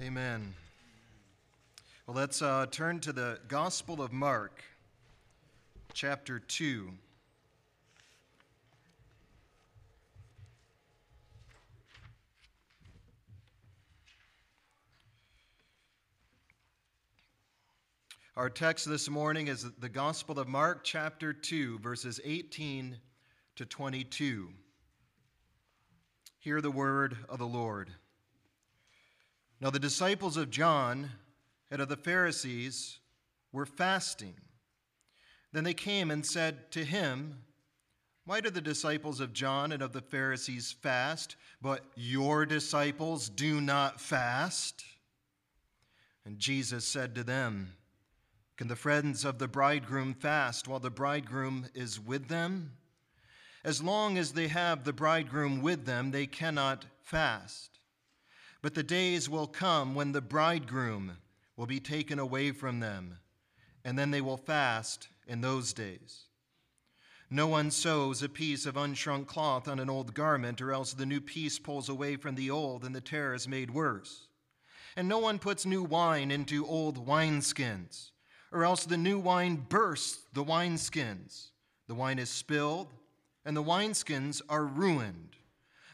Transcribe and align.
Amen. 0.00 0.54
Well, 2.06 2.16
let's 2.16 2.40
uh, 2.40 2.66
turn 2.70 3.00
to 3.00 3.12
the 3.12 3.40
Gospel 3.48 4.00
of 4.00 4.12
Mark, 4.12 4.62
chapter 5.92 6.38
2. 6.38 6.92
Our 18.36 18.48
text 18.50 18.88
this 18.88 19.08
morning 19.10 19.48
is 19.48 19.66
the 19.80 19.88
Gospel 19.88 20.38
of 20.38 20.46
Mark, 20.46 20.84
chapter 20.84 21.32
2, 21.32 21.80
verses 21.80 22.20
18 22.24 22.96
to 23.56 23.66
22. 23.66 24.48
Hear 26.38 26.60
the 26.60 26.70
word 26.70 27.16
of 27.28 27.40
the 27.40 27.48
Lord. 27.48 27.90
Now, 29.60 29.70
the 29.70 29.80
disciples 29.80 30.36
of 30.36 30.50
John, 30.50 31.10
and 31.70 31.82
of 31.82 31.88
the 31.88 31.96
Pharisees, 31.96 33.00
were 33.52 33.66
fasting. 33.66 34.34
Then 35.52 35.64
they 35.64 35.74
came 35.74 36.10
and 36.10 36.24
said 36.24 36.70
to 36.72 36.84
him, 36.84 37.42
Why 38.24 38.40
do 38.40 38.50
the 38.50 38.60
disciples 38.60 39.18
of 39.18 39.32
John 39.32 39.72
and 39.72 39.82
of 39.82 39.92
the 39.92 40.00
Pharisees 40.00 40.72
fast, 40.72 41.36
but 41.60 41.84
your 41.96 42.46
disciples 42.46 43.28
do 43.28 43.60
not 43.60 44.00
fast? 44.00 44.84
And 46.24 46.38
Jesus 46.38 46.84
said 46.84 47.14
to 47.14 47.24
them, 47.24 47.72
Can 48.56 48.68
the 48.68 48.76
friends 48.76 49.24
of 49.24 49.38
the 49.38 49.48
bridegroom 49.48 50.14
fast 50.14 50.68
while 50.68 50.80
the 50.80 50.90
bridegroom 50.90 51.66
is 51.74 51.98
with 51.98 52.28
them? 52.28 52.72
As 53.64 53.82
long 53.82 54.18
as 54.18 54.32
they 54.32 54.48
have 54.48 54.84
the 54.84 54.92
bridegroom 54.92 55.62
with 55.62 55.84
them, 55.84 56.10
they 56.12 56.26
cannot 56.26 56.84
fast. 57.02 57.77
But 58.60 58.74
the 58.74 58.82
days 58.82 59.28
will 59.28 59.46
come 59.46 59.94
when 59.94 60.12
the 60.12 60.20
bridegroom 60.20 61.18
will 61.56 61.66
be 61.66 61.80
taken 61.80 62.18
away 62.18 62.50
from 62.50 62.80
them, 62.80 63.18
and 63.84 63.98
then 63.98 64.10
they 64.10 64.20
will 64.20 64.36
fast 64.36 65.08
in 65.26 65.40
those 65.40 65.72
days. 65.72 66.24
No 67.30 67.46
one 67.46 67.70
sews 67.70 68.22
a 68.22 68.28
piece 68.28 68.64
of 68.64 68.76
unshrunk 68.76 69.26
cloth 69.26 69.68
on 69.68 69.78
an 69.78 69.90
old 69.90 70.14
garment, 70.14 70.62
or 70.62 70.72
else 70.72 70.94
the 70.94 71.06
new 71.06 71.20
piece 71.20 71.58
pulls 71.58 71.88
away 71.88 72.16
from 72.16 72.34
the 72.34 72.50
old, 72.50 72.84
and 72.84 72.94
the 72.94 73.00
tear 73.00 73.34
is 73.34 73.46
made 73.46 73.70
worse. 73.70 74.28
And 74.96 75.08
no 75.08 75.18
one 75.18 75.38
puts 75.38 75.66
new 75.66 75.82
wine 75.82 76.30
into 76.30 76.66
old 76.66 77.06
wineskins, 77.06 78.10
or 78.50 78.64
else 78.64 78.84
the 78.84 78.96
new 78.96 79.18
wine 79.18 79.66
bursts 79.68 80.26
the 80.32 80.42
wineskins. 80.42 81.50
The 81.86 81.94
wine 81.94 82.18
is 82.18 82.30
spilled, 82.30 82.88
and 83.44 83.56
the 83.56 83.62
wineskins 83.62 84.40
are 84.48 84.64
ruined. 84.64 85.36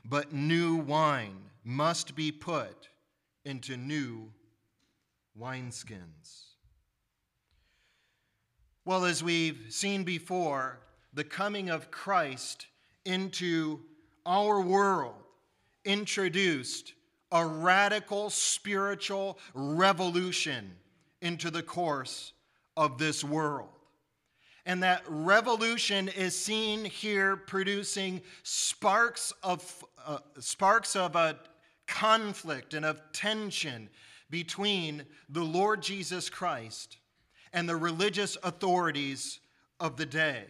But 0.04 0.32
new 0.32 0.76
wine 0.76 1.50
must 1.64 2.14
be 2.14 2.30
put 2.30 2.88
into 3.44 3.76
new 3.76 4.30
wineskins. 5.38 6.44
Well, 8.84 9.06
as 9.06 9.22
we've 9.22 9.66
seen 9.70 10.04
before, 10.04 10.78
the 11.14 11.24
coming 11.24 11.70
of 11.70 11.90
Christ 11.90 12.66
into 13.04 13.80
our 14.26 14.60
world 14.60 15.14
introduced 15.84 16.92
a 17.32 17.44
radical 17.44 18.30
spiritual 18.30 19.38
revolution 19.54 20.70
into 21.22 21.50
the 21.50 21.62
course 21.62 22.32
of 22.76 22.98
this 22.98 23.24
world. 23.24 23.68
And 24.66 24.82
that 24.82 25.02
revolution 25.08 26.08
is 26.08 26.38
seen 26.38 26.84
here 26.84 27.36
producing 27.36 28.22
sparks 28.42 29.32
of, 29.42 29.84
uh, 30.06 30.18
sparks 30.38 30.96
of 30.96 31.16
a 31.16 31.38
conflict 31.86 32.74
and 32.74 32.84
of 32.84 33.00
tension 33.12 33.88
between 34.30 35.04
the 35.28 35.44
Lord 35.44 35.82
Jesus 35.82 36.30
Christ 36.30 36.98
and 37.52 37.68
the 37.68 37.76
religious 37.76 38.36
authorities 38.42 39.40
of 39.78 39.96
the 39.96 40.06
day. 40.06 40.44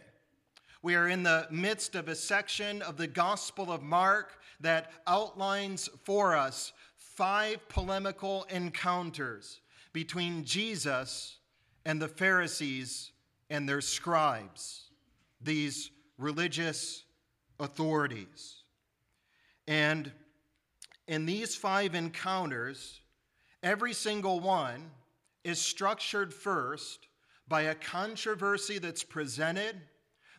We 0.81 0.95
are 0.95 1.07
in 1.07 1.23
the 1.23 1.47
midst 1.49 1.95
of 1.95 2.07
a 2.07 2.15
section 2.15 2.81
of 2.81 2.97
the 2.97 3.07
Gospel 3.07 3.71
of 3.71 3.81
Mark 3.81 4.39
that 4.59 4.91
outlines 5.07 5.89
for 6.03 6.35
us 6.35 6.73
five 6.95 7.67
polemical 7.69 8.45
encounters 8.49 9.61
between 9.93 10.43
Jesus 10.43 11.37
and 11.85 12.01
the 12.01 12.07
Pharisees 12.07 13.11
and 13.49 13.67
their 13.67 13.81
scribes, 13.81 14.89
these 15.41 15.91
religious 16.17 17.03
authorities. 17.59 18.63
And 19.67 20.11
in 21.07 21.25
these 21.25 21.55
five 21.55 21.95
encounters, 21.95 23.01
every 23.61 23.93
single 23.93 24.39
one 24.39 24.91
is 25.43 25.59
structured 25.59 26.33
first 26.33 27.07
by 27.47 27.63
a 27.63 27.75
controversy 27.75 28.79
that's 28.79 29.03
presented. 29.03 29.79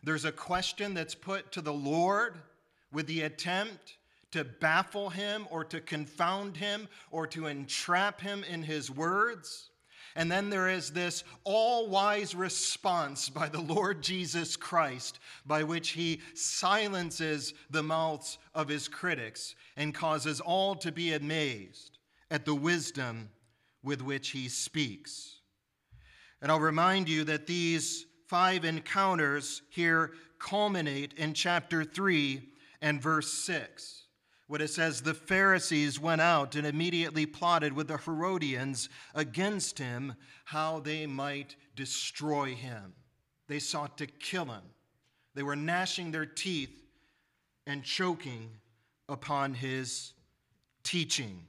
There's 0.03 0.25
a 0.25 0.31
question 0.31 0.93
that's 0.93 1.15
put 1.15 1.51
to 1.53 1.61
the 1.61 1.73
Lord 1.73 2.37
with 2.91 3.07
the 3.07 3.21
attempt 3.21 3.97
to 4.31 4.43
baffle 4.43 5.09
him 5.09 5.47
or 5.49 5.63
to 5.63 5.79
confound 5.79 6.57
him 6.57 6.87
or 7.11 7.25
to 7.27 7.47
entrap 7.47 8.19
him 8.19 8.43
in 8.43 8.63
his 8.63 8.91
words. 8.91 9.69
And 10.17 10.31
then 10.31 10.49
there 10.49 10.67
is 10.67 10.89
this 10.89 11.23
all 11.43 11.87
wise 11.89 12.33
response 12.33 13.29
by 13.29 13.49
the 13.49 13.61
Lord 13.61 14.01
Jesus 14.01 14.55
Christ, 14.55 15.19
by 15.45 15.61
which 15.61 15.89
he 15.89 16.21
silences 16.33 17.53
the 17.69 17.83
mouths 17.83 18.39
of 18.55 18.67
his 18.67 18.87
critics 18.87 19.53
and 19.77 19.93
causes 19.93 20.41
all 20.41 20.73
to 20.77 20.91
be 20.91 21.13
amazed 21.13 21.99
at 22.31 22.45
the 22.45 22.55
wisdom 22.55 23.29
with 23.83 24.01
which 24.01 24.29
he 24.29 24.49
speaks. 24.49 25.35
And 26.41 26.51
I'll 26.51 26.59
remind 26.59 27.07
you 27.07 27.23
that 27.25 27.45
these 27.45 28.07
five 28.25 28.65
encounters 28.65 29.61
here 29.69 30.13
culminate 30.39 31.13
in 31.13 31.35
chapter 31.35 31.83
3 31.83 32.41
and 32.81 32.99
verse 32.99 33.31
6 33.31 34.06
what 34.47 34.61
it 34.61 34.69
says 34.69 35.01
the 35.01 35.13
Pharisees 35.13 35.99
went 35.99 36.21
out 36.21 36.55
and 36.55 36.65
immediately 36.65 37.25
plotted 37.25 37.73
with 37.73 37.87
the 37.87 37.97
Herodians 37.97 38.89
against 39.13 39.77
him 39.77 40.15
how 40.45 40.79
they 40.79 41.05
might 41.05 41.55
destroy 41.75 42.55
him. 42.55 42.93
They 43.47 43.59
sought 43.59 43.97
to 43.97 44.07
kill 44.07 44.45
him. 44.45 44.63
They 45.35 45.43
were 45.43 45.55
gnashing 45.55 46.11
their 46.11 46.25
teeth 46.25 46.83
and 47.65 47.83
choking 47.83 48.49
upon 49.09 49.53
his 49.53 50.13
teaching. 50.83 51.43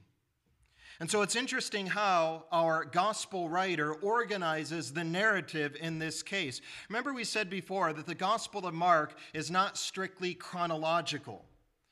And 1.00 1.08
so 1.08 1.22
it's 1.22 1.36
interesting 1.36 1.86
how 1.86 2.44
our 2.50 2.84
gospel 2.84 3.48
writer 3.48 3.94
organizes 3.94 4.92
the 4.92 5.04
narrative 5.04 5.76
in 5.80 6.00
this 6.00 6.24
case. 6.24 6.60
Remember, 6.88 7.14
we 7.14 7.22
said 7.22 7.48
before 7.48 7.92
that 7.92 8.06
the 8.06 8.16
Gospel 8.16 8.66
of 8.66 8.74
Mark 8.74 9.16
is 9.32 9.48
not 9.48 9.78
strictly 9.78 10.34
chronological. 10.34 11.44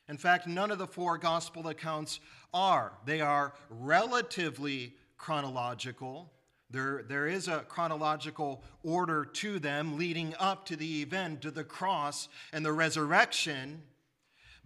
In 0.08 0.16
fact, 0.16 0.46
none 0.46 0.70
of 0.70 0.78
the 0.78 0.86
four 0.86 1.18
gospel 1.18 1.68
accounts 1.68 2.20
are. 2.54 2.92
They 3.04 3.20
are 3.20 3.54
relatively 3.68 4.94
chronological. 5.18 6.32
There, 6.70 7.04
there 7.08 7.26
is 7.26 7.48
a 7.48 7.60
chronological 7.60 8.62
order 8.82 9.24
to 9.24 9.58
them 9.58 9.98
leading 9.98 10.34
up 10.38 10.66
to 10.66 10.76
the 10.76 11.02
event 11.02 11.44
of 11.44 11.54
the 11.54 11.64
cross 11.64 12.28
and 12.52 12.64
the 12.64 12.72
resurrection. 12.72 13.82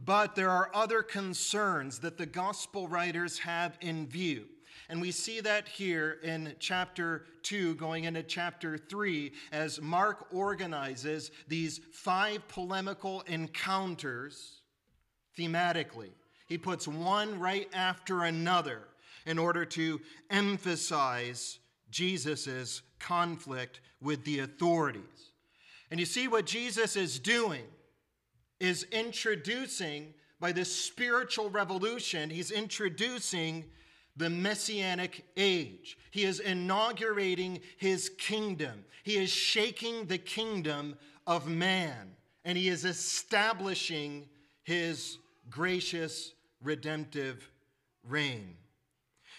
But 0.03 0.35
there 0.35 0.51
are 0.51 0.71
other 0.75 1.03
concerns 1.03 1.99
that 2.01 2.19
the 2.19 2.27
gospel 2.27 2.89
writers 2.89 3.39
have 3.41 3.77
in 3.81 4.07
view. 4.07 4.47
And 4.89 5.01
we 5.01 5.11
see 5.11 5.41
that 5.41 5.69
here 5.69 6.19
in 6.23 6.55
chapter 6.59 7.27
2, 7.43 7.77
going 7.77 8.05
into 8.05 8.23
chapter 8.23 8.77
3, 8.77 9.33
as 9.53 9.81
Mark 9.81 10.27
organizes 10.33 11.31
these 11.49 11.81
five 11.93 12.47
polemical 12.49 13.21
encounters 13.23 14.60
thematically. 15.39 16.11
He 16.47 16.59
puts 16.59 16.89
one 16.89 17.39
right 17.39 17.69
after 17.73 18.25
another 18.25 18.83
in 19.27 19.39
order 19.39 19.65
to 19.65 20.01
emphasize 20.31 21.59
Jesus' 21.91 22.83
conflict 22.99 23.81
with 24.01 24.25
the 24.25 24.41
authorities. 24.41 25.31
And 25.91 26.01
you 26.01 26.07
see 26.07 26.29
what 26.29 26.47
Jesus 26.47 26.97
is 26.97 27.19
doing 27.19 27.65
is 28.59 28.85
introducing, 28.93 30.15
by 30.39 30.53
this 30.53 30.75
spiritual 30.75 31.51
revolution, 31.51 32.31
he's 32.31 32.51
introducing 32.51 33.65
the 34.17 34.31
messianic 34.31 35.25
age. 35.37 35.97
He 36.11 36.25
is 36.25 36.41
inaugurating 36.41 37.61
his 37.79 38.11
kingdom. 38.19 38.85
He 39.03 39.17
is 39.17 39.31
shaking 39.31 40.07
the 40.07 40.19
kingdom 40.19 40.97
of 41.27 41.47
man, 41.47 42.17
and 42.45 42.57
he 42.57 42.69
is 42.69 42.85
establishing 42.85 44.29
his 44.63 45.19
gracious, 45.51 46.33
redemptive 46.63 47.51
reign. 48.09 48.57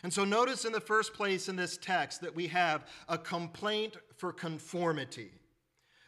And 0.04 0.12
so, 0.12 0.26
notice 0.26 0.66
in 0.66 0.72
the 0.72 0.80
first 0.80 1.14
place 1.14 1.48
in 1.48 1.56
this 1.56 1.78
text 1.78 2.22
that 2.22 2.36
we 2.36 2.48
have 2.48 2.88
a 3.08 3.18
complaint 3.18 3.98
for 4.18 4.34
conformity. 4.34 5.32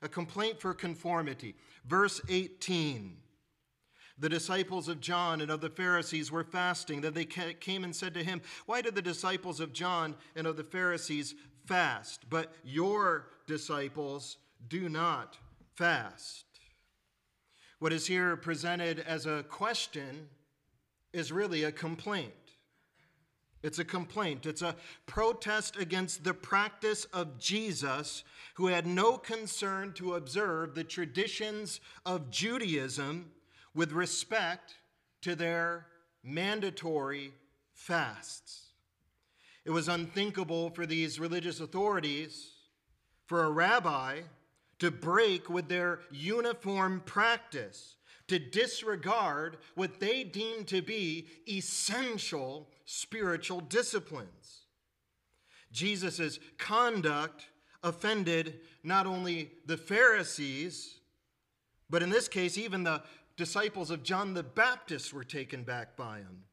A 0.02 0.10
complaint 0.10 0.60
for 0.60 0.74
conformity. 0.74 1.56
Verse 1.86 2.22
18. 2.30 3.18
the 4.20 4.30
disciples 4.30 4.88
of 4.88 5.02
John 5.02 5.42
and 5.42 5.50
of 5.50 5.60
the 5.62 5.70
Pharisees 5.70 6.32
were 6.32 6.44
fasting. 6.44 7.02
Then 7.02 7.14
they 7.14 7.26
came 7.26 7.84
and 7.84 7.96
said 7.96 8.14
to 8.14 8.24
him, 8.24 8.42
Why 8.66 8.82
did 8.82 8.96
the 8.96 9.02
disciples 9.02 9.60
of 9.60 9.74
John 9.74 10.16
and 10.36 10.48
of 10.48 10.56
the 10.56 10.64
Pharisees 10.64 11.36
fast, 11.66 12.30
but 12.30 12.54
your 12.64 13.28
disciples 13.48 14.38
do 14.68 14.88
not 14.88 15.38
fast? 15.76 16.53
What 17.84 17.92
is 17.92 18.08
here 18.08 18.38
presented 18.38 19.02
as 19.02 19.26
a 19.26 19.44
question 19.50 20.30
is 21.12 21.34
really 21.34 21.66
a 21.66 21.72
complaint. 21.74 22.32
It's 23.62 23.78
a 23.78 23.84
complaint. 23.84 24.46
It's 24.46 24.62
a 24.62 24.78
protest 25.06 25.76
against 25.76 26.24
the 26.24 26.34
practice 26.34 27.04
of 27.12 27.38
Jesus, 27.40 28.24
who 28.54 28.68
had 28.68 28.88
no 28.88 29.18
concern 29.18 29.92
to 29.96 30.14
observe 30.14 30.76
the 30.76 30.86
traditions 30.86 31.82
of 32.06 32.32
Judaism 32.32 33.32
with 33.76 33.92
respect 33.92 34.76
to 35.20 35.36
their 35.36 35.88
mandatory 36.24 37.34
fasts. 37.74 38.68
It 39.66 39.72
was 39.72 39.90
unthinkable 39.90 40.70
for 40.70 40.86
these 40.86 41.20
religious 41.20 41.60
authorities, 41.60 42.54
for 43.26 43.44
a 43.44 43.52
rabbi, 43.52 44.22
to 44.80 44.92
break 44.92 45.50
with 45.50 45.68
their 45.68 46.00
uniform 46.12 47.02
practice, 47.06 47.96
to 48.28 48.40
disregard 48.40 49.58
what 49.76 50.00
they 50.00 50.24
deemed 50.24 50.68
to 50.68 50.82
be 50.82 51.28
essential 51.48 52.70
spiritual 52.86 53.60
disciplines. 53.60 54.66
Jesus' 55.72 56.40
conduct 56.58 57.48
offended 57.84 58.60
not 58.84 59.06
only 59.06 59.52
the 59.66 59.78
Pharisees, 59.78 61.00
but 61.90 62.04
in 62.04 62.10
this 62.10 62.28
case, 62.28 62.58
even 62.58 62.84
the 62.84 63.04
disciples 63.36 63.92
of 63.92 64.04
John 64.04 64.34
the 64.34 64.44
Baptist 64.44 65.14
were 65.14 65.24
taken 65.24 65.64
back 65.64 65.96
by 65.96 66.20
him. 66.20 66.44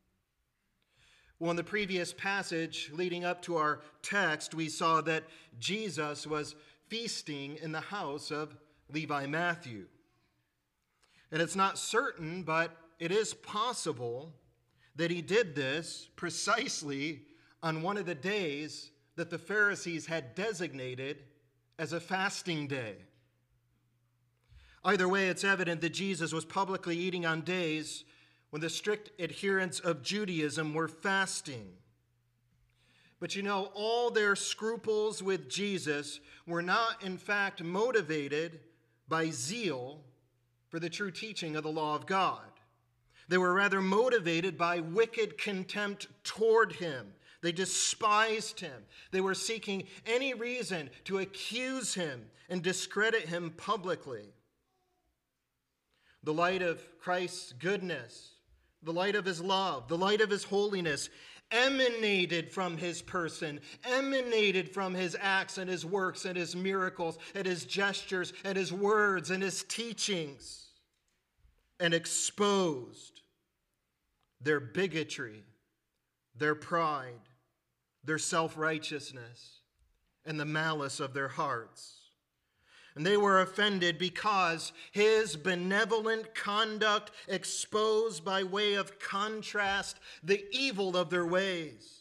Well, 1.38 1.50
in 1.50 1.56
the 1.56 1.64
previous 1.64 2.12
passage 2.12 2.90
leading 2.93 3.25
up 3.25 3.40
to 3.43 3.56
our 3.56 3.81
text, 4.02 4.55
we 4.55 4.69
saw 4.69 5.00
that 5.02 5.25
Jesus 5.58 6.26
was 6.26 6.55
feasting 6.90 7.56
in 7.62 7.72
the 7.72 7.81
house 7.81 8.31
of 8.31 8.54
Levi 8.92 9.26
Matthew. 9.26 9.87
And 11.32 11.40
it's 11.40 11.56
not 11.56 11.78
certain, 11.78 12.42
but 12.42 12.76
it 12.98 13.12
is 13.12 13.32
possible 13.32 14.34
that 14.96 15.10
he 15.10 15.22
did 15.22 15.54
this 15.54 16.08
precisely 16.16 17.22
on 17.62 17.82
one 17.82 17.96
of 17.96 18.06
the 18.06 18.14
days 18.14 18.90
that 19.14 19.31
the 19.31 19.38
Pharisees 19.38 20.06
had 20.06 20.34
designated 20.34 21.22
as 21.78 21.92
a 21.92 22.00
fasting 22.00 22.66
day. 22.66 22.96
Either 24.84 25.08
way, 25.08 25.28
it's 25.28 25.44
evident 25.44 25.81
that 25.82 25.90
Jesus 25.90 26.32
was 26.32 26.44
publicly 26.44 26.96
eating 26.96 27.25
on 27.25 27.42
days 27.42 28.04
when 28.50 28.60
the 28.60 28.70
strict 28.70 29.10
adherents 29.20 29.78
of 29.78 30.02
Judaism 30.02 30.75
were 30.75 30.88
fasting. 30.88 31.69
But 33.20 33.37
you 33.37 33.43
know, 33.43 33.70
all 33.75 34.11
their 34.11 34.34
scruples 34.34 35.22
with 35.22 35.49
Jesus 35.49 36.20
were 36.46 36.62
not, 36.62 37.02
in 37.05 37.19
fact, 37.19 37.62
motivated 37.62 38.61
by 39.08 39.28
zeal 39.28 40.00
for 40.70 40.81
the 40.81 40.88
true 40.88 41.11
teaching 41.11 41.55
of 41.55 41.62
the 41.62 41.70
law 41.70 41.94
of 41.94 42.06
God. 42.06 42.40
They 43.28 43.38
were 43.38 43.52
rather 43.52 43.81
motivated 43.81 44.56
by 44.56 44.81
wicked 44.81 45.38
contempt 45.38 46.08
toward 46.25 46.72
him. 46.72 47.12
They 47.43 47.52
despised 47.52 48.61
him. 48.61 48.84
They 49.12 49.20
were 49.20 49.34
seeking 49.34 49.84
any 50.06 50.34
reason 50.34 50.90
to 51.05 51.19
accuse 51.19 51.94
him 51.94 52.26
and 52.49 52.62
discredit 52.62 53.26
him 53.28 53.50
publicly 53.56 54.32
the 56.23 56.34
light 56.34 56.61
of 56.62 56.82
Christ's 56.99 57.52
goodness, 57.52 58.32
the 58.82 58.93
light 58.93 59.14
of 59.14 59.25
his 59.25 59.40
love, 59.40 59.88
the 59.88 59.96
light 59.96 60.20
of 60.20 60.31
his 60.31 60.44
holiness 60.44 61.08
emanated 61.50 62.50
from 62.50 62.76
his 62.76 63.02
person, 63.02 63.61
emanated 63.85 64.69
from 64.73 64.94
his 64.94 65.17
acts 65.20 65.58
and 65.58 65.69
his 65.69 65.85
works 65.85 66.25
and 66.25 66.37
his 66.37 66.55
miracles 66.55 67.19
and 67.35 67.47
his 67.47 67.64
gestures 67.64 68.32
and 68.44 68.56
his 68.56 68.73
words 68.73 69.31
and 69.31 69.43
his 69.43 69.64
teachings, 69.64 70.69
and 71.79 71.94
exposed 71.94 73.23
their 74.41 74.61
bigotry, 74.61 75.44
their 76.37 76.55
pride, 76.55 77.29
their 78.05 78.19
self 78.19 78.56
righteousness, 78.56 79.61
and 80.25 80.38
the 80.38 80.44
malice 80.44 81.00
of 81.00 81.14
their 81.14 81.29
hearts. 81.29 82.00
And 82.94 83.06
they 83.06 83.16
were 83.16 83.40
offended 83.40 83.98
because 83.98 84.72
his 84.90 85.37
benevolent 85.37 86.34
conduct 86.34 87.12
exposed 87.28 88.25
by 88.25 88.42
way 88.42 88.75
of 88.75 88.98
contrast 88.98 90.00
the 90.22 90.44
evil 90.50 90.96
of 90.96 91.10
their 91.10 91.26
ways. 91.26 92.00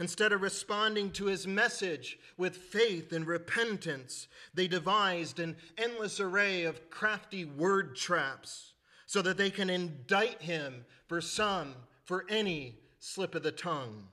Instead 0.00 0.32
of 0.32 0.42
responding 0.42 1.10
to 1.12 1.26
his 1.26 1.46
message 1.46 2.18
with 2.36 2.56
faith 2.56 3.12
and 3.12 3.26
repentance, 3.26 4.26
they 4.52 4.66
devised 4.66 5.38
an 5.38 5.56
endless 5.78 6.18
array 6.18 6.64
of 6.64 6.90
crafty 6.90 7.44
word 7.44 7.94
traps 7.94 8.72
so 9.06 9.22
that 9.22 9.36
they 9.36 9.50
can 9.50 9.70
indict 9.70 10.42
him 10.42 10.84
for 11.06 11.20
some, 11.20 11.74
for 12.04 12.24
any 12.28 12.78
slip 12.98 13.34
of 13.34 13.42
the 13.42 13.52
tongue 13.52 14.08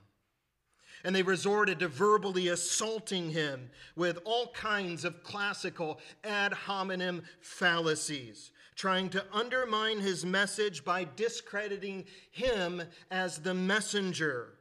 and 1.04 1.14
they 1.14 1.22
resorted 1.22 1.78
to 1.80 1.88
verbally 1.88 2.48
assaulting 2.48 3.30
him 3.30 3.70
with 3.96 4.18
all 4.24 4.52
kinds 4.52 5.04
of 5.04 5.22
classical 5.22 6.00
ad 6.24 6.52
hominem 6.52 7.22
fallacies, 7.40 8.50
trying 8.74 9.08
to 9.10 9.24
undermine 9.32 10.00
his 10.00 10.24
message 10.24 10.84
by 10.84 11.06
discrediting 11.16 12.04
him 12.30 12.82
as 13.10 13.38
the 13.38 13.54
messenger. 13.54 14.54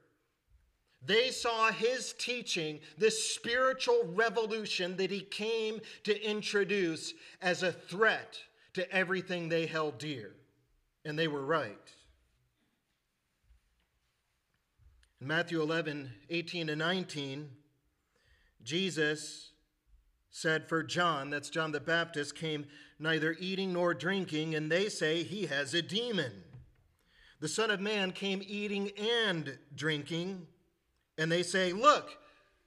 They 1.03 1.31
saw 1.31 1.71
his 1.71 2.13
teaching, 2.13 2.79
this 2.97 3.33
spiritual 3.33 4.03
revolution 4.13 4.97
that 4.97 5.09
he 5.09 5.21
came 5.21 5.81
to 6.03 6.23
introduce, 6.23 7.13
as 7.41 7.63
a 7.63 7.71
threat 7.71 8.37
to 8.73 8.89
everything 8.93 9.49
they 9.49 9.65
held 9.65 9.97
dear. 9.97 10.35
And 11.03 11.17
they 11.17 11.27
were 11.27 11.43
right. 11.43 11.89
In 15.21 15.27
Matthew 15.27 15.61
11, 15.61 16.11
18 16.31 16.69
and 16.69 16.79
19, 16.79 17.47
Jesus 18.63 19.51
said, 20.31 20.67
For 20.67 20.81
John, 20.81 21.29
that's 21.29 21.51
John 21.51 21.71
the 21.71 21.79
Baptist, 21.79 22.35
came 22.35 22.65
neither 22.97 23.35
eating 23.39 23.71
nor 23.71 23.93
drinking, 23.93 24.55
and 24.55 24.71
they 24.71 24.89
say 24.89 25.21
he 25.21 25.45
has 25.45 25.75
a 25.75 25.81
demon. 25.83 26.31
The 27.39 27.47
Son 27.47 27.69
of 27.69 27.79
Man 27.79 28.11
came 28.11 28.41
eating 28.47 28.89
and 28.97 29.59
drinking, 29.75 30.47
and 31.19 31.31
they 31.31 31.43
say, 31.43 31.71
Look, 31.71 32.17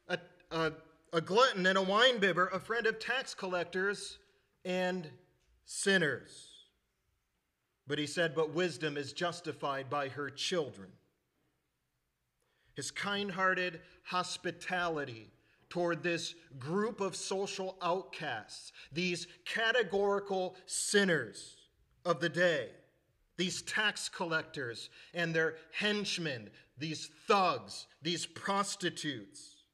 a, 0.07 0.19
a, 0.53 0.73
a 1.13 1.21
glutton 1.21 1.67
and 1.67 1.77
a 1.77 1.83
winebibber, 1.83 2.53
a 2.53 2.61
friend 2.61 2.87
of 2.87 3.01
tax 3.01 3.35
collectors 3.35 4.19
and 4.65 5.11
sinners. 5.65 6.53
But 7.89 7.99
he 7.99 8.07
said, 8.07 8.33
But 8.33 8.55
wisdom 8.55 8.97
is 8.97 9.13
justified 9.13 9.91
by 9.91 10.09
her 10.09 10.31
children 10.31 10.93
his 12.75 12.91
kind 12.91 13.31
hearted 13.31 13.81
hospitality 14.05 15.31
toward 15.69 16.03
this 16.03 16.35
group 16.59 17.01
of 17.01 17.17
social 17.17 17.77
outcasts, 17.83 18.73
these 18.93 19.27
categorical 19.45 20.57
sinners 20.67 21.57
of 22.05 22.21
the 22.21 22.29
day, 22.29 22.69
these 23.37 23.63
tax 23.63 24.09
collectors 24.09 24.91
and 25.15 25.35
their 25.35 25.57
henchmen, 25.73 26.51
these 26.79 27.11
thugs, 27.27 27.87
these 28.03 28.27
prostitutes. 28.27 29.65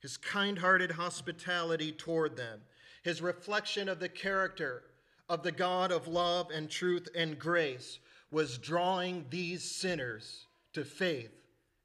His 0.00 0.16
kind 0.16 0.58
hearted 0.58 0.90
hospitality 0.90 1.92
toward 1.92 2.36
them, 2.36 2.60
his 3.04 3.22
reflection 3.22 3.88
of 3.88 4.00
the 4.00 4.08
character 4.08 4.82
of 5.28 5.42
the 5.42 5.52
God 5.52 5.92
of 5.92 6.08
love 6.08 6.50
and 6.52 6.68
truth 6.68 7.08
and 7.14 7.38
grace 7.38 8.00
was 8.32 8.58
drawing 8.58 9.26
these 9.30 9.62
sinners 9.62 10.46
to 10.72 10.84
faith 10.84 11.32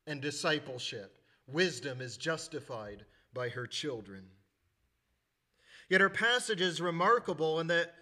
and 0.06 0.22
discipleship. 0.22 1.20
Wisdom 1.48 2.02
is 2.02 2.18
justified 2.18 3.06
by 3.34 3.50
her 3.50 3.68
children. 3.68 4.24
Yet 5.90 6.02
our 6.02 6.10
passage 6.10 6.62
is 6.62 6.82
remarkable 6.82 7.60
in 7.60 7.68
that 7.68 7.94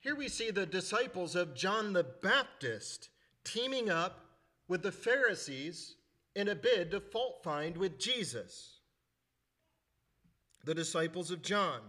here 0.00 0.14
we 0.16 0.28
see 0.28 0.50
the 0.50 0.66
disciples 0.66 1.36
of 1.36 1.54
John 1.54 1.92
the 1.92 2.04
Baptist 2.04 3.08
teaming 3.44 3.88
up 3.88 4.24
with 4.68 4.82
the 4.82 4.92
Pharisees 4.92 5.96
in 6.34 6.48
a 6.48 6.54
bid 6.54 6.90
to 6.90 7.00
fault 7.00 7.42
find 7.44 7.76
with 7.76 7.98
Jesus. 7.98 8.80
The 10.64 10.74
disciples 10.74 11.30
of 11.30 11.42
John. 11.42 11.80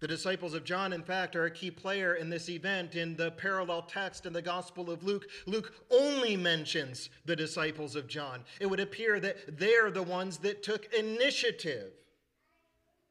The 0.00 0.08
disciples 0.08 0.54
of 0.54 0.64
John, 0.64 0.94
in 0.94 1.02
fact, 1.02 1.36
are 1.36 1.44
a 1.44 1.50
key 1.50 1.70
player 1.70 2.14
in 2.14 2.30
this 2.30 2.48
event 2.48 2.94
in 2.96 3.16
the 3.16 3.32
parallel 3.32 3.82
text 3.82 4.24
in 4.24 4.32
the 4.32 4.40
Gospel 4.40 4.90
of 4.90 5.04
Luke. 5.04 5.26
Luke 5.46 5.74
only 5.90 6.36
mentions 6.36 7.10
the 7.26 7.36
disciples 7.36 7.94
of 7.94 8.08
John. 8.08 8.42
It 8.60 8.66
would 8.66 8.80
appear 8.80 9.20
that 9.20 9.58
they're 9.58 9.90
the 9.90 10.02
ones 10.02 10.38
that 10.38 10.62
took 10.62 10.92
initiative 10.94 11.92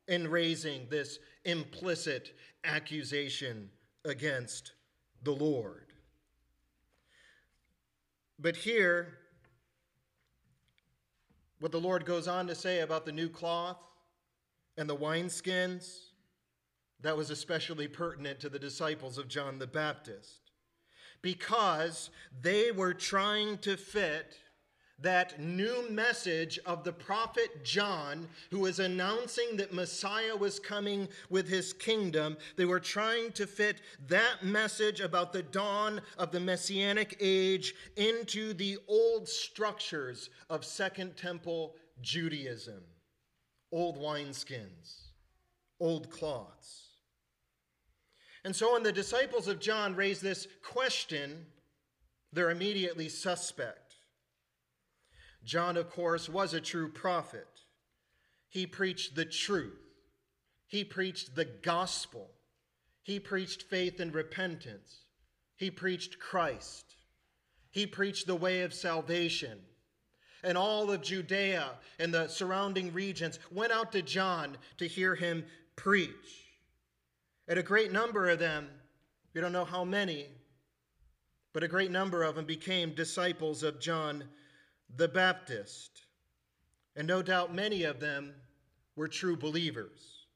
in 0.07 0.27
raising 0.27 0.87
this 0.89 1.19
implicit 1.45 2.33
accusation 2.63 3.69
against 4.03 4.73
the 5.23 5.31
Lord. 5.31 5.93
But 8.39 8.55
here, 8.55 9.19
what 11.59 11.71
the 11.71 11.79
Lord 11.79 12.05
goes 12.05 12.27
on 12.27 12.47
to 12.47 12.55
say 12.55 12.79
about 12.79 13.05
the 13.05 13.11
new 13.11 13.29
cloth 13.29 13.77
and 14.75 14.89
the 14.89 14.95
wineskins, 14.95 16.08
that 17.01 17.17
was 17.17 17.29
especially 17.29 17.87
pertinent 17.87 18.39
to 18.39 18.49
the 18.49 18.59
disciples 18.59 19.17
of 19.17 19.27
John 19.27 19.59
the 19.59 19.67
Baptist. 19.67 20.51
Because 21.21 22.09
they 22.41 22.71
were 22.71 22.93
trying 22.93 23.57
to 23.59 23.77
fit 23.77 24.37
that 25.01 25.39
new 25.39 25.89
message 25.89 26.59
of 26.65 26.83
the 26.83 26.91
prophet 26.91 27.63
John, 27.63 28.27
who 28.51 28.59
was 28.59 28.79
announcing 28.79 29.55
that 29.57 29.73
Messiah 29.73 30.35
was 30.35 30.59
coming 30.59 31.07
with 31.29 31.47
his 31.47 31.71
kingdom. 31.73 32.37
They 32.57 32.65
were 32.65 32.79
trying 32.79 33.31
to 33.33 33.47
fit 33.47 33.81
that 34.07 34.43
message 34.43 34.99
about 34.99 35.31
the 35.31 35.43
dawn 35.43 36.01
of 36.17 36.31
the 36.31 36.39
messianic 36.39 37.15
age 37.19 37.75
into 37.95 38.53
the 38.53 38.77
old 38.87 39.27
structures 39.27 40.29
of 40.49 40.65
Second 40.65 41.15
Temple 41.15 41.75
Judaism 42.01 42.83
old 43.71 43.97
wineskins, 43.99 45.09
old 45.79 46.09
cloths. 46.09 46.88
And 48.43 48.55
so 48.55 48.73
when 48.73 48.83
the 48.83 48.91
disciples 48.91 49.47
of 49.47 49.59
John 49.59 49.95
raise 49.95 50.21
this 50.21 50.47
question, 50.63 51.45
they're 52.31 52.51
immediately 52.51 53.09
suspect. 53.09 53.95
John, 55.43 55.77
of 55.77 55.89
course, 55.89 56.29
was 56.29 56.53
a 56.53 56.61
true 56.61 56.91
prophet. 56.91 57.47
He 58.49 58.65
preached 58.65 59.15
the 59.15 59.25
truth, 59.25 59.79
he 60.67 60.83
preached 60.83 61.35
the 61.35 61.45
gospel, 61.45 62.31
he 63.03 63.19
preached 63.19 63.63
faith 63.63 63.99
and 63.99 64.13
repentance, 64.13 65.05
he 65.55 65.69
preached 65.69 66.19
Christ, 66.19 66.95
he 67.71 67.85
preached 67.85 68.25
the 68.25 68.35
way 68.35 68.61
of 68.61 68.73
salvation. 68.73 69.59
And 70.41 70.57
all 70.57 70.89
of 70.89 71.01
Judea 71.01 71.71
and 71.99 72.13
the 72.13 72.29
surrounding 72.29 72.93
regions 72.93 73.39
went 73.51 73.73
out 73.73 73.91
to 73.91 74.01
John 74.01 74.55
to 74.77 74.87
hear 74.87 75.13
him 75.13 75.45
preach. 75.75 76.48
And 77.49 77.57
a 77.57 77.63
great 77.63 77.91
number 77.91 78.29
of 78.29 78.37
them, 78.37 78.69
we 79.33 79.41
don't 79.41 79.51
know 79.51 79.65
how 79.65 79.83
many, 79.83 80.27
but 81.51 81.63
a 81.63 81.67
great 81.67 81.89
number 81.89 82.21
of 82.21 82.35
them 82.35 82.45
became 82.45 82.93
disciples 82.93 83.63
of 83.63 83.79
John 83.79 84.23
the 84.95 85.07
Baptist. 85.07 86.03
And 86.95 87.07
no 87.07 87.23
doubt 87.23 87.53
many 87.53 87.83
of 87.83 87.99
them 87.99 88.35
were 88.95 89.07
true 89.07 89.35
believers. 89.35 90.27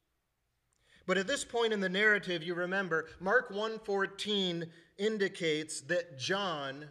But 1.05 1.19
at 1.19 1.27
this 1.27 1.45
point 1.45 1.71
in 1.71 1.81
the 1.81 1.89
narrative, 1.89 2.41
you 2.41 2.55
remember, 2.55 3.07
Mark 3.19 3.51
1:14 3.51 4.71
indicates 4.97 5.81
that 5.81 6.17
John 6.17 6.89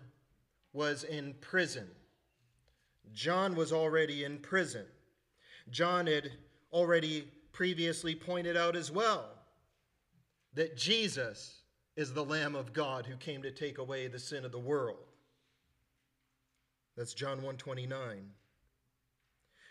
was 0.73 1.03
in 1.03 1.35
prison. 1.35 1.91
John 3.13 3.57
was 3.57 3.73
already 3.73 4.23
in 4.23 4.39
prison. 4.39 4.87
John 5.71 6.07
had 6.07 6.31
already 6.73 7.23
previously 7.51 8.15
pointed 8.15 8.57
out 8.57 8.77
as 8.77 8.91
well 8.93 9.42
that 10.55 10.77
Jesus 10.77 11.63
is 11.97 12.13
the 12.13 12.25
Lamb 12.25 12.55
of 12.55 12.73
God 12.73 13.07
who 13.07 13.17
came 13.17 13.43
to 13.43 13.51
take 13.51 13.79
away 13.79 14.07
the 14.09 14.19
sin 14.19 14.45
of 14.45 14.53
the 14.53 14.59
world. 14.59 15.13
That's 16.97 17.15
John 17.15 17.37
129. 17.37 18.31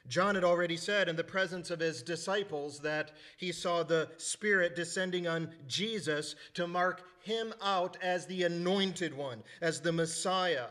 John 0.07 0.33
had 0.35 0.43
already 0.43 0.77
said 0.77 1.07
in 1.07 1.15
the 1.15 1.23
presence 1.23 1.69
of 1.69 1.79
his 1.79 2.01
disciples 2.01 2.79
that 2.79 3.11
he 3.37 3.51
saw 3.51 3.83
the 3.83 4.09
Spirit 4.17 4.75
descending 4.75 5.27
on 5.27 5.53
Jesus 5.67 6.35
to 6.55 6.65
mark 6.65 7.03
him 7.21 7.53
out 7.61 7.97
as 8.01 8.25
the 8.25 8.43
anointed 8.43 9.15
one, 9.15 9.43
as 9.61 9.79
the 9.79 9.91
Messiah. 9.91 10.67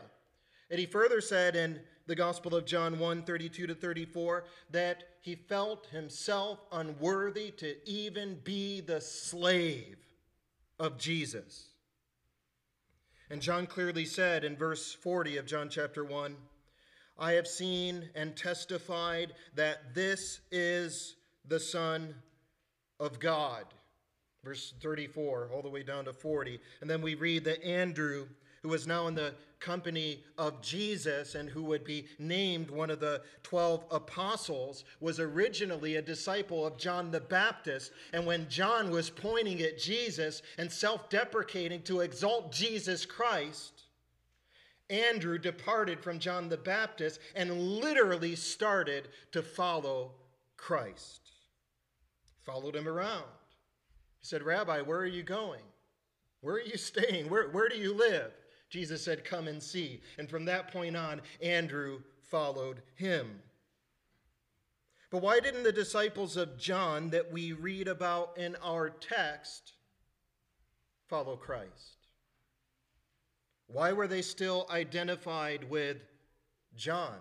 And 0.69 0.79
he 0.79 0.85
further 0.85 1.21
said 1.21 1.55
in 1.55 1.79
the 2.07 2.15
Gospel 2.15 2.55
of 2.55 2.65
John 2.65 2.99
1 2.99 3.23
32 3.23 3.67
to 3.67 3.75
34 3.75 4.43
that 4.71 5.03
he 5.21 5.35
felt 5.35 5.87
himself 5.87 6.59
unworthy 6.71 7.51
to 7.51 7.75
even 7.87 8.39
be 8.43 8.81
the 8.81 9.01
slave 9.01 9.97
of 10.79 10.97
Jesus. 10.97 11.67
And 13.29 13.41
John 13.41 13.65
clearly 13.65 14.05
said 14.05 14.43
in 14.43 14.57
verse 14.57 14.93
40 14.93 15.37
of 15.37 15.45
John 15.45 15.69
chapter 15.69 16.03
1 16.03 16.35
I 17.17 17.33
have 17.33 17.47
seen 17.47 18.09
and 18.15 18.35
testified 18.35 19.33
that 19.55 19.93
this 19.93 20.41
is 20.51 21.15
the 21.47 21.59
Son 21.59 22.15
of 22.99 23.19
God. 23.19 23.65
Verse 24.43 24.73
34, 24.81 25.51
all 25.53 25.61
the 25.61 25.69
way 25.69 25.83
down 25.83 26.05
to 26.05 26.13
40. 26.13 26.59
And 26.81 26.89
then 26.89 27.01
we 27.01 27.13
read 27.13 27.43
that 27.45 27.63
Andrew, 27.63 28.27
who 28.63 28.69
was 28.69 28.87
now 28.87 29.07
in 29.07 29.13
the 29.13 29.35
company 29.61 30.23
of 30.37 30.61
Jesus 30.61 31.35
and 31.35 31.47
who 31.47 31.63
would 31.63 31.83
be 31.83 32.07
named 32.19 32.69
one 32.69 32.89
of 32.89 32.99
the 32.99 33.21
12 33.43 33.85
apostles, 33.91 34.83
was 34.99 35.19
originally 35.19 35.95
a 35.95 36.01
disciple 36.01 36.65
of 36.65 36.77
John 36.77 37.11
the 37.11 37.21
Baptist. 37.21 37.91
And 38.11 38.25
when 38.25 38.49
John 38.49 38.89
was 38.89 39.09
pointing 39.09 39.61
at 39.61 39.79
Jesus 39.79 40.41
and 40.57 40.69
self 40.69 41.09
deprecating 41.09 41.83
to 41.83 42.01
exalt 42.01 42.51
Jesus 42.51 43.05
Christ, 43.05 43.83
Andrew 44.89 45.37
departed 45.37 46.01
from 46.01 46.19
John 46.19 46.49
the 46.49 46.57
Baptist 46.57 47.21
and 47.35 47.79
literally 47.79 48.35
started 48.35 49.07
to 49.31 49.41
follow 49.41 50.11
Christ. 50.57 51.21
Followed 52.43 52.75
him 52.75 52.87
around. 52.87 53.23
He 54.19 54.25
said, 54.25 54.43
Rabbi, 54.43 54.81
where 54.81 54.99
are 54.99 55.05
you 55.05 55.23
going? 55.23 55.61
Where 56.41 56.55
are 56.55 56.61
you 56.61 56.77
staying? 56.77 57.29
Where, 57.29 57.49
where 57.49 57.69
do 57.69 57.77
you 57.77 57.93
live? 57.93 58.31
Jesus 58.71 59.03
said, 59.03 59.25
Come 59.25 59.47
and 59.47 59.61
see. 59.61 60.01
And 60.17 60.27
from 60.27 60.45
that 60.45 60.71
point 60.71 60.95
on, 60.95 61.21
Andrew 61.43 61.99
followed 62.23 62.81
him. 62.95 63.41
But 65.11 65.21
why 65.21 65.41
didn't 65.41 65.63
the 65.63 65.73
disciples 65.73 66.37
of 66.37 66.57
John 66.57 67.09
that 67.09 67.31
we 67.33 67.51
read 67.51 67.89
about 67.89 68.37
in 68.37 68.55
our 68.63 68.89
text 68.89 69.73
follow 71.09 71.35
Christ? 71.35 71.97
Why 73.67 73.91
were 73.91 74.07
they 74.07 74.21
still 74.21 74.65
identified 74.69 75.69
with 75.69 75.97
John 76.75 77.17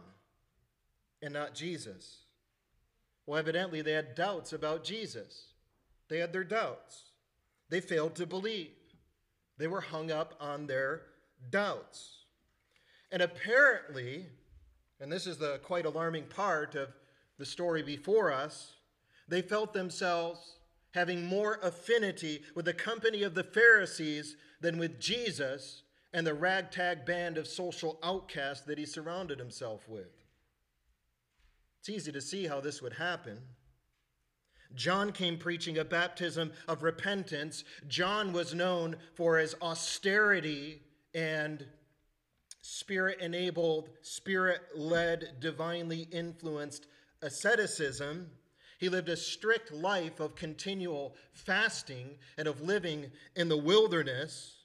and 1.21 1.35
not 1.35 1.54
Jesus? 1.54 2.19
Well, 3.26 3.40
evidently 3.40 3.83
they 3.83 3.92
had 3.92 4.14
doubts 4.14 4.52
about 4.52 4.85
Jesus. 4.85 5.47
They 6.09 6.19
had 6.19 6.33
their 6.33 6.45
doubts. 6.45 7.11
They 7.69 7.80
failed 7.80 8.14
to 8.16 8.26
believe. 8.26 8.71
They 9.59 9.66
were 9.66 9.80
hung 9.80 10.12
up 10.12 10.35
on 10.40 10.66
their 10.66 11.02
doubts. 11.49 12.25
And 13.11 13.23
apparently, 13.23 14.27
and 15.01 15.11
this 15.11 15.27
is 15.27 15.39
the 15.39 15.59
quite 15.63 15.87
alarming 15.87 16.25
part 16.25 16.75
of 16.75 16.89
the 17.39 17.47
story 17.47 17.83
before 17.83 18.33
us, 18.33 18.75
they 19.29 19.43
felt 19.43 19.73
themselves 19.73 20.57
having 20.93 21.25
more 21.25 21.59
affinity 21.63 22.43
with 22.55 22.65
the 22.65 22.75
company 22.75 23.23
of 23.23 23.35
the 23.35 23.45
Pharisees 23.45 24.37
than 24.61 24.77
with 24.77 25.01
Jesus 25.01 25.83
and 26.13 26.27
the 26.27 26.35
ragtag 26.35 27.07
band 27.07 27.39
of 27.39 27.47
social 27.47 27.99
outcasts 28.03 28.67
that 28.67 28.79
he 28.79 28.85
surrounded 28.85 29.39
himself 29.39 29.89
with. 29.89 30.25
It's 31.79 31.89
easy 31.89 32.13
to 32.13 32.21
see 32.21 32.47
how 32.47 32.61
this 32.61 32.83
would 32.83 32.95
happen. 32.95 33.39
John 34.75 35.13
came 35.13 35.39
preaching 35.39 35.79
a 35.79 35.85
baptism 35.85 36.53
of 36.69 36.83
repentance. 36.83 37.65
John 37.89 38.33
was 38.33 38.55
known 38.55 38.97
for 39.15 39.39
his 39.39 39.55
austerity 39.63 40.83
and 41.14 41.64
spirit 42.62 43.21
enabled, 43.21 43.90
spirit 44.02 44.61
led, 44.76 45.40
divinely 45.40 46.09
influenced 46.11 46.87
asceticism. 47.23 48.31
He 48.79 48.88
lived 48.88 49.09
a 49.09 49.17
strict 49.17 49.73
life 49.73 50.21
of 50.21 50.35
continual 50.35 51.14
fasting 51.33 52.19
and 52.38 52.49
of 52.49 52.62
living 52.62 53.11
in 53.37 53.49
the 53.49 53.57
wilderness. 53.57 54.57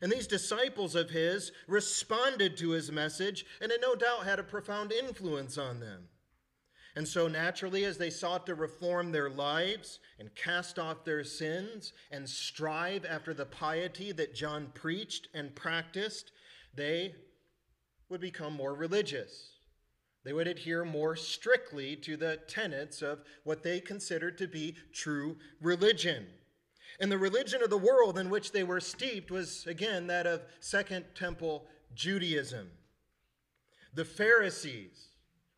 And 0.00 0.12
these 0.12 0.26
disciples 0.26 0.94
of 0.94 1.10
his 1.10 1.52
responded 1.66 2.56
to 2.58 2.70
his 2.70 2.92
message, 2.92 3.44
and 3.60 3.72
it 3.72 3.80
no 3.80 3.94
doubt 3.94 4.24
had 4.24 4.38
a 4.38 4.44
profound 4.44 4.92
influence 4.92 5.58
on 5.58 5.80
them. 5.80 6.08
And 6.96 7.06
so, 7.06 7.28
naturally, 7.28 7.84
as 7.84 7.98
they 7.98 8.10
sought 8.10 8.46
to 8.46 8.54
reform 8.54 9.12
their 9.12 9.30
lives 9.30 10.00
and 10.18 10.34
cast 10.34 10.78
off 10.78 11.04
their 11.04 11.22
sins 11.22 11.92
and 12.10 12.28
strive 12.28 13.04
after 13.04 13.32
the 13.34 13.46
piety 13.46 14.10
that 14.12 14.34
John 14.34 14.72
preached 14.74 15.28
and 15.34 15.54
practiced, 15.54 16.32
they 16.74 17.14
would 18.08 18.20
become 18.20 18.54
more 18.54 18.74
religious. 18.74 19.52
They 20.24 20.32
would 20.32 20.48
adhere 20.48 20.84
more 20.84 21.14
strictly 21.14 21.94
to 21.96 22.16
the 22.16 22.38
tenets 22.48 23.02
of 23.02 23.20
what 23.44 23.62
they 23.62 23.80
considered 23.80 24.38
to 24.38 24.48
be 24.48 24.74
true 24.92 25.36
religion. 25.60 26.26
And 27.00 27.12
the 27.12 27.18
religion 27.18 27.62
of 27.62 27.70
the 27.70 27.78
world 27.78 28.18
in 28.18 28.28
which 28.28 28.52
they 28.52 28.64
were 28.64 28.80
steeped 28.80 29.30
was, 29.30 29.66
again, 29.66 30.06
that 30.08 30.26
of 30.26 30.42
Second 30.60 31.04
Temple 31.14 31.66
Judaism. 31.94 32.70
The 33.94 34.04
Pharisees 34.04 35.07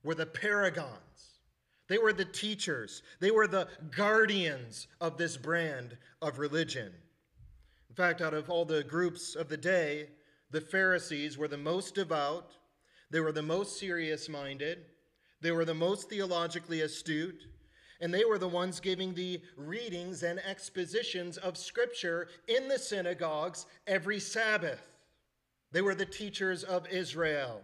were 0.03 0.15
the 0.15 0.27
paragons, 0.27 1.41
they 1.89 1.99
were 1.99 2.13
the 2.13 2.25
teachers, 2.25 3.03
they 3.21 3.31
were 3.31 3.47
the 3.47 3.69
guardians 3.95 4.87
of 5.01 5.17
this 5.17 5.37
brand 5.37 5.97
of 6.23 6.39
religion. 6.39 6.93
In 7.89 7.95
fact, 7.95 8.21
out 8.21 8.35
of 8.35 8.49
all 8.49 8.65
the 8.65 8.85
groups 8.85 9.35
of 9.35 9.49
the 9.49 9.57
day, 9.57 10.09
the 10.51 10.61
Pharisees 10.61 11.37
were 11.37 11.49
the 11.49 11.59
most 11.59 11.95
devout, 11.95 12.53
they 13.11 13.21
were 13.21 13.33
the 13.33 13.43
most 13.43 13.79
serious 13.79 14.29
minded, 14.29 14.79
they 15.41 15.51
were 15.51 15.65
the 15.65 15.75
most 15.75 16.09
theologically 16.09 16.83
astute, 16.83 17.47
and 18.01 18.15
they 18.15 18.25
were 18.25 18.39
the 18.39 18.49
ones 18.49 18.81
giving 18.81 19.15
the 19.15 19.41
readings 19.57 20.23
and 20.23 20.39
expositions 20.41 21.37
of 21.39 21.57
Scripture 21.57 22.29
in 22.49 22.69
the 22.69 22.79
synagogues 22.79 23.67
every 23.87 24.19
Sabbath. 24.19 24.97
They 25.73 25.83
were 25.83 25.95
the 25.95 26.07
teachers 26.07 26.65
of 26.65 26.89
Israel. 26.89 27.63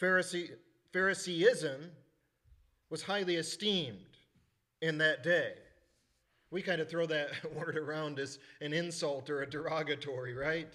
Pharisee, 0.00 0.50
Phariseeism 0.92 1.90
was 2.90 3.02
highly 3.02 3.36
esteemed 3.36 3.98
in 4.80 4.98
that 4.98 5.22
day. 5.22 5.52
We 6.50 6.62
kind 6.62 6.80
of 6.80 6.88
throw 6.88 7.06
that 7.06 7.28
word 7.54 7.76
around 7.76 8.18
as 8.18 8.38
an 8.60 8.72
insult 8.72 9.28
or 9.28 9.42
a 9.42 9.50
derogatory, 9.50 10.34
right? 10.34 10.72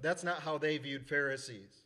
That's 0.00 0.22
not 0.22 0.40
how 0.40 0.58
they 0.58 0.78
viewed 0.78 1.06
Pharisees. 1.08 1.84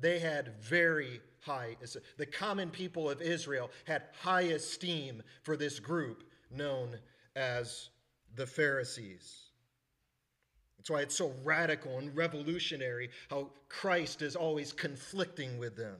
They 0.00 0.18
had 0.18 0.54
very 0.62 1.20
high, 1.40 1.76
the 2.16 2.26
common 2.26 2.70
people 2.70 3.10
of 3.10 3.20
Israel 3.20 3.70
had 3.84 4.04
high 4.20 4.42
esteem 4.42 5.22
for 5.42 5.56
this 5.56 5.80
group 5.80 6.24
known 6.50 6.98
as 7.34 7.90
the 8.36 8.46
Pharisees. 8.46 9.50
That's 10.78 10.90
why 10.90 11.00
it's 11.00 11.16
so 11.16 11.34
radical 11.44 11.98
and 11.98 12.16
revolutionary 12.16 13.10
how 13.28 13.50
Christ 13.68 14.22
is 14.22 14.36
always 14.36 14.72
conflicting 14.72 15.58
with 15.58 15.76
them. 15.76 15.96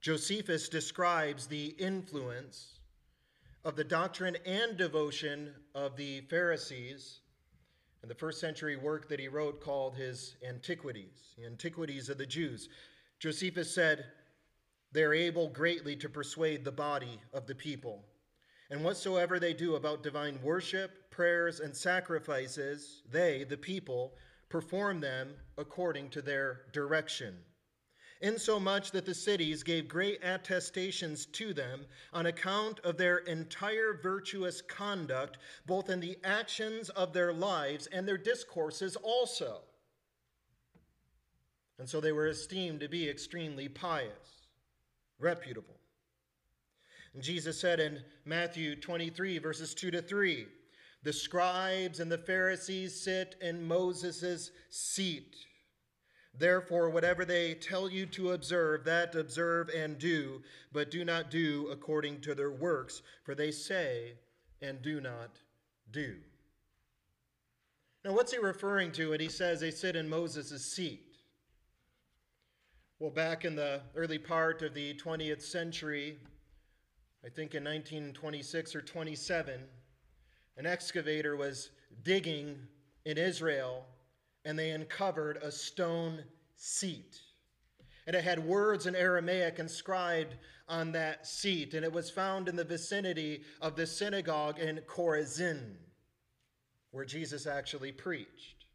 Josephus 0.00 0.68
describes 0.68 1.46
the 1.46 1.68
influence 1.78 2.78
of 3.64 3.74
the 3.74 3.84
doctrine 3.84 4.36
and 4.46 4.76
devotion 4.76 5.52
of 5.74 5.96
the 5.96 6.20
Pharisees 6.22 7.20
in 8.02 8.08
the 8.08 8.14
first 8.14 8.40
century 8.40 8.76
work 8.76 9.08
that 9.08 9.18
he 9.18 9.26
wrote 9.26 9.60
called 9.60 9.96
his 9.96 10.36
Antiquities, 10.46 11.34
the 11.36 11.46
Antiquities 11.46 12.08
of 12.08 12.18
the 12.18 12.26
Jews. 12.26 12.68
Josephus 13.18 13.74
said, 13.74 14.04
They 14.92 15.02
are 15.02 15.14
able 15.14 15.48
greatly 15.48 15.96
to 15.96 16.08
persuade 16.08 16.64
the 16.64 16.70
body 16.70 17.20
of 17.32 17.46
the 17.46 17.54
people. 17.54 18.04
And 18.70 18.84
whatsoever 18.84 19.40
they 19.40 19.54
do 19.54 19.74
about 19.74 20.04
divine 20.04 20.38
worship, 20.42 21.10
prayers, 21.10 21.58
and 21.58 21.74
sacrifices, 21.74 23.02
they, 23.10 23.42
the 23.42 23.56
people, 23.56 24.14
perform 24.48 25.00
them 25.00 25.34
according 25.58 26.10
to 26.10 26.22
their 26.22 26.62
direction 26.72 27.36
insomuch 28.20 28.90
that 28.90 29.04
the 29.04 29.14
cities 29.14 29.62
gave 29.62 29.88
great 29.88 30.22
attestations 30.22 31.26
to 31.26 31.52
them 31.52 31.84
on 32.12 32.26
account 32.26 32.80
of 32.80 32.96
their 32.96 33.18
entire 33.18 33.98
virtuous 34.02 34.60
conduct, 34.62 35.38
both 35.66 35.90
in 35.90 36.00
the 36.00 36.16
actions 36.24 36.88
of 36.90 37.12
their 37.12 37.32
lives 37.32 37.86
and 37.88 38.06
their 38.06 38.18
discourses 38.18 38.96
also. 38.96 39.60
And 41.78 41.88
so 41.88 42.00
they 42.00 42.12
were 42.12 42.28
esteemed 42.28 42.80
to 42.80 42.88
be 42.88 43.08
extremely 43.08 43.68
pious, 43.68 44.46
reputable. 45.18 45.76
And 47.12 47.22
Jesus 47.22 47.60
said 47.60 47.80
in 47.80 48.02
Matthew 48.24 48.76
23, 48.76 49.38
verses 49.38 49.74
2 49.74 49.90
to 49.90 50.02
3, 50.02 50.46
the 51.02 51.12
scribes 51.12 52.00
and 52.00 52.10
the 52.10 52.18
Pharisees 52.18 53.00
sit 53.00 53.36
in 53.40 53.66
Moses' 53.66 54.50
seat. 54.70 55.36
Therefore, 56.38 56.90
whatever 56.90 57.24
they 57.24 57.54
tell 57.54 57.90
you 57.90 58.06
to 58.06 58.32
observe, 58.32 58.84
that 58.84 59.14
observe 59.14 59.70
and 59.70 59.98
do, 59.98 60.42
but 60.72 60.90
do 60.90 61.04
not 61.04 61.30
do 61.30 61.68
according 61.70 62.20
to 62.22 62.34
their 62.34 62.50
works, 62.50 63.02
for 63.24 63.34
they 63.34 63.50
say 63.50 64.14
and 64.60 64.82
do 64.82 65.00
not 65.00 65.38
do. 65.90 66.16
Now, 68.04 68.12
what's 68.12 68.32
he 68.32 68.38
referring 68.38 68.92
to 68.92 69.10
when 69.10 69.20
he 69.20 69.28
says 69.28 69.60
they 69.60 69.70
sit 69.70 69.96
in 69.96 70.08
Moses' 70.08 70.64
seat? 70.64 71.16
Well, 72.98 73.10
back 73.10 73.44
in 73.44 73.56
the 73.56 73.80
early 73.94 74.18
part 74.18 74.62
of 74.62 74.74
the 74.74 74.94
20th 74.94 75.42
century, 75.42 76.18
I 77.24 77.28
think 77.28 77.54
in 77.54 77.64
1926 77.64 78.74
or 78.74 78.82
27, 78.82 79.60
an 80.56 80.66
excavator 80.66 81.36
was 81.36 81.70
digging 82.02 82.58
in 83.04 83.18
Israel 83.18 83.86
and 84.46 84.56
they 84.56 84.70
uncovered 84.70 85.38
a 85.38 85.50
stone 85.50 86.22
seat. 86.56 87.20
And 88.06 88.14
it 88.14 88.24
had 88.24 88.44
words 88.44 88.86
in 88.86 88.94
Aramaic 88.94 89.58
inscribed 89.58 90.36
on 90.68 90.92
that 90.92 91.26
seat, 91.26 91.74
and 91.74 91.84
it 91.84 91.92
was 91.92 92.10
found 92.10 92.48
in 92.48 92.56
the 92.56 92.64
vicinity 92.64 93.42
of 93.60 93.76
the 93.76 93.86
synagogue 93.86 94.58
in 94.58 94.80
Chorazin, 94.86 95.74
where 96.90 97.04
Jesus 97.04 97.46
actually 97.46 97.92
preached. 97.92 98.66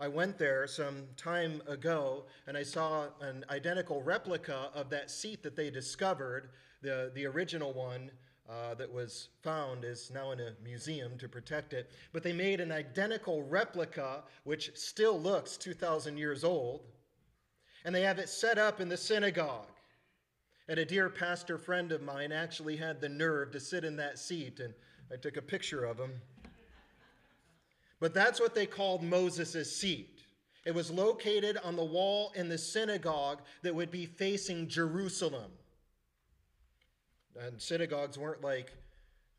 I 0.00 0.06
went 0.06 0.38
there 0.38 0.68
some 0.68 1.08
time 1.16 1.60
ago 1.66 2.26
and 2.46 2.56
I 2.56 2.62
saw 2.62 3.06
an 3.20 3.44
identical 3.50 4.00
replica 4.00 4.70
of 4.72 4.90
that 4.90 5.10
seat 5.10 5.42
that 5.42 5.56
they 5.56 5.70
discovered, 5.70 6.50
the, 6.82 7.10
the 7.16 7.26
original 7.26 7.72
one 7.72 8.12
uh, 8.48 8.74
that 8.74 8.90
was 8.90 9.28
found 9.42 9.84
is 9.84 10.10
now 10.12 10.32
in 10.32 10.40
a 10.40 10.54
museum 10.64 11.18
to 11.18 11.28
protect 11.28 11.74
it. 11.74 11.90
But 12.12 12.22
they 12.22 12.32
made 12.32 12.60
an 12.60 12.72
identical 12.72 13.42
replica, 13.42 14.22
which 14.44 14.70
still 14.74 15.20
looks 15.20 15.56
2,000 15.56 16.16
years 16.16 16.44
old, 16.44 16.80
and 17.84 17.94
they 17.94 18.02
have 18.02 18.18
it 18.18 18.28
set 18.28 18.58
up 18.58 18.80
in 18.80 18.88
the 18.88 18.96
synagogue. 18.96 19.68
And 20.68 20.78
a 20.78 20.84
dear 20.84 21.08
pastor 21.08 21.58
friend 21.58 21.92
of 21.92 22.02
mine 22.02 22.32
actually 22.32 22.76
had 22.76 23.00
the 23.00 23.08
nerve 23.08 23.52
to 23.52 23.60
sit 23.60 23.84
in 23.84 23.96
that 23.96 24.18
seat, 24.18 24.60
and 24.60 24.72
I 25.12 25.16
took 25.16 25.36
a 25.36 25.42
picture 25.42 25.84
of 25.84 25.98
him. 25.98 26.12
But 28.00 28.14
that's 28.14 28.40
what 28.40 28.54
they 28.54 28.66
called 28.66 29.02
Moses' 29.02 29.74
seat. 29.74 30.20
It 30.64 30.74
was 30.74 30.90
located 30.90 31.56
on 31.64 31.76
the 31.76 31.84
wall 31.84 32.32
in 32.34 32.48
the 32.48 32.58
synagogue 32.58 33.40
that 33.62 33.74
would 33.74 33.90
be 33.90 34.06
facing 34.06 34.68
Jerusalem. 34.68 35.50
And 37.40 37.60
synagogues 37.60 38.18
weren't 38.18 38.42
like 38.42 38.72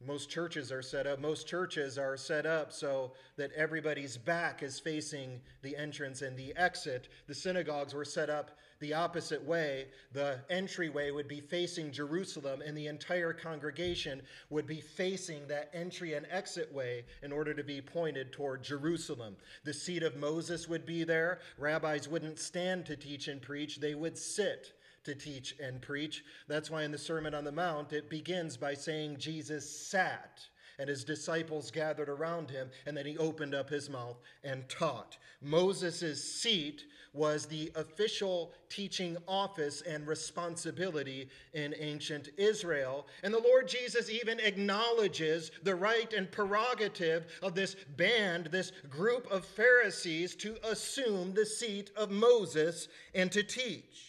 most 0.06 0.30
churches 0.30 0.72
are 0.72 0.82
set 0.82 1.06
up. 1.08 1.20
Most 1.20 1.46
churches 1.46 1.98
are 1.98 2.16
set 2.16 2.46
up 2.46 2.72
so 2.72 3.12
that 3.36 3.52
everybody's 3.52 4.18
back 4.18 4.64
is 4.64 4.80
facing 4.80 5.42
the 5.62 5.76
entrance 5.76 6.22
and 6.22 6.38
the 6.38 6.56
exit. 6.56 7.10
The 7.28 7.36
synagogues 7.36 7.94
were 7.94 8.06
set 8.06 8.30
up 8.30 8.52
the 8.80 8.94
opposite 8.94 9.44
way. 9.44 9.88
The 10.14 10.40
entryway 10.50 11.12
would 11.12 11.28
be 11.28 11.42
facing 11.42 11.92
Jerusalem, 11.92 12.62
and 12.66 12.78
the 12.78 12.88
entire 12.88 13.34
congregation 13.34 14.22
would 14.50 14.66
be 14.66 14.80
facing 14.80 15.46
that 15.48 15.70
entry 15.74 16.14
and 16.14 16.26
exit 16.32 16.74
way 16.74 17.04
in 17.22 17.34
order 17.34 17.54
to 17.54 17.64
be 17.64 17.82
pointed 17.82 18.32
toward 18.32 18.64
Jerusalem. 18.64 19.36
The 19.66 19.74
seat 19.74 20.04
of 20.04 20.16
Moses 20.16 20.70
would 20.70 20.86
be 20.86 21.04
there. 21.04 21.40
Rabbis 21.58 22.08
wouldn't 22.08 22.40
stand 22.40 22.86
to 22.86 22.96
teach 22.96 23.28
and 23.28 23.42
preach, 23.42 23.82
they 23.82 23.96
would 23.96 24.18
sit 24.18 24.72
to 25.10 25.16
teach 25.16 25.56
and 25.60 25.82
preach. 25.82 26.24
That's 26.48 26.70
why 26.70 26.84
in 26.84 26.92
the 26.92 26.98
Sermon 26.98 27.34
on 27.34 27.44
the 27.44 27.52
Mount 27.52 27.94
it 27.94 28.10
begins 28.10 28.58
by 28.58 28.76
saying 28.76 29.18
Jesus 29.18 29.68
sat 29.70 30.40
and 30.78 30.88
his 30.88 31.04
disciples 31.04 31.72
gathered 31.72 32.08
around 32.08 32.50
him, 32.50 32.70
and 32.86 32.96
then 32.96 33.06
he 33.06 33.18
opened 33.18 33.54
up 33.54 33.70
his 33.70 33.90
mouth 33.90 34.18
and 34.46 34.70
taught. 34.70 35.18
Moses' 35.42 36.24
seat 36.24 36.86
was 37.12 37.48
the 37.48 37.70
official 37.76 38.54
teaching 38.70 39.18
office 39.28 39.82
and 39.82 40.08
responsibility 40.08 41.28
in 41.54 41.76
ancient 41.78 42.30
Israel. 42.38 43.08
And 43.24 43.34
the 43.34 43.42
Lord 43.42 43.68
Jesus 43.68 44.10
even 44.10 44.40
acknowledges 44.40 45.52
the 45.64 45.76
right 45.76 46.14
and 46.14 46.32
prerogative 46.32 47.26
of 47.42 47.56
this 47.56 47.76
band, 47.98 48.46
this 48.46 48.72
group 48.90 49.30
of 49.32 49.44
Pharisees, 49.44 50.36
to 50.36 50.56
assume 50.64 51.34
the 51.34 51.46
seat 51.46 51.92
of 51.98 52.10
Moses 52.10 52.88
and 53.14 53.30
to 53.34 53.44
teach 53.44 54.09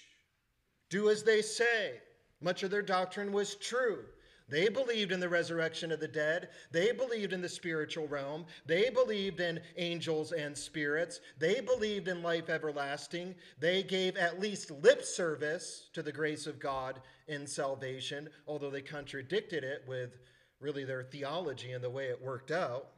do 0.91 1.09
as 1.09 1.23
they 1.23 1.41
say. 1.41 1.95
Much 2.43 2.63
of 2.63 2.71
their 2.71 2.83
doctrine 2.83 3.33
was 3.33 3.55
true. 3.55 4.05
They 4.51 4.69
believed 4.69 5.13
in 5.13 5.21
the 5.21 5.29
resurrection 5.29 5.93
of 5.93 6.01
the 6.01 6.09
dead. 6.09 6.49
They 6.73 6.91
believed 6.91 7.33
in 7.33 7.41
the 7.41 7.49
spiritual 7.49 8.09
realm. 8.09 8.47
They 8.67 8.91
believed 8.91 9.39
in 9.39 9.61
angels 9.77 10.33
and 10.33 10.59
spirits. 10.59 11.21
They 11.39 11.61
believed 11.61 12.09
in 12.09 12.21
life 12.23 12.51
everlasting. 12.51 13.37
They 13.61 13.85
gave 13.85 14.17
at 14.17 14.41
least 14.41 14.73
lip 14.73 15.05
service 15.05 15.89
to 15.93 16.03
the 16.03 16.11
grace 16.11 16.49
of 16.49 16.59
God 16.59 17.01
in 17.29 17.47
salvation, 17.47 18.29
although 18.49 18.71
they 18.71 18.83
contradicted 18.83 19.63
it 19.63 19.85
with 19.87 20.19
really 20.59 20.85
their 20.85 21.05
theology 21.05 21.71
and 21.71 21.83
the 21.83 21.89
way 21.89 22.07
it 22.07 22.21
worked 22.21 22.51
out. 22.51 22.89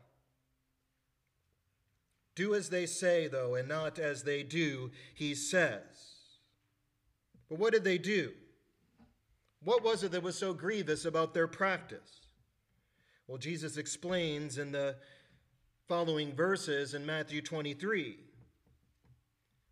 Do 2.35 2.55
as 2.55 2.71
they 2.71 2.87
say, 2.87 3.29
though, 3.29 3.57
and 3.57 3.69
not 3.69 3.99
as 3.99 4.23
they 4.23 4.43
do, 4.43 4.91
he 5.15 5.35
says. 5.35 6.12
But 7.53 7.59
what 7.59 7.75
did 7.75 7.85
they 7.85 7.99
do? 7.99 8.33
What 9.63 9.85
was 9.85 10.03
it 10.03 10.13
that 10.13 10.23
was 10.23 10.39
so 10.39 10.55
grievous 10.55 11.05
about 11.05 11.35
their 11.35 11.47
practice? 11.47 12.29
Well, 13.27 13.37
Jesus 13.37 13.77
explains 13.77 14.57
in 14.57 14.73
the 14.73 14.97
following 15.87 16.35
verses 16.35 16.95
in 16.95 17.05
Matthew 17.05 17.43
23 17.43 18.17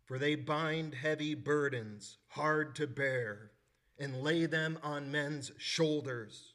For 0.05 0.19
they 0.19 0.35
bind 0.35 0.93
heavy 0.93 1.33
burdens, 1.33 2.19
hard 2.27 2.75
to 2.75 2.85
bear, 2.85 3.49
and 3.97 4.21
lay 4.21 4.45
them 4.45 4.77
on 4.83 5.11
men's 5.11 5.51
shoulders, 5.57 6.53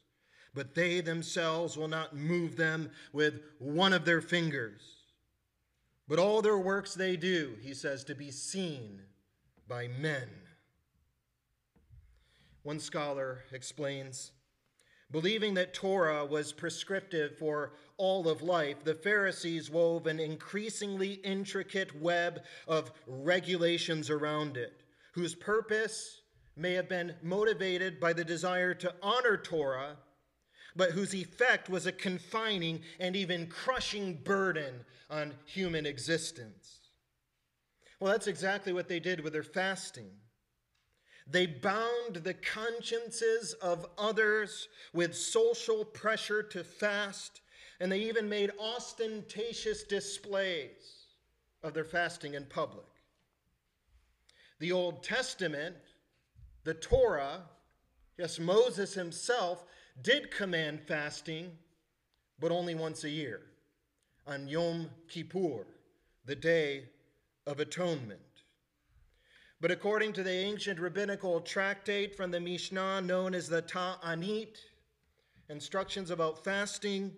but 0.53 0.75
they 0.75 1.01
themselves 1.01 1.75
will 1.75 1.89
not 1.89 2.15
move 2.15 2.55
them 2.55 2.89
with 3.11 3.41
one 3.59 3.91
of 3.91 4.05
their 4.05 4.21
fingers. 4.21 5.03
But 6.07 6.19
all 6.19 6.41
their 6.41 6.57
works 6.57 6.93
they 6.93 7.17
do, 7.17 7.57
he 7.61 7.73
says, 7.73 8.05
to 8.05 8.15
be 8.15 8.31
seen 8.31 9.01
by 9.67 9.89
men. 9.89 10.29
One 12.67 12.81
scholar 12.81 13.45
explains 13.53 14.33
Believing 15.09 15.53
that 15.53 15.73
Torah 15.73 16.25
was 16.25 16.51
prescriptive 16.51 17.37
for 17.37 17.71
all 17.95 18.27
of 18.27 18.41
life, 18.41 18.83
the 18.83 18.93
Pharisees 18.93 19.69
wove 19.69 20.05
an 20.05 20.19
increasingly 20.19 21.13
intricate 21.23 21.97
web 21.97 22.43
of 22.67 22.91
regulations 23.07 24.09
around 24.09 24.57
it, 24.57 24.81
whose 25.13 25.33
purpose 25.33 26.19
may 26.57 26.73
have 26.73 26.89
been 26.89 27.15
motivated 27.23 28.01
by 28.01 28.11
the 28.11 28.25
desire 28.25 28.73
to 28.73 28.93
honor 29.01 29.37
Torah, 29.37 29.95
but 30.75 30.91
whose 30.91 31.15
effect 31.15 31.69
was 31.69 31.85
a 31.85 31.93
confining 31.93 32.81
and 32.99 33.15
even 33.15 33.47
crushing 33.47 34.15
burden 34.25 34.83
on 35.09 35.35
human 35.45 35.85
existence. 35.85 36.79
Well, 38.01 38.11
that's 38.11 38.27
exactly 38.27 38.73
what 38.73 38.89
they 38.89 38.99
did 38.99 39.21
with 39.21 39.31
their 39.31 39.41
fasting. 39.41 40.11
They 41.29 41.45
bound 41.45 42.15
the 42.15 42.33
consciences 42.33 43.53
of 43.53 43.85
others 43.97 44.69
with 44.93 45.15
social 45.15 45.83
pressure 45.83 46.41
to 46.43 46.63
fast, 46.63 47.41
and 47.79 47.91
they 47.91 47.99
even 47.99 48.29
made 48.29 48.51
ostentatious 48.59 49.83
displays 49.83 51.05
of 51.63 51.73
their 51.73 51.83
fasting 51.83 52.35
in 52.35 52.45
public. 52.45 52.85
The 54.59 54.71
Old 54.71 55.03
Testament, 55.03 55.75
the 56.63 56.73
Torah, 56.73 57.43
yes, 58.17 58.39
Moses 58.39 58.93
himself 58.93 59.65
did 60.01 60.31
command 60.31 60.81
fasting, 60.81 61.51
but 62.39 62.51
only 62.51 62.73
once 62.73 63.03
a 63.03 63.09
year, 63.09 63.41
on 64.25 64.47
Yom 64.47 64.89
Kippur, 65.09 65.65
the 66.25 66.35
Day 66.35 66.85
of 67.45 67.59
Atonement. 67.59 68.19
But 69.59 69.71
according 69.71 70.13
to 70.13 70.23
the 70.23 70.31
ancient 70.31 70.79
rabbinical 70.79 71.41
tractate 71.41 72.15
from 72.15 72.29
the 72.29 72.39
Mishnah 72.39 73.01
known 73.01 73.33
as 73.33 73.49
the 73.49 73.63
Ta'anit, 73.63 74.57
instructions 75.49 76.11
about 76.11 76.43
fasting, 76.43 77.11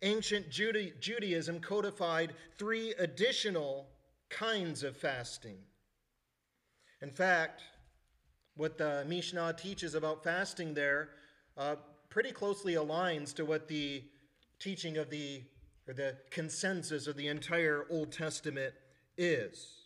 ancient 0.00 0.48
Judaism 0.50 1.60
codified 1.60 2.32
three 2.56 2.94
additional 2.98 3.88
kinds 4.30 4.82
of 4.82 4.96
fasting. 4.96 5.58
In 7.02 7.10
fact, 7.10 7.62
what 8.56 8.78
the 8.78 9.04
Mishnah 9.06 9.54
teaches 9.58 9.94
about 9.94 10.24
fasting 10.24 10.72
there 10.72 11.10
uh, 11.58 11.76
pretty 12.08 12.32
closely 12.32 12.74
aligns 12.74 13.34
to 13.34 13.44
what 13.44 13.68
the 13.68 14.02
teaching 14.58 14.96
of 14.96 15.10
the 15.10 15.42
or 15.88 15.94
the 15.94 16.16
consensus 16.30 17.06
of 17.06 17.16
the 17.16 17.26
entire 17.26 17.86
Old 17.90 18.12
Testament 18.12 18.72
is. 19.18 19.81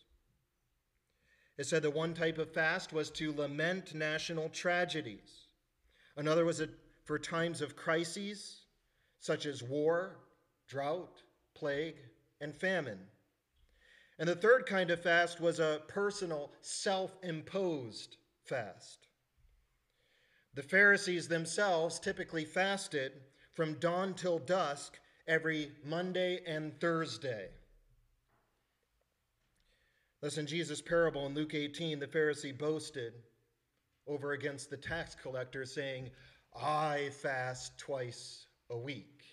It 1.59 1.67
said 1.67 1.83
that 1.83 1.95
one 1.95 2.15
type 2.15 2.39
of 2.39 2.53
fast 2.53 2.93
was 2.93 3.11
to 3.13 3.33
lament 3.33 3.95
national 3.95 4.51
tragedies. 4.51 5.47
Another 6.17 6.45
was 6.45 6.63
for 7.05 7.19
times 7.19 7.63
of 7.63 7.77
crises, 7.77 8.67
such 9.21 9.47
as 9.47 9.63
war, 9.63 10.19
drought, 10.69 11.23
plague, 11.55 11.97
and 12.41 12.55
famine. 12.55 13.01
And 14.19 14.29
the 14.29 14.35
third 14.35 14.67
kind 14.67 14.91
of 14.91 15.03
fast 15.03 15.41
was 15.41 15.61
a 15.61 15.83
personal, 15.89 16.53
self 16.61 17.17
imposed 17.23 18.17
fast. 18.45 19.07
The 20.55 20.63
Pharisees 20.63 21.29
themselves 21.29 21.99
typically 21.99 22.45
fasted 22.45 23.13
from 23.53 23.75
dawn 23.75 24.15
till 24.15 24.39
dusk 24.39 24.99
every 25.29 25.73
Monday 25.85 26.41
and 26.47 26.79
Thursday. 26.81 27.51
Listen, 30.23 30.47
Jesus' 30.47 30.81
parable 30.81 31.27
in 31.27 31.35
Luke 31.35 31.55
18, 31.55 31.99
the 31.99 32.07
Pharisee 32.07 32.57
boasted 32.57 33.13
over 34.07 34.33
against 34.33 34.71
the 34.71 34.77
tax 34.77 35.15
collector, 35.15 35.67
saying, 35.67 36.11
I 36.55 37.11
fast 37.21 37.77
twice 37.79 38.47
a 38.71 38.79
week. 38.79 39.25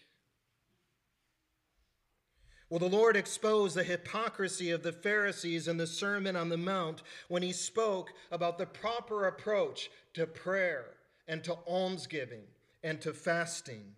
Well, 2.69 2.79
the 2.79 2.89
Lord 2.89 3.15
exposed 3.15 3.75
the 3.75 3.83
hypocrisy 3.83 4.71
of 4.71 4.83
the 4.83 4.91
Pharisees 4.91 5.67
in 5.67 5.77
the 5.77 5.87
Sermon 5.87 6.35
on 6.35 6.49
the 6.49 6.57
Mount 6.57 7.03
when 7.27 7.43
he 7.43 7.53
spoke 7.53 8.11
about 8.31 8.57
the 8.57 8.65
proper 8.65 9.27
approach 9.27 9.91
to 10.15 10.25
prayer 10.25 10.85
and 11.27 11.43
to 11.43 11.53
almsgiving 11.67 12.45
and 12.83 12.99
to 13.01 13.13
fasting. 13.13 13.93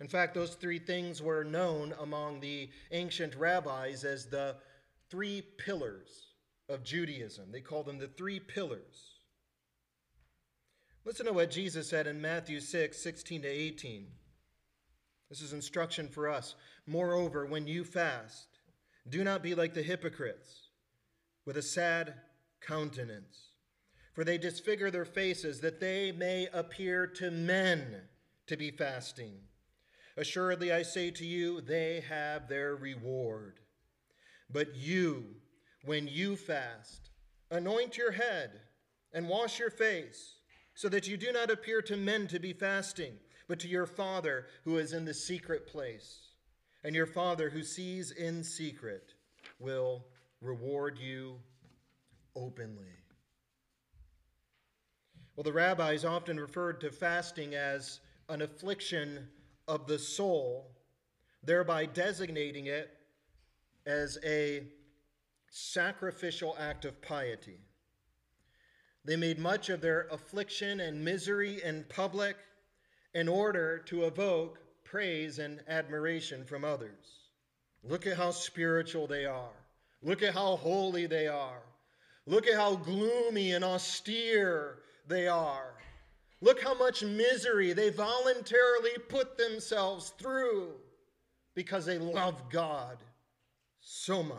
In 0.00 0.08
fact, 0.08 0.34
those 0.34 0.54
three 0.54 0.78
things 0.78 1.20
were 1.20 1.44
known 1.44 1.94
among 2.00 2.40
the 2.40 2.70
ancient 2.92 3.34
rabbis 3.34 4.04
as 4.04 4.26
the 4.26 4.56
three 5.12 5.42
pillars 5.58 6.28
of 6.70 6.82
Judaism. 6.82 7.52
They 7.52 7.60
call 7.60 7.82
them 7.82 7.98
the 7.98 8.08
three 8.08 8.40
pillars. 8.40 9.18
Listen 11.04 11.26
to 11.26 11.34
what 11.34 11.50
Jesus 11.50 11.90
said 11.90 12.06
in 12.06 12.22
Matthew 12.22 12.60
6 12.60 12.96
16 12.96 13.42
to 13.42 13.48
18. 13.48 14.06
This 15.28 15.42
is 15.42 15.52
instruction 15.52 16.08
for 16.08 16.30
us. 16.30 16.54
Moreover, 16.86 17.44
when 17.44 17.66
you 17.66 17.84
fast, 17.84 18.48
do 19.06 19.22
not 19.22 19.42
be 19.42 19.54
like 19.54 19.74
the 19.74 19.82
hypocrites 19.82 20.70
with 21.44 21.58
a 21.58 21.62
sad 21.62 22.14
countenance, 22.62 23.50
for 24.14 24.24
they 24.24 24.38
disfigure 24.38 24.90
their 24.90 25.04
faces 25.04 25.60
that 25.60 25.78
they 25.78 26.10
may 26.10 26.48
appear 26.54 27.06
to 27.06 27.30
men 27.30 27.96
to 28.46 28.56
be 28.56 28.70
fasting. 28.70 29.34
Assuredly, 30.16 30.72
I 30.72 30.82
say 30.82 31.10
to 31.10 31.26
you, 31.26 31.60
they 31.60 32.02
have 32.08 32.48
their 32.48 32.74
reward. 32.76 33.58
But 34.52 34.76
you, 34.76 35.24
when 35.84 36.06
you 36.06 36.36
fast, 36.36 37.10
anoint 37.50 37.96
your 37.96 38.12
head 38.12 38.60
and 39.12 39.28
wash 39.28 39.58
your 39.58 39.70
face, 39.70 40.36
so 40.74 40.88
that 40.88 41.06
you 41.06 41.16
do 41.16 41.32
not 41.32 41.50
appear 41.50 41.82
to 41.82 41.96
men 41.96 42.26
to 42.28 42.38
be 42.38 42.52
fasting, 42.52 43.12
but 43.46 43.60
to 43.60 43.68
your 43.68 43.86
Father 43.86 44.46
who 44.64 44.78
is 44.78 44.92
in 44.92 45.04
the 45.04 45.14
secret 45.14 45.66
place. 45.66 46.20
And 46.84 46.94
your 46.94 47.06
Father 47.06 47.50
who 47.50 47.62
sees 47.62 48.10
in 48.10 48.42
secret 48.42 49.14
will 49.58 50.06
reward 50.40 50.98
you 50.98 51.36
openly. 52.34 52.96
Well, 55.36 55.44
the 55.44 55.52
rabbis 55.52 56.04
often 56.04 56.38
referred 56.38 56.80
to 56.80 56.90
fasting 56.90 57.54
as 57.54 58.00
an 58.28 58.42
affliction 58.42 59.28
of 59.68 59.86
the 59.86 59.98
soul, 59.98 60.72
thereby 61.42 61.86
designating 61.86 62.66
it 62.66 62.96
as 63.86 64.18
a 64.24 64.62
sacrificial 65.50 66.56
act 66.58 66.84
of 66.84 67.00
piety. 67.02 67.58
They 69.04 69.16
made 69.16 69.38
much 69.38 69.68
of 69.68 69.80
their 69.80 70.06
affliction 70.10 70.80
and 70.80 71.04
misery 71.04 71.62
in 71.62 71.84
public 71.88 72.36
in 73.14 73.28
order 73.28 73.78
to 73.86 74.04
evoke 74.04 74.58
praise 74.84 75.38
and 75.38 75.60
admiration 75.68 76.44
from 76.44 76.64
others. 76.64 77.28
Look 77.82 78.06
at 78.06 78.16
how 78.16 78.30
spiritual 78.30 79.06
they 79.06 79.26
are. 79.26 79.50
Look 80.02 80.22
at 80.22 80.34
how 80.34 80.56
holy 80.56 81.06
they 81.06 81.26
are. 81.26 81.62
Look 82.26 82.46
at 82.46 82.54
how 82.54 82.76
gloomy 82.76 83.52
and 83.52 83.64
austere 83.64 84.78
they 85.08 85.26
are. 85.26 85.74
Look 86.40 86.62
how 86.62 86.74
much 86.74 87.02
misery 87.02 87.72
they 87.72 87.90
voluntarily 87.90 88.90
put 89.08 89.36
themselves 89.36 90.10
through 90.18 90.72
because 91.54 91.84
they 91.84 91.98
love 91.98 92.50
God 92.50 92.98
so 93.82 94.22
much. 94.22 94.38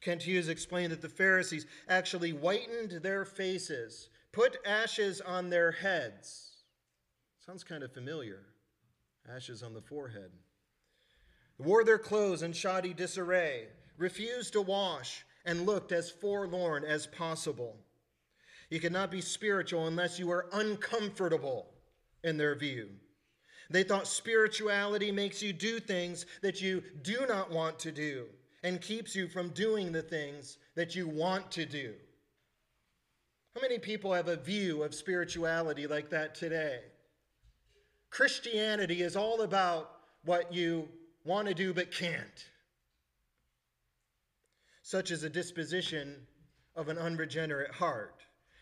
Kent 0.00 0.22
Hughes 0.22 0.48
explained 0.48 0.92
that 0.92 1.02
the 1.02 1.08
Pharisees 1.08 1.66
actually 1.88 2.30
whitened 2.30 3.02
their 3.02 3.24
faces, 3.24 4.08
put 4.32 4.56
ashes 4.66 5.20
on 5.20 5.50
their 5.50 5.70
heads. 5.70 6.62
Sounds 7.44 7.64
kind 7.64 7.82
of 7.82 7.92
familiar. 7.92 8.46
Ashes 9.30 9.62
on 9.62 9.74
the 9.74 9.82
forehead. 9.82 10.30
Wore 11.58 11.84
their 11.84 11.98
clothes 11.98 12.42
in 12.42 12.54
shoddy 12.54 12.94
disarray, 12.94 13.66
refused 13.98 14.54
to 14.54 14.62
wash, 14.62 15.26
and 15.44 15.66
looked 15.66 15.92
as 15.92 16.10
forlorn 16.10 16.84
as 16.84 17.06
possible. 17.06 17.76
You 18.70 18.80
cannot 18.80 19.10
be 19.10 19.20
spiritual 19.20 19.86
unless 19.86 20.18
you 20.18 20.30
are 20.30 20.46
uncomfortable 20.52 21.74
in 22.24 22.38
their 22.38 22.54
view. 22.54 22.90
They 23.70 23.84
thought 23.84 24.08
spirituality 24.08 25.12
makes 25.12 25.42
you 25.42 25.52
do 25.52 25.78
things 25.78 26.26
that 26.42 26.60
you 26.60 26.82
do 27.02 27.24
not 27.28 27.50
want 27.50 27.78
to 27.80 27.92
do 27.92 28.26
and 28.64 28.80
keeps 28.80 29.14
you 29.14 29.28
from 29.28 29.50
doing 29.50 29.92
the 29.92 30.02
things 30.02 30.58
that 30.74 30.96
you 30.96 31.06
want 31.06 31.50
to 31.52 31.64
do. 31.64 31.94
How 33.54 33.62
many 33.62 33.78
people 33.78 34.12
have 34.12 34.28
a 34.28 34.36
view 34.36 34.82
of 34.82 34.94
spirituality 34.94 35.86
like 35.86 36.10
that 36.10 36.34
today? 36.34 36.80
Christianity 38.10 39.02
is 39.02 39.16
all 39.16 39.42
about 39.42 39.92
what 40.24 40.52
you 40.52 40.88
want 41.24 41.46
to 41.48 41.54
do 41.54 41.72
but 41.72 41.92
can't. 41.92 42.46
Such 44.82 45.12
is 45.12 45.22
a 45.22 45.30
disposition 45.30 46.16
of 46.74 46.88
an 46.88 46.98
unregenerate 46.98 47.72
heart. 47.72 48.19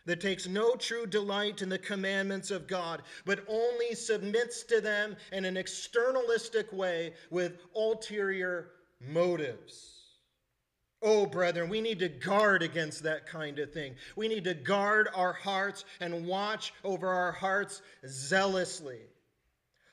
That 0.08 0.22
takes 0.22 0.48
no 0.48 0.74
true 0.74 1.04
delight 1.04 1.60
in 1.60 1.68
the 1.68 1.78
commandments 1.78 2.50
of 2.50 2.66
God, 2.66 3.02
but 3.26 3.44
only 3.46 3.94
submits 3.94 4.62
to 4.62 4.80
them 4.80 5.14
in 5.32 5.44
an 5.44 5.58
externalistic 5.58 6.72
way 6.72 7.12
with 7.28 7.58
ulterior 7.76 8.70
motives. 9.06 9.96
Oh, 11.02 11.26
brethren, 11.26 11.68
we 11.68 11.82
need 11.82 11.98
to 11.98 12.08
guard 12.08 12.62
against 12.62 13.02
that 13.02 13.26
kind 13.26 13.58
of 13.58 13.70
thing. 13.70 13.96
We 14.16 14.28
need 14.28 14.44
to 14.44 14.54
guard 14.54 15.10
our 15.14 15.34
hearts 15.34 15.84
and 16.00 16.26
watch 16.26 16.72
over 16.84 17.06
our 17.06 17.32
hearts 17.32 17.82
zealously. 18.08 19.00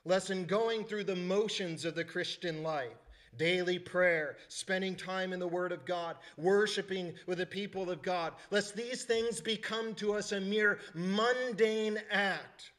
Lest 0.06 0.30
in 0.30 0.46
going 0.46 0.86
through 0.86 1.04
the 1.04 1.18
motions 1.18 1.84
of 1.84 1.94
the 1.94 2.06
Christian 2.06 2.64
life, 2.64 3.05
daily 3.38 3.80
prayer, 3.80 4.38
spending 4.48 4.96
time 4.96 5.34
in 5.34 5.40
the 5.40 5.48
Word 5.48 5.72
of 5.72 5.86
God, 5.86 6.18
worshiping 6.38 7.14
with 7.28 7.38
the 7.38 7.46
people 7.46 7.90
of 7.90 8.02
God, 8.02 8.34
lest 8.52 8.76
these 8.76 9.04
things 9.04 9.42
become 9.42 9.94
to 9.96 10.14
us 10.14 10.32
a 10.32 10.40
mere 10.40 10.80
mundane 10.94 12.00
act 12.12 12.72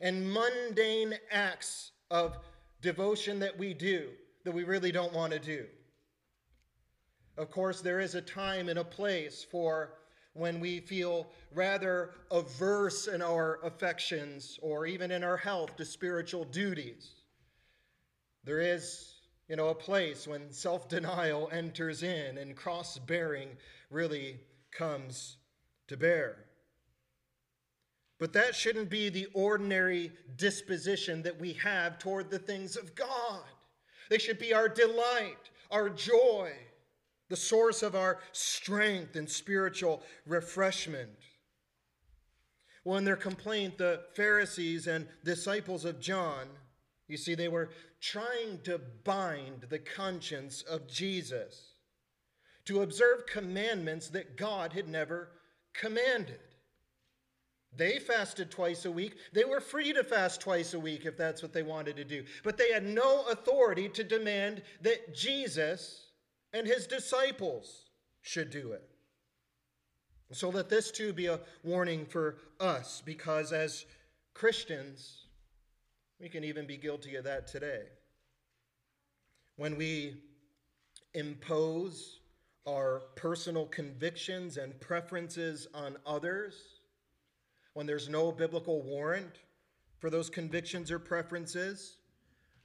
and 0.00 0.30
mundane 0.32 1.14
acts 1.30 1.92
of 2.10 2.38
devotion 2.80 3.38
that 3.38 3.56
we 3.58 3.72
do 3.72 4.10
that 4.44 4.52
we 4.52 4.64
really 4.64 4.92
don't 4.92 5.12
want 5.12 5.32
to 5.32 5.38
do. 5.38 5.66
Of 7.36 7.50
course, 7.50 7.80
there 7.80 8.00
is 8.00 8.14
a 8.14 8.20
time 8.20 8.68
and 8.68 8.78
a 8.78 8.84
place 8.84 9.44
for 9.50 9.94
when 10.34 10.60
we 10.60 10.80
feel 10.80 11.28
rather 11.52 12.10
averse 12.30 13.06
in 13.06 13.22
our 13.22 13.60
affections 13.64 14.58
or 14.62 14.86
even 14.86 15.10
in 15.10 15.24
our 15.24 15.36
health 15.36 15.76
to 15.76 15.84
spiritual 15.84 16.44
duties. 16.44 17.12
There 18.44 18.60
is, 18.60 19.13
you 19.48 19.56
know, 19.56 19.68
a 19.68 19.74
place 19.74 20.26
when 20.26 20.52
self 20.52 20.88
denial 20.88 21.48
enters 21.52 22.02
in 22.02 22.38
and 22.38 22.56
cross 22.56 22.98
bearing 22.98 23.50
really 23.90 24.40
comes 24.70 25.36
to 25.88 25.96
bear. 25.96 26.36
But 28.18 28.32
that 28.32 28.54
shouldn't 28.54 28.90
be 28.90 29.08
the 29.08 29.26
ordinary 29.34 30.12
disposition 30.36 31.22
that 31.22 31.38
we 31.38 31.52
have 31.54 31.98
toward 31.98 32.30
the 32.30 32.38
things 32.38 32.76
of 32.76 32.94
God. 32.94 33.42
They 34.08 34.18
should 34.18 34.38
be 34.38 34.54
our 34.54 34.68
delight, 34.68 35.50
our 35.70 35.90
joy 35.90 36.52
the 37.28 37.36
source 37.36 37.82
of 37.82 37.94
our 37.94 38.18
strength 38.32 39.16
and 39.16 39.28
spiritual 39.28 40.02
refreshment. 40.26 41.08
Well, 42.84 42.98
in 42.98 43.04
their 43.04 43.16
complaint, 43.16 43.78
the 43.78 44.02
Pharisees 44.14 44.86
and 44.86 45.08
disciples 45.24 45.84
of 45.84 46.00
John, 46.00 46.46
you 47.08 47.16
see, 47.16 47.34
they 47.34 47.48
were 47.48 47.70
trying 48.00 48.60
to 48.64 48.80
bind 49.04 49.66
the 49.68 49.78
conscience 49.78 50.62
of 50.62 50.88
Jesus 50.88 51.74
to 52.64 52.82
observe 52.82 53.26
commandments 53.26 54.08
that 54.08 54.36
God 54.36 54.72
had 54.72 54.88
never 54.88 55.30
commanded. 55.74 56.40
They 57.76 57.98
fasted 57.98 58.50
twice 58.50 58.84
a 58.84 58.90
week. 58.90 59.16
They 59.32 59.44
were 59.44 59.60
free 59.60 59.92
to 59.92 60.04
fast 60.04 60.40
twice 60.40 60.74
a 60.74 60.78
week 60.78 61.04
if 61.04 61.16
that's 61.16 61.42
what 61.42 61.52
they 61.52 61.62
wanted 61.62 61.96
to 61.96 62.04
do. 62.04 62.24
But 62.42 62.56
they 62.56 62.72
had 62.72 62.84
no 62.84 63.24
authority 63.26 63.88
to 63.90 64.04
demand 64.04 64.62
that 64.82 65.14
Jesus 65.14 66.06
and 66.52 66.66
his 66.66 66.86
disciples 66.86 67.90
should 68.22 68.50
do 68.50 68.72
it. 68.72 68.88
So 70.32 70.48
let 70.48 70.68
this 70.68 70.90
too 70.90 71.12
be 71.12 71.26
a 71.26 71.40
warning 71.62 72.06
for 72.06 72.38
us, 72.60 73.02
because 73.04 73.52
as 73.52 73.84
Christians, 74.32 75.23
we 76.20 76.28
can 76.28 76.44
even 76.44 76.66
be 76.66 76.76
guilty 76.76 77.16
of 77.16 77.24
that 77.24 77.46
today. 77.46 77.82
When 79.56 79.76
we 79.76 80.16
impose 81.14 82.20
our 82.66 83.02
personal 83.14 83.66
convictions 83.66 84.56
and 84.56 84.78
preferences 84.80 85.68
on 85.74 85.96
others, 86.06 86.54
when 87.74 87.86
there's 87.86 88.08
no 88.08 88.32
biblical 88.32 88.82
warrant 88.82 89.36
for 89.98 90.10
those 90.10 90.30
convictions 90.30 90.90
or 90.90 90.98
preferences, 90.98 91.98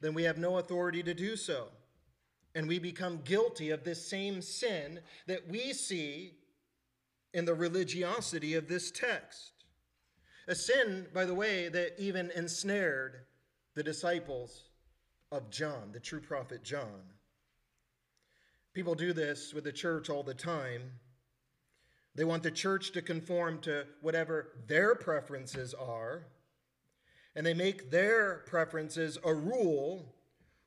then 0.01 0.13
we 0.13 0.23
have 0.23 0.37
no 0.37 0.57
authority 0.57 1.03
to 1.03 1.13
do 1.13 1.35
so 1.35 1.67
and 2.55 2.67
we 2.67 2.79
become 2.79 3.21
guilty 3.23 3.69
of 3.69 3.83
this 3.83 4.05
same 4.05 4.41
sin 4.41 4.99
that 5.27 5.47
we 5.47 5.73
see 5.73 6.33
in 7.33 7.45
the 7.45 7.53
religiosity 7.53 8.55
of 8.55 8.67
this 8.67 8.91
text. 8.91 9.51
A 10.47 10.55
sin, 10.55 11.07
by 11.13 11.25
the 11.25 11.33
way, 11.35 11.69
that 11.69 11.93
even 11.99 12.31
ensnared 12.35 13.25
the 13.79 13.83
disciples 13.83 14.63
of 15.31 15.49
John, 15.49 15.93
the 15.93 16.01
true 16.01 16.19
prophet 16.19 16.63
John. 16.63 16.99
People 18.73 18.93
do 18.93 19.13
this 19.13 19.53
with 19.53 19.63
the 19.63 19.71
church 19.71 20.09
all 20.09 20.21
the 20.21 20.33
time. 20.33 20.81
They 22.13 22.25
want 22.25 22.43
the 22.43 22.51
church 22.51 22.91
to 22.91 23.01
conform 23.01 23.59
to 23.59 23.85
whatever 24.01 24.49
their 24.67 24.95
preferences 24.95 25.73
are, 25.73 26.25
and 27.37 27.45
they 27.45 27.53
make 27.53 27.89
their 27.89 28.43
preferences 28.47 29.17
a 29.23 29.33
rule 29.33 30.13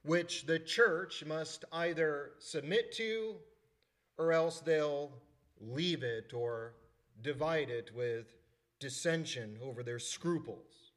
which 0.04 0.46
the 0.46 0.58
church 0.58 1.22
must 1.22 1.66
either 1.70 2.30
submit 2.38 2.92
to 2.92 3.34
or 4.16 4.32
else 4.32 4.60
they'll 4.60 5.12
leave 5.60 6.02
it 6.02 6.32
or 6.32 6.76
divide 7.20 7.68
it 7.68 7.90
with 7.94 8.38
dissension 8.80 9.58
over 9.62 9.82
their 9.82 9.98
scruples. 9.98 10.91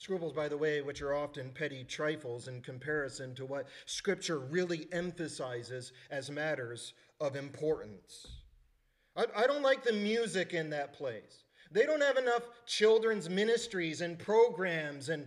Scruples, 0.00 0.32
by 0.32 0.48
the 0.48 0.56
way, 0.56 0.80
which 0.80 1.02
are 1.02 1.14
often 1.14 1.50
petty 1.50 1.84
trifles 1.84 2.48
in 2.48 2.62
comparison 2.62 3.34
to 3.34 3.44
what 3.44 3.68
Scripture 3.84 4.38
really 4.38 4.88
emphasizes 4.92 5.92
as 6.10 6.30
matters 6.30 6.94
of 7.20 7.36
importance. 7.36 8.26
I, 9.14 9.26
I 9.36 9.46
don't 9.46 9.62
like 9.62 9.84
the 9.84 9.92
music 9.92 10.54
in 10.54 10.70
that 10.70 10.94
place. 10.94 11.44
They 11.70 11.84
don't 11.84 12.00
have 12.00 12.16
enough 12.16 12.44
children's 12.64 13.28
ministries 13.28 14.00
and 14.00 14.18
programs 14.18 15.10
and, 15.10 15.26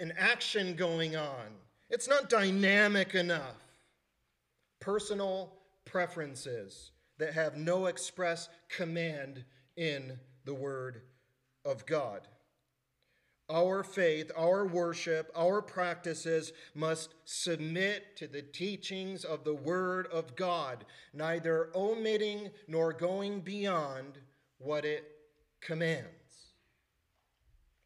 and 0.00 0.12
action 0.18 0.74
going 0.74 1.14
on. 1.14 1.54
It's 1.88 2.08
not 2.08 2.28
dynamic 2.28 3.14
enough. 3.14 3.62
Personal 4.80 5.52
preferences 5.84 6.90
that 7.18 7.32
have 7.32 7.56
no 7.56 7.86
express 7.86 8.48
command 8.68 9.44
in 9.76 10.18
the 10.44 10.54
Word 10.54 11.02
of 11.64 11.86
God. 11.86 12.26
Our 13.50 13.82
faith, 13.84 14.30
our 14.36 14.66
worship, 14.66 15.30
our 15.36 15.60
practices 15.60 16.52
must 16.74 17.14
submit 17.24 18.16
to 18.16 18.26
the 18.26 18.40
teachings 18.40 19.24
of 19.24 19.44
the 19.44 19.54
Word 19.54 20.06
of 20.06 20.34
God, 20.34 20.86
neither 21.12 21.68
omitting 21.74 22.50
nor 22.68 22.94
going 22.94 23.40
beyond 23.40 24.18
what 24.58 24.86
it 24.86 25.04
commands. 25.60 26.08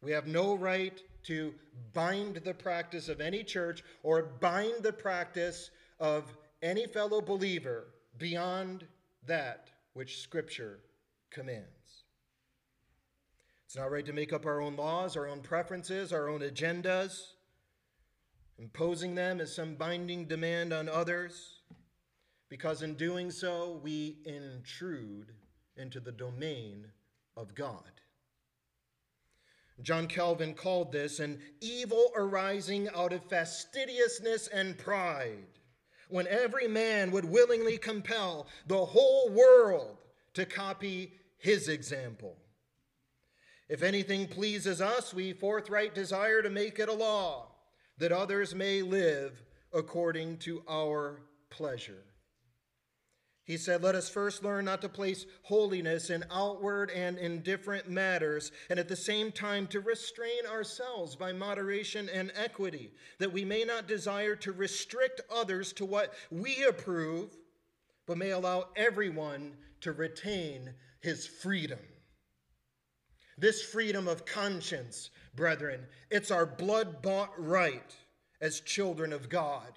We 0.01 0.11
have 0.11 0.27
no 0.27 0.55
right 0.55 0.97
to 1.23 1.53
bind 1.93 2.37
the 2.37 2.53
practice 2.53 3.09
of 3.09 3.19
any 3.19 3.43
church 3.43 3.83
or 4.01 4.23
bind 4.23 4.81
the 4.81 4.93
practice 4.93 5.71
of 5.99 6.33
any 6.61 6.87
fellow 6.87 7.19
believer 7.19 7.87
beyond 8.17 8.85
that 9.25 9.69
which 9.93 10.21
Scripture 10.21 10.79
commands. 11.29 11.78
It's 13.69 13.77
not 13.77 13.91
right 13.91 14.05
to 14.07 14.13
make 14.13 14.33
up 14.33 14.47
our 14.47 14.61
own 14.61 14.75
laws, 14.75 15.15
our 15.15 15.27
own 15.27 15.41
preferences, 15.41 16.11
our 16.11 16.27
own 16.27 16.39
agendas, 16.39 17.33
imposing 18.57 19.13
them 19.13 19.39
as 19.39 19.53
some 19.53 19.75
binding 19.75 20.25
demand 20.25 20.73
on 20.73 20.89
others, 20.89 21.59
because 22.49 22.81
in 22.81 22.95
doing 22.95 23.29
so, 23.29 23.79
we 23.83 24.23
intrude 24.25 25.35
into 25.77 25.99
the 25.99 26.11
domain 26.11 26.87
of 27.37 27.53
God. 27.53 27.91
John 29.83 30.07
Calvin 30.07 30.55
called 30.55 30.91
this 30.91 31.19
an 31.19 31.39
evil 31.61 32.11
arising 32.15 32.89
out 32.95 33.13
of 33.13 33.23
fastidiousness 33.25 34.47
and 34.47 34.79
pride, 34.79 35.59
when 36.07 36.25
every 36.25 36.67
man 36.67 37.11
would 37.11 37.25
willingly 37.25 37.77
compel 37.77 38.47
the 38.65 38.83
whole 38.83 39.29
world 39.29 39.99
to 40.33 40.47
copy 40.47 41.13
his 41.37 41.69
example. 41.69 42.35
If 43.69 43.83
anything 43.83 44.27
pleases 44.27 44.81
us, 44.81 45.13
we 45.13 45.31
forthright 45.31 45.93
desire 45.93 46.41
to 46.41 46.49
make 46.49 46.79
it 46.79 46.89
a 46.89 46.93
law, 46.93 47.49
that 47.99 48.11
others 48.11 48.55
may 48.55 48.81
live 48.81 49.43
according 49.71 50.37
to 50.39 50.63
our 50.67 51.21
pleasure. 51.51 52.03
He 53.43 53.57
said, 53.57 53.83
Let 53.83 53.95
us 53.95 54.09
first 54.09 54.43
learn 54.43 54.65
not 54.65 54.81
to 54.81 54.89
place 54.89 55.25
holiness 55.43 56.09
in 56.09 56.23
outward 56.31 56.91
and 56.91 57.17
indifferent 57.17 57.89
matters, 57.89 58.51
and 58.69 58.79
at 58.79 58.87
the 58.87 58.95
same 58.95 59.31
time 59.31 59.65
to 59.67 59.79
restrain 59.79 60.45
ourselves 60.47 61.15
by 61.15 61.33
moderation 61.33 62.09
and 62.09 62.31
equity, 62.35 62.91
that 63.17 63.33
we 63.33 63.45
may 63.45 63.63
not 63.63 63.87
desire 63.87 64.35
to 64.37 64.51
restrict 64.51 65.21
others 65.31 65.73
to 65.73 65.85
what 65.85 66.13
we 66.31 66.63
approve, 66.63 67.37
but 68.05 68.17
may 68.17 68.31
allow 68.31 68.67
everyone 68.75 69.55
to 69.81 69.93
retain 69.93 70.73
his 71.01 71.25
freedom. 71.25 71.79
This 73.39 73.61
freedom 73.61 74.07
of 74.07 74.25
conscience, 74.25 75.11
brethren, 75.35 75.85
it's 76.09 76.29
our 76.29 76.45
blood 76.45 77.01
bought 77.01 77.31
right 77.37 77.95
as 78.41 78.59
children 78.59 79.13
of 79.13 79.29
God. 79.29 79.71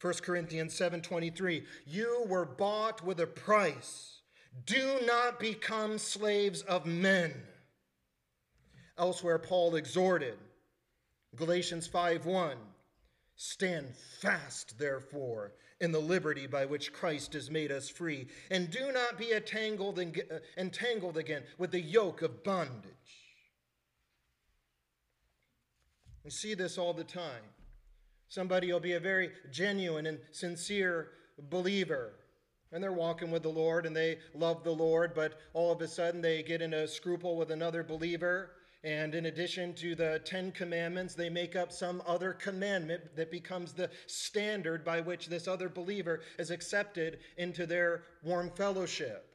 1 0.00 0.14
Corinthians 0.22 0.74
7:23 0.74 1.66
You 1.86 2.24
were 2.28 2.44
bought 2.44 3.02
with 3.02 3.18
a 3.18 3.26
price. 3.26 4.20
Do 4.64 5.00
not 5.02 5.40
become 5.40 5.98
slaves 5.98 6.62
of 6.62 6.86
men. 6.86 7.34
Elsewhere, 8.96 9.38
Paul 9.38 9.74
exhorted, 9.74 10.38
Galatians 11.34 11.88
5:1, 11.88 12.56
Stand 13.34 13.94
fast, 13.96 14.78
therefore, 14.78 15.52
in 15.80 15.92
the 15.92 16.00
liberty 16.00 16.46
by 16.46 16.64
which 16.64 16.92
Christ 16.92 17.34
has 17.34 17.50
made 17.50 17.70
us 17.70 17.88
free, 17.88 18.28
and 18.50 18.70
do 18.70 18.92
not 18.92 19.18
be 19.18 19.32
entangled, 19.32 19.98
and, 19.98 20.18
uh, 20.30 20.38
entangled 20.56 21.18
again 21.18 21.42
with 21.58 21.70
the 21.70 21.80
yoke 21.80 22.22
of 22.22 22.42
bondage. 22.42 22.92
We 26.24 26.30
see 26.30 26.54
this 26.54 26.78
all 26.78 26.94
the 26.94 27.04
time. 27.04 27.42
Somebody 28.28 28.72
will 28.72 28.80
be 28.80 28.94
a 28.94 29.00
very 29.00 29.30
genuine 29.52 30.06
and 30.06 30.18
sincere 30.32 31.12
believer, 31.38 32.14
and 32.72 32.82
they're 32.82 32.92
walking 32.92 33.30
with 33.30 33.42
the 33.42 33.48
Lord 33.48 33.86
and 33.86 33.94
they 33.94 34.18
love 34.34 34.64
the 34.64 34.74
Lord, 34.74 35.14
but 35.14 35.38
all 35.52 35.70
of 35.70 35.80
a 35.80 35.86
sudden 35.86 36.20
they 36.20 36.42
get 36.42 36.62
in 36.62 36.74
a 36.74 36.88
scruple 36.88 37.36
with 37.36 37.50
another 37.50 37.84
believer 37.84 38.55
and 38.86 39.16
in 39.16 39.26
addition 39.26 39.74
to 39.74 39.96
the 39.96 40.20
Ten 40.24 40.52
Commandments, 40.52 41.16
they 41.16 41.28
make 41.28 41.56
up 41.56 41.72
some 41.72 42.00
other 42.06 42.32
commandment 42.32 43.16
that 43.16 43.32
becomes 43.32 43.72
the 43.72 43.90
standard 44.06 44.84
by 44.84 45.00
which 45.00 45.26
this 45.26 45.48
other 45.48 45.68
believer 45.68 46.20
is 46.38 46.52
accepted 46.52 47.18
into 47.36 47.66
their 47.66 48.04
warm 48.22 48.48
fellowship. 48.48 49.28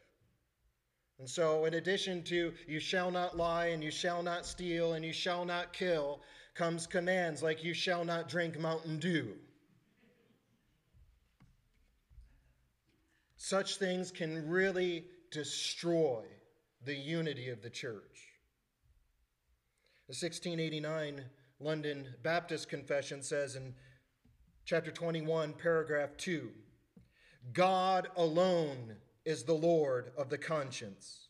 And 1.20 1.30
so, 1.30 1.66
in 1.66 1.74
addition 1.74 2.24
to 2.24 2.54
you 2.66 2.80
shall 2.80 3.12
not 3.12 3.36
lie, 3.36 3.68
and 3.68 3.84
you 3.84 3.92
shall 3.92 4.24
not 4.24 4.46
steal, 4.46 4.94
and 4.94 5.04
you 5.04 5.12
shall 5.12 5.44
not 5.44 5.74
kill, 5.74 6.22
comes 6.56 6.88
commands 6.88 7.44
like 7.44 7.62
you 7.62 7.74
shall 7.74 8.06
not 8.06 8.30
drink 8.30 8.58
Mountain 8.58 9.00
Dew. 9.00 9.34
Such 13.36 13.76
things 13.76 14.12
can 14.12 14.48
really 14.48 15.08
destroy 15.30 16.24
the 16.86 16.96
unity 16.96 17.50
of 17.50 17.62
the 17.62 17.70
church. 17.70 18.31
The 20.12 20.26
1689 20.26 21.24
London 21.62 22.06
Baptist 22.22 22.68
Confession 22.68 23.24
says 23.24 23.56
in 23.56 23.74
chapter 24.66 24.92
21, 24.92 25.54
paragraph 25.54 26.10
2 26.18 26.50
God 27.54 28.10
alone 28.18 28.98
is 29.24 29.44
the 29.44 29.54
Lord 29.54 30.12
of 30.18 30.30
the 30.30 30.38
conscience, 30.38 31.30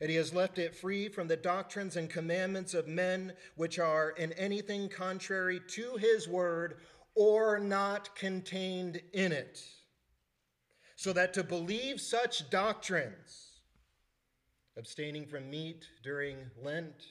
and 0.00 0.10
he 0.10 0.16
has 0.16 0.34
left 0.34 0.58
it 0.58 0.74
free 0.74 1.08
from 1.08 1.28
the 1.28 1.36
doctrines 1.36 1.94
and 1.94 2.10
commandments 2.10 2.74
of 2.74 2.88
men 2.88 3.34
which 3.54 3.78
are 3.78 4.10
in 4.10 4.32
anything 4.32 4.88
contrary 4.88 5.60
to 5.68 5.96
his 5.98 6.26
word 6.26 6.78
or 7.14 7.60
not 7.60 8.16
contained 8.16 9.00
in 9.12 9.30
it. 9.30 9.62
So 10.96 11.12
that 11.12 11.34
to 11.34 11.44
believe 11.44 12.00
such 12.00 12.50
doctrines, 12.50 13.60
abstaining 14.76 15.26
from 15.26 15.48
meat 15.48 15.86
during 16.02 16.38
Lent, 16.60 17.06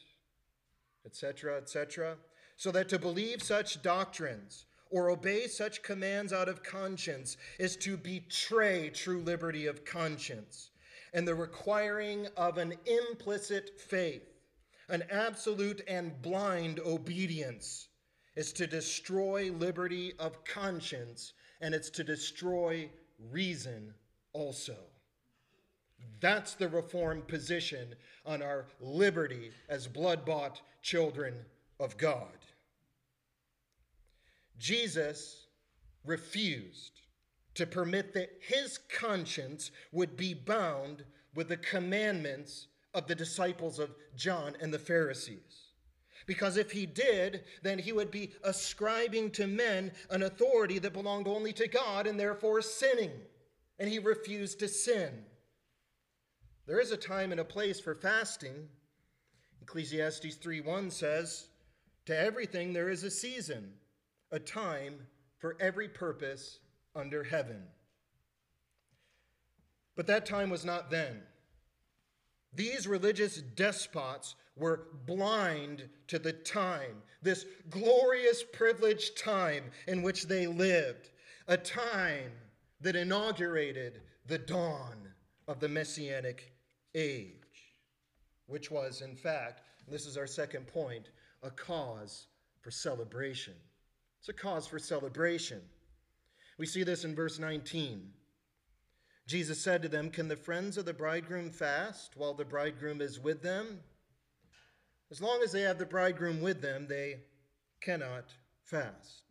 etc., 1.08 1.58
etc., 1.58 2.18
so 2.58 2.72
that 2.72 2.90
to 2.90 3.00
believe 3.00 3.42
such 3.42 3.82
doctrines 3.82 4.66
or 4.90 5.10
obey 5.10 5.48
such 5.48 5.84
commands 5.84 6.34
out 6.34 6.50
of 6.50 6.64
conscience 6.64 7.38
is 7.60 7.76
to 7.78 7.98
betray 7.98 8.90
true 8.90 9.22
liberty 9.22 9.68
of 9.68 9.86
conscience 9.86 10.72
and 11.14 11.28
the 11.28 11.36
requiring 11.36 12.28
of 12.36 12.58
an 12.58 12.76
implicit 12.86 13.80
faith, 13.80 14.34
an 14.90 15.04
absolute 15.10 15.82
and 15.88 16.22
blind 16.22 16.80
obedience, 16.80 17.88
is 18.36 18.54
to 18.54 18.68
destroy 18.68 19.52
liberty 19.52 20.14
of 20.20 20.44
conscience 20.44 21.34
and 21.62 21.74
it's 21.74 21.90
to 21.90 22.04
destroy 22.04 22.90
reason 23.32 23.94
also. 24.34 24.76
That's 26.20 26.56
the 26.56 26.68
Reformed 26.68 27.28
position 27.28 27.96
on 28.26 28.42
our 28.42 28.66
liberty 28.80 29.52
as 29.70 29.88
blood 29.88 30.26
bought 30.26 30.62
children 30.82 31.34
of 31.80 31.98
God. 31.98 32.38
Jesus 34.58 35.48
refused 36.06 37.02
to 37.54 37.66
permit 37.66 38.14
that 38.14 38.30
his 38.40 38.80
conscience 38.90 39.72
would 39.92 40.18
be 40.18 40.34
bound 40.34 41.04
with 41.36 41.50
the 41.50 41.58
commandments 41.58 42.68
of 42.94 43.08
the 43.08 43.16
disciples 43.16 43.78
of 43.78 43.96
John 44.16 44.56
and 44.60 44.74
the 44.74 44.80
Pharisees. 44.80 45.68
Because 46.26 46.58
if 46.58 46.72
he 46.72 46.86
did, 46.86 47.44
then 47.62 47.80
he 47.80 47.92
would 47.92 48.12
be 48.12 48.32
ascribing 48.44 49.32
to 49.32 49.48
men 49.48 49.92
an 50.10 50.24
authority 50.24 50.80
that 50.80 50.94
belonged 50.94 51.28
only 51.28 51.54
to 51.54 51.68
God 51.68 52.08
and 52.08 52.20
therefore 52.20 52.62
sinning. 52.62 53.12
And 53.80 53.90
he 53.90 54.00
refused 54.00 54.60
to 54.60 54.68
sin. 54.68 55.24
There 56.68 56.82
is 56.82 56.92
a 56.92 56.98
time 56.98 57.32
and 57.32 57.40
a 57.40 57.46
place 57.46 57.80
for 57.80 57.96
fasting, 57.96 58.70
Ecclesiastes 59.62 60.36
3:1 60.36 60.92
says, 60.92 61.48
"To 62.06 62.16
everything 62.16 62.74
there 62.74 62.90
is 62.90 63.04
a 63.04 63.10
season, 63.10 63.80
a 64.32 64.40
time 64.40 65.08
for 65.38 65.56
every 65.62 65.88
purpose 65.88 66.60
under 66.94 67.24
heaven." 67.24 67.72
But 69.96 70.08
that 70.08 70.26
time 70.26 70.50
was 70.50 70.66
not 70.66 70.90
then. 70.90 71.26
These 72.52 72.86
religious 72.86 73.42
despots 73.42 74.36
were 74.56 74.90
blind 75.06 75.90
to 76.08 76.20
the 76.20 76.34
time, 76.34 77.02
this 77.22 77.46
glorious, 77.70 78.44
privileged 78.44 79.18
time 79.18 79.72
in 79.88 80.02
which 80.02 80.24
they 80.24 80.48
lived, 80.48 81.12
a 81.48 81.58
time 81.58 82.50
that 82.82 82.98
inaugurated 82.98 84.02
the 84.26 84.38
dawn 84.38 85.16
of 85.48 85.62
the 85.62 85.70
Messianic 85.70 86.57
age 86.98 87.38
which 88.48 88.72
was, 88.72 89.02
in 89.02 89.16
fact, 89.16 89.62
this 89.88 90.06
is 90.06 90.18
our 90.18 90.28
second 90.28 90.68
point, 90.68 91.10
a 91.44 91.52
cause 91.52 92.28
for 92.62 92.72
celebration. 92.72 93.54
It's 94.20 94.30
a 94.30 94.34
cause 94.34 94.66
for 94.66 94.80
celebration. 94.80 95.62
We 96.58 96.66
see 96.66 96.84
this 96.84 97.04
in 97.04 97.14
verse 97.14 97.40
19. 97.40 98.10
Jesus 99.28 99.62
said 99.62 99.82
to 99.82 99.90
them, 99.90 100.10
Can 100.10 100.30
the 100.30 100.36
friends 100.36 100.78
of 100.78 100.86
the 100.86 100.94
bridegroom 100.94 101.52
fast 101.52 102.14
while 102.16 102.34
the 102.34 102.46
bridegroom 102.46 103.02
is 103.02 103.20
with 103.20 103.42
them? 103.42 103.82
As 105.12 105.22
long 105.22 105.42
as 105.44 105.52
they 105.52 105.62
have 105.62 105.78
the 105.78 105.86
bridegroom 105.86 106.42
with 106.42 106.62
them, 106.62 106.88
they 106.88 107.20
cannot 107.82 108.34
fast. 108.64 109.24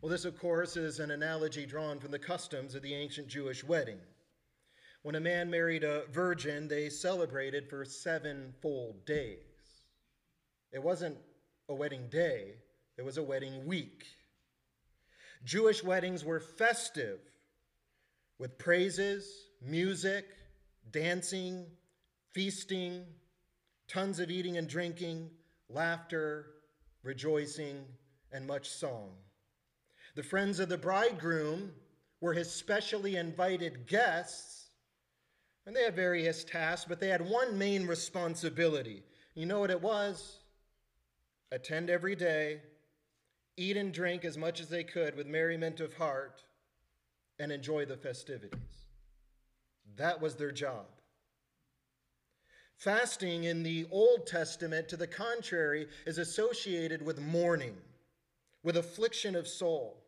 Well, 0.00 0.10
this, 0.10 0.24
of 0.24 0.38
course, 0.38 0.76
is 0.76 1.00
an 1.00 1.10
analogy 1.10 1.66
drawn 1.66 1.98
from 1.98 2.12
the 2.12 2.18
customs 2.20 2.76
of 2.76 2.82
the 2.82 2.94
ancient 2.94 3.26
Jewish 3.26 3.64
wedding. 3.64 3.98
When 5.08 5.14
a 5.14 5.20
man 5.20 5.48
married 5.48 5.84
a 5.84 6.02
virgin, 6.12 6.68
they 6.68 6.90
celebrated 6.90 7.70
for 7.70 7.82
seven 7.86 8.52
full 8.60 8.94
days. 9.06 9.38
It 10.70 10.82
wasn't 10.82 11.16
a 11.70 11.74
wedding 11.74 12.08
day, 12.10 12.56
it 12.98 13.02
was 13.06 13.16
a 13.16 13.22
wedding 13.22 13.64
week. 13.66 14.04
Jewish 15.44 15.82
weddings 15.82 16.26
were 16.26 16.40
festive 16.40 17.20
with 18.38 18.58
praises, 18.58 19.46
music, 19.62 20.26
dancing, 20.90 21.64
feasting, 22.34 23.06
tons 23.88 24.20
of 24.20 24.30
eating 24.30 24.58
and 24.58 24.68
drinking, 24.68 25.30
laughter, 25.70 26.50
rejoicing, 27.02 27.82
and 28.30 28.46
much 28.46 28.68
song. 28.68 29.14
The 30.16 30.22
friends 30.22 30.60
of 30.60 30.68
the 30.68 30.76
bridegroom 30.76 31.72
were 32.20 32.34
his 32.34 32.52
specially 32.52 33.16
invited 33.16 33.86
guests 33.86 34.67
and 35.68 35.76
they 35.76 35.84
had 35.84 35.94
various 35.94 36.44
tasks, 36.44 36.86
but 36.88 36.98
they 36.98 37.08
had 37.08 37.20
one 37.20 37.58
main 37.58 37.86
responsibility. 37.86 39.02
You 39.34 39.44
know 39.44 39.60
what 39.60 39.70
it 39.70 39.82
was? 39.82 40.38
Attend 41.52 41.90
every 41.90 42.16
day, 42.16 42.62
eat 43.58 43.76
and 43.76 43.92
drink 43.92 44.24
as 44.24 44.38
much 44.38 44.62
as 44.62 44.70
they 44.70 44.82
could 44.82 45.14
with 45.14 45.26
merriment 45.26 45.80
of 45.80 45.92
heart, 45.92 46.42
and 47.38 47.52
enjoy 47.52 47.84
the 47.84 47.98
festivities. 47.98 48.86
That 49.96 50.22
was 50.22 50.36
their 50.36 50.52
job. 50.52 50.86
Fasting 52.78 53.44
in 53.44 53.62
the 53.62 53.86
Old 53.90 54.26
Testament, 54.26 54.88
to 54.88 54.96
the 54.96 55.06
contrary, 55.06 55.86
is 56.06 56.16
associated 56.16 57.04
with 57.04 57.20
mourning, 57.20 57.76
with 58.62 58.78
affliction 58.78 59.36
of 59.36 59.46
soul 59.46 60.02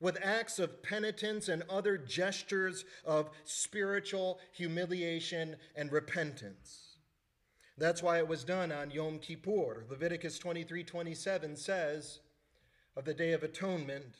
with 0.00 0.18
acts 0.22 0.58
of 0.58 0.82
penitence 0.82 1.48
and 1.48 1.62
other 1.70 1.96
gestures 1.96 2.84
of 3.04 3.30
spiritual 3.44 4.38
humiliation 4.52 5.56
and 5.76 5.92
repentance. 5.92 6.96
That's 7.76 8.02
why 8.02 8.18
it 8.18 8.28
was 8.28 8.44
done 8.44 8.70
on 8.70 8.90
Yom 8.90 9.18
Kippur. 9.18 9.84
Leviticus 9.88 10.38
23 10.38 10.84
27 10.84 11.56
says, 11.56 12.20
Of 12.96 13.04
the 13.04 13.14
Day 13.14 13.32
of 13.32 13.42
Atonement, 13.42 14.14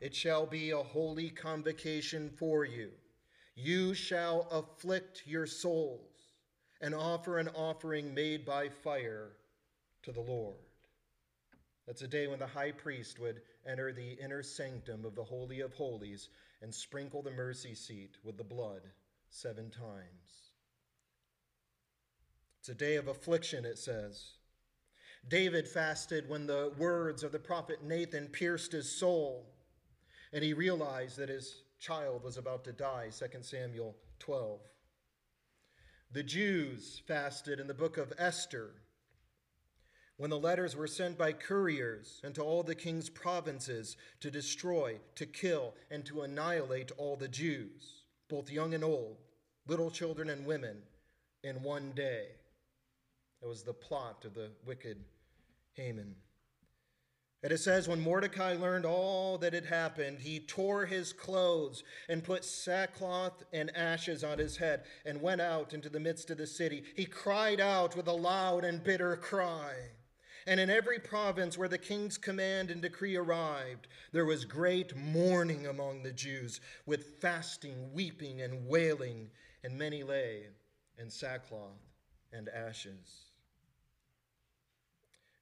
it 0.00 0.14
shall 0.14 0.46
be 0.46 0.70
a 0.70 0.78
holy 0.78 1.30
convocation 1.30 2.30
for 2.36 2.64
you. 2.64 2.90
You 3.54 3.94
shall 3.94 4.48
afflict 4.50 5.22
your 5.26 5.46
souls 5.46 6.10
and 6.80 6.94
offer 6.94 7.38
an 7.38 7.48
offering 7.48 8.12
made 8.12 8.44
by 8.44 8.68
fire 8.68 9.32
to 10.02 10.12
the 10.12 10.20
Lord. 10.20 10.65
That's 11.86 12.02
a 12.02 12.08
day 12.08 12.26
when 12.26 12.40
the 12.40 12.46
high 12.46 12.72
priest 12.72 13.20
would 13.20 13.42
enter 13.66 13.92
the 13.92 14.12
inner 14.12 14.42
sanctum 14.42 15.04
of 15.04 15.14
the 15.14 15.24
Holy 15.24 15.60
of 15.60 15.72
Holies 15.74 16.28
and 16.60 16.74
sprinkle 16.74 17.22
the 17.22 17.30
mercy 17.30 17.74
seat 17.74 18.16
with 18.24 18.36
the 18.36 18.44
blood 18.44 18.82
seven 19.28 19.70
times. 19.70 20.50
It's 22.58 22.68
a 22.68 22.74
day 22.74 22.96
of 22.96 23.06
affliction, 23.06 23.64
it 23.64 23.78
says. 23.78 24.32
David 25.28 25.68
fasted 25.68 26.28
when 26.28 26.46
the 26.46 26.72
words 26.78 27.22
of 27.22 27.32
the 27.32 27.38
prophet 27.38 27.82
Nathan 27.84 28.28
pierced 28.28 28.72
his 28.72 28.90
soul, 28.90 29.46
and 30.32 30.42
he 30.42 30.52
realized 30.52 31.16
that 31.18 31.28
his 31.28 31.62
child 31.78 32.24
was 32.24 32.36
about 32.36 32.64
to 32.64 32.72
die, 32.72 33.10
2 33.16 33.42
Samuel 33.42 33.96
12. 34.18 34.60
The 36.12 36.22
Jews 36.22 37.02
fasted 37.06 37.60
in 37.60 37.66
the 37.66 37.74
book 37.74 37.96
of 37.96 38.12
Esther 38.18 38.70
when 40.16 40.30
the 40.30 40.38
letters 40.38 40.74
were 40.74 40.86
sent 40.86 41.18
by 41.18 41.32
couriers 41.32 42.20
into 42.24 42.42
all 42.42 42.62
the 42.62 42.74
king's 42.74 43.10
provinces 43.10 43.96
to 44.20 44.30
destroy, 44.30 44.96
to 45.14 45.26
kill, 45.26 45.74
and 45.90 46.06
to 46.06 46.22
annihilate 46.22 46.90
all 46.96 47.16
the 47.16 47.28
Jews, 47.28 48.04
both 48.28 48.50
young 48.50 48.72
and 48.72 48.82
old, 48.82 49.18
little 49.66 49.90
children 49.90 50.30
and 50.30 50.46
women, 50.46 50.78
in 51.44 51.62
one 51.62 51.92
day. 51.94 52.28
It 53.42 53.46
was 53.46 53.62
the 53.62 53.74
plot 53.74 54.24
of 54.24 54.34
the 54.34 54.50
wicked 54.64 55.04
Haman. 55.74 56.16
And 57.42 57.52
it 57.52 57.58
says, 57.58 57.86
when 57.86 58.00
Mordecai 58.00 58.54
learned 58.54 58.86
all 58.86 59.38
that 59.38 59.52
had 59.52 59.66
happened, 59.66 60.18
he 60.20 60.40
tore 60.40 60.86
his 60.86 61.12
clothes 61.12 61.84
and 62.08 62.24
put 62.24 62.44
sackcloth 62.44 63.44
and 63.52 63.76
ashes 63.76 64.24
on 64.24 64.38
his 64.38 64.56
head 64.56 64.84
and 65.04 65.20
went 65.20 65.42
out 65.42 65.74
into 65.74 65.90
the 65.90 66.00
midst 66.00 66.30
of 66.30 66.38
the 66.38 66.46
city. 66.46 66.82
He 66.96 67.04
cried 67.04 67.60
out 67.60 67.94
with 67.94 68.08
a 68.08 68.12
loud 68.12 68.64
and 68.64 68.82
bitter 68.82 69.14
cry. 69.16 69.74
And 70.46 70.60
in 70.60 70.70
every 70.70 71.00
province 71.00 71.58
where 71.58 71.68
the 71.68 71.76
king's 71.76 72.16
command 72.16 72.70
and 72.70 72.80
decree 72.80 73.16
arrived, 73.16 73.88
there 74.12 74.24
was 74.24 74.44
great 74.44 74.96
mourning 74.96 75.66
among 75.66 76.02
the 76.02 76.12
Jews, 76.12 76.60
with 76.86 77.20
fasting, 77.20 77.92
weeping, 77.92 78.40
and 78.40 78.68
wailing, 78.68 79.30
and 79.64 79.76
many 79.76 80.04
lay 80.04 80.46
in 80.98 81.10
sackcloth 81.10 81.82
and 82.32 82.48
ashes. 82.48 83.24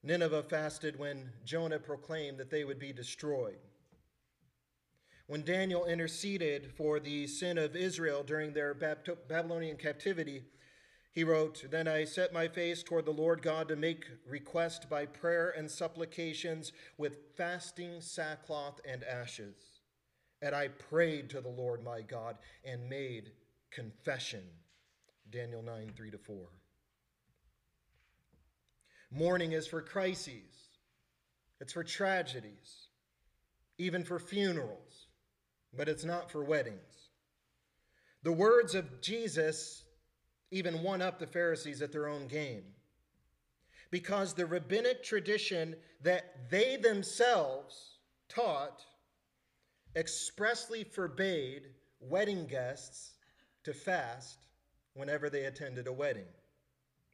Nineveh 0.01 0.43
fasted 0.43 0.97
when 0.97 1.31
Jonah 1.43 1.79
proclaimed 1.79 2.39
that 2.39 2.49
they 2.49 2.63
would 2.63 2.79
be 2.79 2.93
destroyed. 2.93 3.59
When 5.27 5.43
Daniel 5.43 5.85
interceded 5.85 6.71
for 6.71 6.99
the 6.99 7.25
sin 7.27 7.57
of 7.57 7.75
Israel 7.75 8.23
during 8.23 8.53
their 8.53 8.73
Babylonian 8.73 9.77
captivity, 9.77 10.43
he 11.15 11.23
wrote, 11.23 11.63
Then 11.71 11.87
I 11.87 12.03
set 12.03 12.33
my 12.33 12.49
face 12.49 12.83
toward 12.83 13.05
the 13.05 13.11
Lord 13.11 13.41
God 13.41 13.69
to 13.69 13.77
make 13.77 14.05
request 14.27 14.89
by 14.89 15.05
prayer 15.05 15.53
and 15.57 15.71
supplications 15.71 16.73
with 16.97 17.37
fasting, 17.37 18.01
sackcloth, 18.01 18.81
and 18.85 19.01
ashes. 19.05 19.55
And 20.41 20.53
I 20.53 20.67
prayed 20.67 21.29
to 21.29 21.39
the 21.39 21.47
Lord 21.47 21.81
my 21.81 22.01
God 22.01 22.35
and 22.65 22.89
made 22.89 23.31
confession. 23.71 24.43
Daniel 25.31 25.61
9, 25.61 25.93
3 25.95 26.11
to 26.11 26.17
4. 26.17 26.35
Mourning 29.09 29.53
is 29.53 29.65
for 29.65 29.81
crises, 29.81 30.81
it's 31.61 31.71
for 31.71 31.85
tragedies, 31.85 32.89
even 33.77 34.03
for 34.03 34.19
funerals, 34.19 35.07
but 35.73 35.87
it's 35.87 36.03
not 36.03 36.29
for 36.29 36.43
weddings. 36.43 37.11
The 38.23 38.33
words 38.33 38.75
of 38.75 38.99
Jesus 38.99 39.84
even 40.55 40.81
one 40.81 41.01
up 41.01 41.19
the 41.19 41.27
Pharisees 41.27 41.81
at 41.81 41.91
their 41.91 42.07
own 42.07 42.27
game. 42.27 42.63
Because 43.91 44.33
the 44.33 44.45
rabbinic 44.45 45.03
tradition 45.03 45.75
that 46.01 46.49
they 46.49 46.77
themselves 46.77 47.97
taught 48.29 48.81
expressly 49.97 50.85
forbade 50.85 51.67
wedding 51.99 52.47
guests 52.47 53.15
to 53.65 53.73
fast 53.73 54.47
whenever 54.93 55.29
they 55.29 55.43
attended 55.43 55.87
a 55.87 55.93
wedding. 55.93 56.31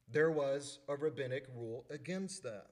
There 0.08 0.30
was 0.30 0.78
a 0.88 0.96
rabbinic 0.96 1.48
rule 1.56 1.86
against 1.90 2.44
that. 2.44 2.68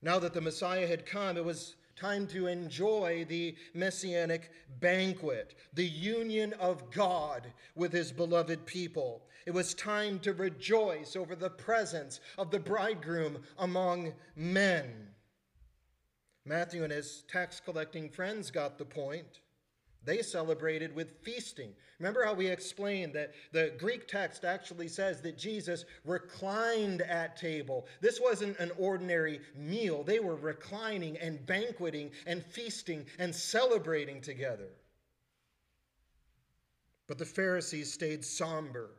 Now 0.00 0.18
that 0.20 0.32
the 0.32 0.40
Messiah 0.40 0.86
had 0.86 1.04
come, 1.04 1.36
it 1.36 1.44
was 1.44 1.76
time 1.96 2.26
to 2.28 2.46
enjoy 2.46 3.24
the 3.28 3.54
messianic 3.74 4.50
banquet, 4.80 5.54
the 5.74 5.86
union 5.86 6.52
of 6.54 6.90
God 6.90 7.52
with 7.74 7.92
his 7.92 8.12
beloved 8.12 8.64
people. 8.66 9.22
It 9.46 9.52
was 9.52 9.74
time 9.74 10.18
to 10.20 10.32
rejoice 10.32 11.16
over 11.16 11.34
the 11.34 11.50
presence 11.50 12.20
of 12.38 12.50
the 12.50 12.60
bridegroom 12.60 13.42
among 13.58 14.12
men. 14.36 15.08
Matthew 16.44 16.82
and 16.82 16.92
his 16.92 17.24
tax 17.28 17.60
collecting 17.60 18.08
friends 18.08 18.50
got 18.50 18.78
the 18.78 18.84
point. 18.84 19.41
They 20.04 20.22
celebrated 20.22 20.94
with 20.94 21.22
feasting. 21.22 21.72
Remember 21.98 22.24
how 22.24 22.34
we 22.34 22.48
explained 22.48 23.12
that 23.14 23.32
the 23.52 23.72
Greek 23.78 24.08
text 24.08 24.44
actually 24.44 24.88
says 24.88 25.20
that 25.22 25.38
Jesus 25.38 25.84
reclined 26.04 27.02
at 27.02 27.36
table. 27.36 27.86
This 28.00 28.20
wasn't 28.20 28.58
an 28.58 28.72
ordinary 28.78 29.40
meal, 29.56 30.02
they 30.02 30.18
were 30.18 30.34
reclining 30.34 31.16
and 31.18 31.44
banqueting 31.46 32.10
and 32.26 32.44
feasting 32.44 33.06
and 33.18 33.34
celebrating 33.34 34.20
together. 34.20 34.70
But 37.06 37.18
the 37.18 37.24
Pharisees 37.24 37.92
stayed 37.92 38.24
somber, 38.24 38.90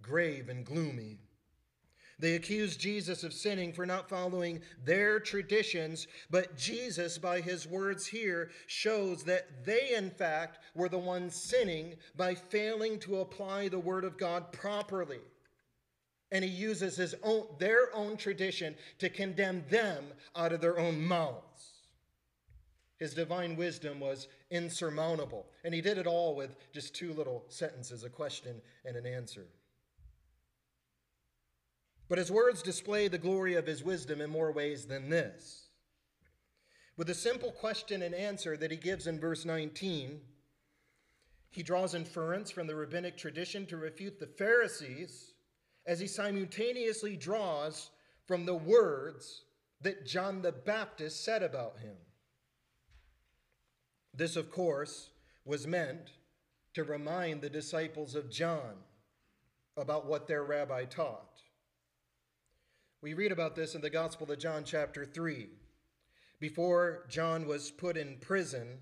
grave, 0.00 0.48
and 0.48 0.64
gloomy. 0.64 1.18
They 2.22 2.36
accused 2.36 2.78
Jesus 2.78 3.24
of 3.24 3.32
sinning 3.32 3.72
for 3.72 3.84
not 3.84 4.08
following 4.08 4.60
their 4.84 5.18
traditions, 5.18 6.06
but 6.30 6.56
Jesus, 6.56 7.18
by 7.18 7.40
his 7.40 7.66
words 7.66 8.06
here, 8.06 8.52
shows 8.68 9.24
that 9.24 9.64
they, 9.64 9.96
in 9.96 10.08
fact, 10.08 10.60
were 10.76 10.88
the 10.88 10.98
ones 10.98 11.34
sinning 11.34 11.96
by 12.16 12.36
failing 12.36 13.00
to 13.00 13.18
apply 13.18 13.66
the 13.66 13.80
word 13.80 14.04
of 14.04 14.18
God 14.18 14.52
properly. 14.52 15.18
And 16.30 16.44
he 16.44 16.50
uses 16.50 16.94
his 16.94 17.16
own, 17.24 17.46
their 17.58 17.92
own 17.92 18.16
tradition 18.16 18.76
to 19.00 19.08
condemn 19.08 19.64
them 19.68 20.04
out 20.36 20.52
of 20.52 20.60
their 20.60 20.78
own 20.78 21.04
mouths. 21.04 21.88
His 23.00 23.14
divine 23.14 23.56
wisdom 23.56 23.98
was 23.98 24.28
insurmountable, 24.52 25.46
and 25.64 25.74
he 25.74 25.80
did 25.80 25.98
it 25.98 26.06
all 26.06 26.36
with 26.36 26.54
just 26.72 26.94
two 26.94 27.14
little 27.14 27.44
sentences 27.48 28.04
a 28.04 28.08
question 28.08 28.62
and 28.84 28.94
an 28.94 29.06
answer. 29.06 29.48
But 32.08 32.18
his 32.18 32.30
words 32.30 32.62
display 32.62 33.08
the 33.08 33.18
glory 33.18 33.54
of 33.54 33.66
his 33.66 33.82
wisdom 33.82 34.20
in 34.20 34.30
more 34.30 34.52
ways 34.52 34.86
than 34.86 35.08
this. 35.08 35.68
With 36.96 37.08
a 37.08 37.14
simple 37.14 37.52
question 37.52 38.02
and 38.02 38.14
answer 38.14 38.56
that 38.56 38.70
he 38.70 38.76
gives 38.76 39.06
in 39.06 39.18
verse 39.18 39.44
19, 39.44 40.20
he 41.50 41.62
draws 41.62 41.94
inference 41.94 42.50
from 42.50 42.66
the 42.66 42.74
rabbinic 42.74 43.16
tradition 43.16 43.66
to 43.66 43.76
refute 43.76 44.18
the 44.18 44.26
Pharisees 44.26 45.32
as 45.86 46.00
he 46.00 46.06
simultaneously 46.06 47.16
draws 47.16 47.90
from 48.26 48.44
the 48.44 48.54
words 48.54 49.44
that 49.80 50.06
John 50.06 50.42
the 50.42 50.52
Baptist 50.52 51.24
said 51.24 51.42
about 51.42 51.78
him. 51.78 51.96
This, 54.14 54.36
of 54.36 54.50
course, 54.50 55.10
was 55.44 55.66
meant 55.66 56.12
to 56.74 56.84
remind 56.84 57.40
the 57.40 57.50
disciples 57.50 58.14
of 58.14 58.30
John 58.30 58.74
about 59.76 60.06
what 60.06 60.26
their 60.28 60.44
rabbi 60.44 60.84
taught. 60.84 61.40
We 63.02 63.14
read 63.14 63.32
about 63.32 63.56
this 63.56 63.74
in 63.74 63.80
the 63.80 63.90
Gospel 63.90 64.30
of 64.30 64.38
John, 64.38 64.62
chapter 64.64 65.04
3. 65.04 65.48
Before 66.38 67.04
John 67.08 67.48
was 67.48 67.72
put 67.72 67.96
in 67.96 68.18
prison, 68.20 68.78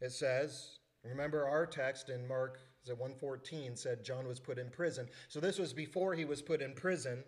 it 0.00 0.12
says, 0.12 0.78
remember 1.02 1.48
our 1.48 1.66
text 1.66 2.08
in 2.08 2.28
Mark 2.28 2.60
is 2.84 2.90
it 2.90 2.98
114 2.98 3.74
said 3.74 4.04
John 4.04 4.28
was 4.28 4.38
put 4.38 4.58
in 4.58 4.70
prison. 4.70 5.08
So 5.26 5.40
this 5.40 5.58
was 5.58 5.72
before 5.72 6.14
he 6.14 6.24
was 6.24 6.40
put 6.40 6.62
in 6.62 6.72
prison. 6.74 7.24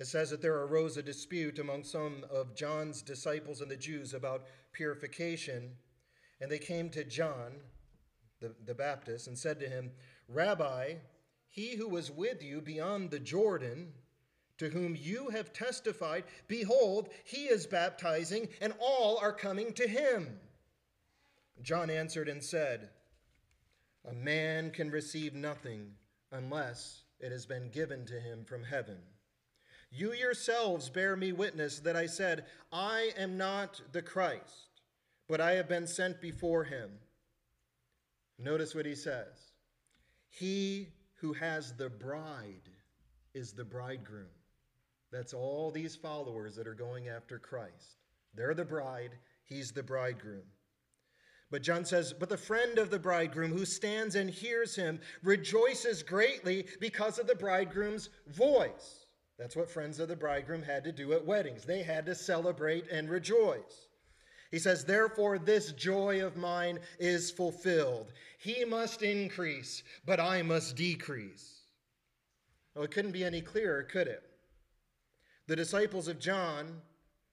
It 0.00 0.06
says 0.06 0.30
that 0.30 0.40
there 0.40 0.62
arose 0.62 0.96
a 0.96 1.02
dispute 1.02 1.58
among 1.58 1.84
some 1.84 2.24
of 2.30 2.56
John's 2.56 3.02
disciples 3.02 3.60
and 3.60 3.70
the 3.70 3.76
Jews 3.76 4.14
about 4.14 4.46
purification. 4.72 5.72
And 6.40 6.50
they 6.50 6.58
came 6.58 6.88
to 6.88 7.04
John, 7.04 7.56
the, 8.40 8.54
the 8.64 8.74
Baptist, 8.74 9.26
and 9.26 9.38
said 9.38 9.60
to 9.60 9.68
him, 9.68 9.90
Rabbi, 10.28 10.94
he 11.52 11.76
who 11.76 11.86
was 11.86 12.10
with 12.10 12.42
you 12.42 12.62
beyond 12.62 13.10
the 13.10 13.20
Jordan, 13.20 13.92
to 14.56 14.70
whom 14.70 14.96
you 14.96 15.28
have 15.28 15.52
testified, 15.52 16.24
behold, 16.48 17.10
he 17.24 17.44
is 17.44 17.66
baptizing, 17.66 18.48
and 18.62 18.72
all 18.80 19.18
are 19.18 19.34
coming 19.34 19.74
to 19.74 19.86
him. 19.86 20.40
John 21.60 21.90
answered 21.90 22.30
and 22.30 22.42
said, 22.42 22.88
A 24.08 24.14
man 24.14 24.70
can 24.70 24.90
receive 24.90 25.34
nothing 25.34 25.92
unless 26.30 27.02
it 27.20 27.30
has 27.30 27.44
been 27.44 27.68
given 27.68 28.06
to 28.06 28.18
him 28.18 28.44
from 28.44 28.64
heaven. 28.64 28.96
You 29.90 30.14
yourselves 30.14 30.88
bear 30.88 31.16
me 31.16 31.32
witness 31.32 31.80
that 31.80 31.96
I 31.96 32.06
said, 32.06 32.46
I 32.72 33.10
am 33.18 33.36
not 33.36 33.82
the 33.92 34.00
Christ, 34.00 34.80
but 35.28 35.42
I 35.42 35.52
have 35.52 35.68
been 35.68 35.86
sent 35.86 36.18
before 36.22 36.64
him. 36.64 36.92
Notice 38.38 38.74
what 38.74 38.86
he 38.86 38.94
says. 38.94 39.52
He 40.30 40.88
who 41.22 41.32
has 41.32 41.72
the 41.72 41.88
bride 41.88 42.68
is 43.32 43.52
the 43.52 43.64
bridegroom. 43.64 44.26
That's 45.10 45.32
all 45.32 45.70
these 45.70 45.96
followers 45.96 46.56
that 46.56 46.66
are 46.66 46.74
going 46.74 47.08
after 47.08 47.38
Christ. 47.38 47.96
They're 48.34 48.54
the 48.54 48.64
bride, 48.64 49.12
he's 49.44 49.70
the 49.70 49.82
bridegroom. 49.82 50.42
But 51.50 51.62
John 51.62 51.84
says, 51.84 52.12
But 52.12 52.28
the 52.28 52.36
friend 52.36 52.78
of 52.78 52.90
the 52.90 52.98
bridegroom 52.98 53.52
who 53.52 53.64
stands 53.64 54.16
and 54.16 54.28
hears 54.28 54.74
him 54.74 55.00
rejoices 55.22 56.02
greatly 56.02 56.66
because 56.80 57.18
of 57.18 57.26
the 57.26 57.34
bridegroom's 57.34 58.08
voice. 58.26 59.06
That's 59.38 59.54
what 59.54 59.70
friends 59.70 60.00
of 60.00 60.08
the 60.08 60.16
bridegroom 60.16 60.62
had 60.62 60.82
to 60.84 60.92
do 60.92 61.12
at 61.12 61.24
weddings. 61.24 61.64
They 61.64 61.82
had 61.82 62.04
to 62.06 62.14
celebrate 62.14 62.90
and 62.90 63.08
rejoice. 63.08 63.88
He 64.52 64.58
says, 64.58 64.84
Therefore, 64.84 65.38
this 65.38 65.72
joy 65.72 66.24
of 66.24 66.36
mine 66.36 66.78
is 66.98 67.30
fulfilled. 67.30 68.12
He 68.38 68.66
must 68.66 69.02
increase, 69.02 69.82
but 70.04 70.20
I 70.20 70.42
must 70.42 70.76
decrease. 70.76 71.62
Well, 72.74 72.84
it 72.84 72.90
couldn't 72.90 73.12
be 73.12 73.24
any 73.24 73.40
clearer, 73.40 73.82
could 73.82 74.08
it? 74.08 74.22
The 75.46 75.56
disciples 75.56 76.06
of 76.06 76.20
John, 76.20 76.82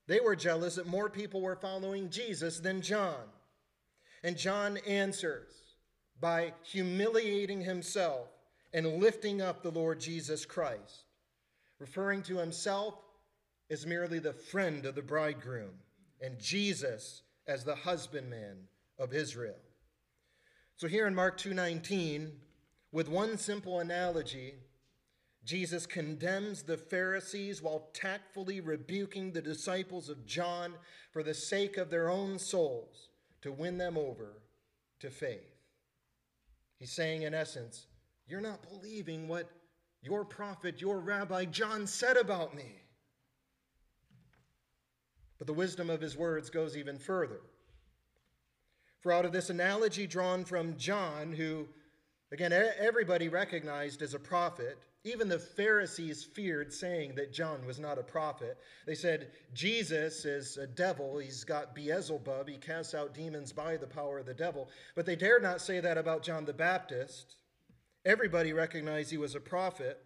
they 0.07 0.21
were 0.21 0.35
jealous 0.35 0.75
that 0.75 0.87
more 0.87 1.09
people 1.09 1.41
were 1.41 1.57
following 1.57 2.09
Jesus 2.09 2.59
than 2.59 2.81
John. 2.81 3.25
And 4.23 4.37
John 4.37 4.77
answers 4.87 5.51
by 6.21 6.53
humiliating 6.63 7.61
himself 7.61 8.29
and 8.73 9.01
lifting 9.01 9.41
up 9.41 9.61
the 9.61 9.71
Lord 9.71 9.99
Jesus 9.99 10.45
Christ, 10.45 11.03
referring 11.79 12.21
to 12.23 12.37
himself 12.37 12.95
as 13.69 13.85
merely 13.85 14.19
the 14.19 14.33
friend 14.33 14.85
of 14.85 14.95
the 14.95 15.01
bridegroom 15.01 15.73
and 16.21 16.39
Jesus 16.39 17.23
as 17.47 17.63
the 17.63 17.75
husbandman 17.75 18.67
of 18.97 19.13
Israel. 19.13 19.59
So 20.75 20.87
here 20.87 21.07
in 21.07 21.15
Mark 21.15 21.37
2:19, 21.37 22.39
with 22.91 23.07
one 23.07 23.37
simple 23.37 23.79
analogy, 23.79 24.55
Jesus 25.43 25.85
condemns 25.85 26.63
the 26.63 26.77
Pharisees 26.77 27.61
while 27.61 27.89
tactfully 27.93 28.61
rebuking 28.61 29.31
the 29.31 29.41
disciples 29.41 30.09
of 30.09 30.25
John 30.25 30.77
for 31.11 31.23
the 31.23 31.33
sake 31.33 31.77
of 31.77 31.89
their 31.89 32.09
own 32.09 32.37
souls 32.39 33.09
to 33.41 33.51
win 33.51 33.77
them 33.77 33.97
over 33.97 34.41
to 34.99 35.09
faith. 35.09 35.55
He's 36.77 36.91
saying, 36.91 37.23
in 37.23 37.33
essence, 37.33 37.87
You're 38.27 38.41
not 38.41 38.61
believing 38.61 39.27
what 39.27 39.49
your 40.01 40.23
prophet, 40.23 40.79
your 40.79 40.99
rabbi 40.99 41.45
John 41.45 41.87
said 41.87 42.15
about 42.15 42.55
me. 42.55 42.83
But 45.39 45.47
the 45.47 45.53
wisdom 45.53 45.89
of 45.89 46.01
his 46.01 46.15
words 46.15 46.49
goes 46.49 46.77
even 46.77 46.99
further. 46.99 47.39
For 48.99 49.11
out 49.13 49.25
of 49.25 49.31
this 49.31 49.49
analogy 49.49 50.05
drawn 50.05 50.43
from 50.43 50.77
John, 50.77 51.31
who, 51.31 51.67
again, 52.31 52.51
everybody 52.51 53.29
recognized 53.29 54.01
as 54.01 54.13
a 54.13 54.19
prophet, 54.19 54.77
even 55.05 55.29
the 55.29 55.39
Pharisees 55.39 56.25
feared 56.25 56.73
saying 56.73 57.15
that 57.15 57.31
John 57.31 57.65
was 57.65 57.79
not 57.79 57.97
a 57.97 58.03
prophet. 58.03 58.57
They 58.85 58.95
said, 58.95 59.31
Jesus 59.53 60.25
is 60.25 60.57
a 60.57 60.67
devil. 60.67 61.17
He's 61.17 61.45
got 61.45 61.73
Beelzebub. 61.73 62.49
He 62.49 62.57
casts 62.57 62.93
out 62.93 63.13
demons 63.13 63.53
by 63.53 63.77
the 63.77 63.87
power 63.87 64.19
of 64.19 64.25
the 64.25 64.33
devil. 64.33 64.69
But 64.95 65.05
they 65.05 65.15
dared 65.15 65.41
not 65.41 65.61
say 65.61 65.79
that 65.79 65.97
about 65.97 66.23
John 66.23 66.43
the 66.43 66.51
Baptist. 66.51 67.35
Everybody 68.05 68.51
recognized 68.51 69.09
he 69.09 69.17
was 69.17 69.35
a 69.35 69.39
prophet. 69.39 70.03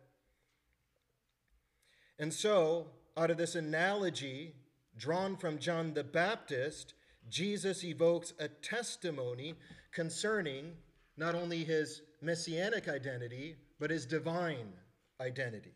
And 2.19 2.31
so, 2.31 2.87
out 3.17 3.31
of 3.31 3.37
this 3.37 3.55
analogy 3.55 4.53
drawn 4.97 5.35
from 5.35 5.59
John 5.59 5.93
the 5.93 6.03
Baptist, 6.03 6.93
Jesus 7.29 7.83
evokes 7.83 8.33
a 8.39 8.47
testimony 8.47 9.55
concerning 9.91 10.73
not 11.17 11.35
only 11.35 11.63
his 11.63 12.01
messianic 12.21 12.87
identity, 12.87 13.55
but 13.79 13.89
his 13.89 14.05
divine 14.05 14.73
identity. 15.21 15.73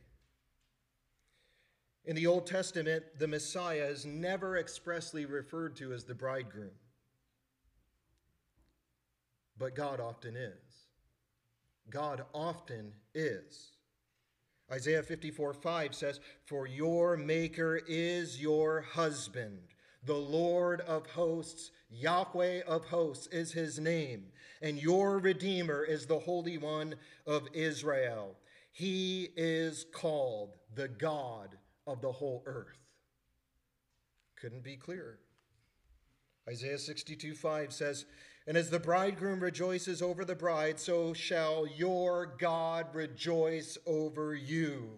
In 2.05 2.15
the 2.15 2.28
Old 2.28 2.47
Testament, 2.47 3.03
the 3.20 3.28
Messiah 3.28 3.86
is 3.86 4.05
never 4.05 4.57
expressly 4.57 5.26
referred 5.26 5.76
to 5.78 5.93
as 5.93 6.05
the 6.05 6.15
bridegroom, 6.15 6.72
but 9.57 9.76
God 9.76 9.99
often 9.99 10.36
is. 10.36 10.53
God 11.89 12.24
often 12.34 12.93
is. 13.13 13.76
Isaiah 14.72 15.03
54 15.03 15.53
5 15.53 15.95
says, 15.95 16.20
For 16.45 16.68
your 16.68 17.15
Maker 17.15 17.80
is 17.88 18.41
your 18.41 18.82
husband. 18.82 19.59
The 20.03 20.13
Lord 20.13 20.82
of 20.82 21.07
hosts, 21.07 21.72
Yahweh 21.89 22.61
of 22.68 22.86
hosts 22.86 23.28
is 23.28 23.51
his 23.51 23.80
name, 23.80 24.26
and 24.61 24.82
your 24.82 25.20
Redeemer 25.20 25.84
is 25.84 26.05
the 26.05 26.20
Holy 26.20 26.57
One 26.57 26.95
of 27.26 27.47
Israel. 27.53 28.36
He 28.72 29.30
is 29.36 29.86
called 29.93 30.57
the 30.76 30.88
God 30.88 31.57
of 31.86 32.01
the 32.01 32.11
whole 32.11 32.43
earth. 32.45 32.78
Couldn't 34.36 34.63
be 34.63 34.76
clearer. 34.76 35.20
Isaiah 36.47 36.78
62 36.78 37.34
5 37.34 37.74
says, 37.74 38.05
And 38.47 38.55
as 38.55 38.69
the 38.69 38.79
bridegroom 38.79 39.41
rejoices 39.41 40.01
over 40.01 40.23
the 40.23 40.33
bride, 40.33 40.79
so 40.79 41.13
shall 41.13 41.67
your 41.67 42.37
God 42.39 42.87
rejoice 42.93 43.77
over 43.85 44.33
you. 44.33 44.89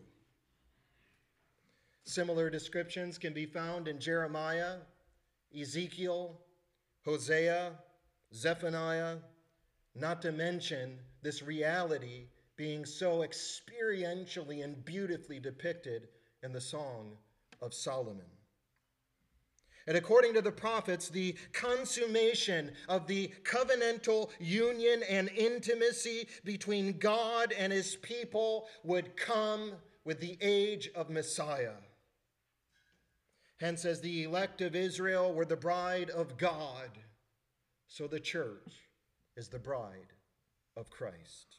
Similar 2.03 2.51
descriptions 2.51 3.17
can 3.17 3.33
be 3.33 3.47
found 3.47 3.87
in 3.87 3.99
Jeremiah, 3.99 4.75
Ezekiel, 5.59 6.39
Hosea, 7.03 7.71
Zephaniah, 8.35 9.17
not 9.95 10.21
to 10.21 10.31
mention 10.31 10.99
this 11.23 11.41
reality 11.41 12.27
being 12.55 12.85
so 12.85 13.19
experientially 13.19 14.63
and 14.63 14.85
beautifully 14.85 15.39
depicted 15.39 16.07
in 16.43 16.53
the 16.53 16.61
Song 16.61 17.17
of 17.61 17.73
Solomon. 17.73 18.25
And 19.89 19.97
according 19.97 20.35
to 20.35 20.41
the 20.43 20.51
prophets, 20.51 21.09
the 21.09 21.35
consummation 21.51 22.73
of 22.87 23.07
the 23.07 23.31
covenantal 23.41 24.29
union 24.39 25.01
and 25.09 25.29
intimacy 25.29 26.27
between 26.45 26.99
God 26.99 27.51
and 27.57 27.73
his 27.73 27.95
people 27.95 28.67
would 28.83 29.17
come 29.17 29.71
with 30.05 30.19
the 30.19 30.37
age 30.41 30.91
of 30.93 31.09
Messiah. 31.09 31.73
Hence, 33.59 33.83
as 33.83 33.99
the 33.99 34.25
elect 34.25 34.61
of 34.61 34.75
Israel 34.75 35.33
were 35.33 35.43
the 35.43 35.57
bride 35.57 36.11
of 36.11 36.37
God, 36.37 36.91
so 37.87 38.05
the 38.05 38.19
church 38.19 38.91
is 39.35 39.47
the 39.47 39.57
bride 39.57 40.13
of 40.77 40.91
Christ. 40.91 41.57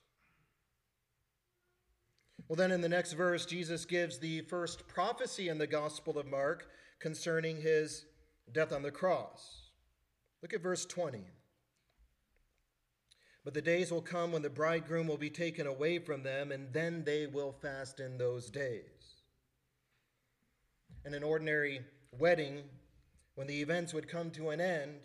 Well, 2.47 2.55
then 2.55 2.71
in 2.71 2.81
the 2.81 2.89
next 2.89 3.15
verse, 3.15 3.45
Jesus 3.45 3.85
gives 3.85 4.21
the 4.21 4.43
first 4.43 4.87
prophecy 4.87 5.49
in 5.49 5.59
the 5.59 5.67
Gospel 5.67 6.17
of 6.17 6.29
Mark 6.29 6.69
concerning 7.01 7.61
his 7.61 8.05
death 8.53 8.73
on 8.73 8.83
the 8.83 8.91
cross. 8.91 9.71
Look 10.43 10.55
at 10.55 10.63
verse 10.63 10.87
20. 10.87 11.21
But 13.45 13.55
the 13.55 13.63
days 13.63 13.91
will 13.91 14.03
come 14.03 14.33
when 14.33 14.43
the 14.43 14.51
bridegroom 14.51 15.07
will 15.07 15.17
be 15.17 15.31
taken 15.31 15.67
away 15.67 15.99
from 15.99 16.23
them, 16.23 16.53
and 16.53 16.73
then 16.73 17.05
they 17.05 17.27
will 17.27 17.53
fast 17.53 18.01
in 18.01 18.19
those 18.19 18.51
days. 18.51 19.23
In 21.05 21.15
an 21.15 21.23
ordinary 21.23 21.81
wedding, 22.19 22.63
when 23.35 23.47
the 23.47 23.63
events 23.63 23.95
would 23.95 24.09
come 24.09 24.31
to 24.33 24.51
an 24.51 24.61
end, 24.61 24.97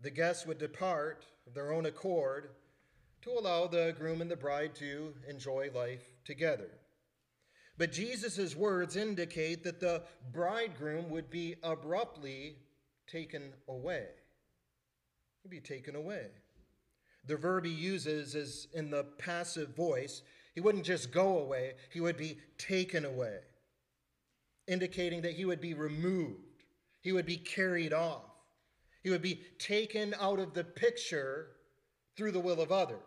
the 0.00 0.10
guests 0.10 0.46
would 0.46 0.58
depart 0.58 1.24
of 1.46 1.54
their 1.54 1.72
own 1.72 1.86
accord 1.86 2.50
to 3.22 3.30
allow 3.30 3.66
the 3.66 3.94
groom 3.98 4.20
and 4.20 4.30
the 4.30 4.36
bride 4.36 4.74
to 4.74 5.14
enjoy 5.26 5.70
life 5.74 6.04
together. 6.26 6.68
But 7.78 7.92
Jesus' 7.92 8.54
words 8.54 8.96
indicate 8.96 9.64
that 9.64 9.80
the 9.80 10.02
bridegroom 10.30 11.08
would 11.10 11.30
be 11.30 11.56
abruptly 11.62 12.58
taken 13.06 13.52
away. 13.68 14.06
He'd 15.42 15.50
be 15.50 15.60
taken 15.60 15.94
away. 15.94 16.26
The 17.26 17.36
verb 17.36 17.64
he 17.64 17.72
uses 17.72 18.34
is 18.34 18.68
in 18.72 18.90
the 18.90 19.04
passive 19.18 19.74
voice. 19.74 20.22
He 20.54 20.60
wouldn't 20.60 20.84
just 20.84 21.10
go 21.10 21.38
away, 21.38 21.74
he 21.90 22.00
would 22.00 22.16
be 22.16 22.38
taken 22.58 23.04
away, 23.04 23.38
indicating 24.68 25.22
that 25.22 25.32
he 25.32 25.44
would 25.44 25.60
be 25.60 25.74
removed, 25.74 26.62
he 27.00 27.12
would 27.12 27.26
be 27.26 27.36
carried 27.36 27.92
off, 27.92 28.30
he 29.02 29.10
would 29.10 29.22
be 29.22 29.42
taken 29.58 30.14
out 30.20 30.38
of 30.38 30.54
the 30.54 30.62
picture 30.62 31.48
through 32.16 32.30
the 32.30 32.40
will 32.40 32.60
of 32.60 32.70
others. 32.70 33.00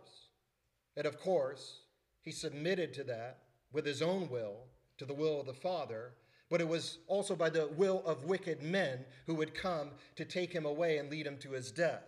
And 0.97 1.05
of 1.05 1.19
course, 1.19 1.81
he 2.21 2.31
submitted 2.31 2.93
to 2.95 3.03
that 3.05 3.37
with 3.71 3.85
his 3.85 4.01
own 4.01 4.29
will 4.29 4.65
to 4.97 5.05
the 5.05 5.13
will 5.13 5.39
of 5.39 5.45
the 5.45 5.53
Father, 5.53 6.13
but 6.49 6.61
it 6.61 6.67
was 6.67 6.99
also 7.07 7.35
by 7.35 7.49
the 7.49 7.67
will 7.67 8.03
of 8.05 8.25
wicked 8.25 8.63
men 8.63 9.05
who 9.25 9.35
would 9.35 9.53
come 9.53 9.91
to 10.15 10.25
take 10.25 10.53
him 10.53 10.65
away 10.65 10.97
and 10.97 11.09
lead 11.09 11.27
him 11.27 11.37
to 11.37 11.51
his 11.51 11.71
death. 11.71 12.03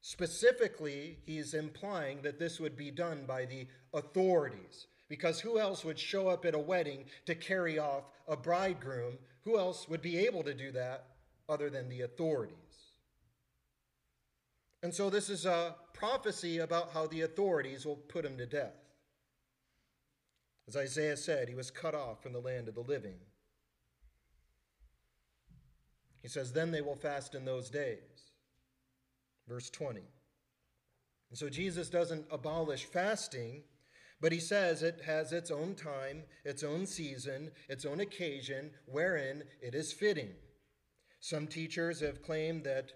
Specifically, 0.00 1.18
he's 1.24 1.54
implying 1.54 2.20
that 2.22 2.38
this 2.38 2.60
would 2.60 2.76
be 2.76 2.90
done 2.90 3.24
by 3.26 3.46
the 3.46 3.66
authorities, 3.94 4.86
because 5.08 5.40
who 5.40 5.58
else 5.58 5.84
would 5.84 5.98
show 5.98 6.28
up 6.28 6.44
at 6.44 6.54
a 6.54 6.58
wedding 6.58 7.06
to 7.24 7.34
carry 7.34 7.78
off 7.78 8.04
a 8.28 8.36
bridegroom? 8.36 9.16
Who 9.44 9.58
else 9.58 9.88
would 9.88 10.02
be 10.02 10.18
able 10.18 10.42
to 10.42 10.52
do 10.52 10.72
that 10.72 11.06
other 11.48 11.70
than 11.70 11.88
the 11.88 12.02
authorities? 12.02 12.56
And 14.82 14.94
so, 14.94 15.08
this 15.08 15.30
is 15.30 15.46
a 15.46 15.76
prophecy 15.94 16.58
about 16.58 16.92
how 16.92 17.06
the 17.06 17.22
authorities 17.22 17.86
will 17.86 17.96
put 17.96 18.26
him 18.26 18.36
to 18.36 18.44
death. 18.44 18.83
As 20.66 20.76
Isaiah 20.76 21.16
said, 21.16 21.48
he 21.48 21.54
was 21.54 21.70
cut 21.70 21.94
off 21.94 22.22
from 22.22 22.32
the 22.32 22.40
land 22.40 22.68
of 22.68 22.74
the 22.74 22.80
living. 22.80 23.18
He 26.22 26.28
says, 26.28 26.52
Then 26.52 26.70
they 26.70 26.80
will 26.80 26.96
fast 26.96 27.34
in 27.34 27.44
those 27.44 27.68
days. 27.68 28.32
verse 29.46 29.68
20. 29.68 30.00
And 31.28 31.38
so 31.38 31.50
Jesus 31.50 31.90
doesn't 31.90 32.26
abolish 32.30 32.84
fasting, 32.84 33.64
but 34.20 34.32
he 34.32 34.40
says 34.40 34.82
it 34.82 35.02
has 35.04 35.32
its 35.32 35.50
own 35.50 35.74
time, 35.74 36.22
its 36.44 36.62
own 36.62 36.86
season, 36.86 37.50
its 37.68 37.84
own 37.84 38.00
occasion 38.00 38.70
wherein 38.86 39.44
it 39.60 39.74
is 39.74 39.92
fitting. 39.92 40.30
Some 41.20 41.46
teachers 41.46 42.00
have 42.00 42.22
claimed 42.22 42.64
that 42.64 42.92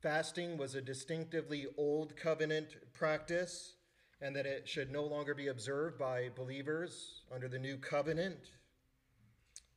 fasting 0.00 0.56
was 0.56 0.74
a 0.76 0.80
distinctively 0.80 1.66
old 1.76 2.16
covenant 2.16 2.76
practice 2.92 3.74
and 4.20 4.34
that 4.34 4.46
it 4.46 4.68
should 4.68 4.90
no 4.90 5.04
longer 5.04 5.34
be 5.34 5.48
observed 5.48 5.98
by 5.98 6.28
believers 6.34 7.22
under 7.32 7.48
the 7.48 7.58
new 7.58 7.76
covenant. 7.76 8.50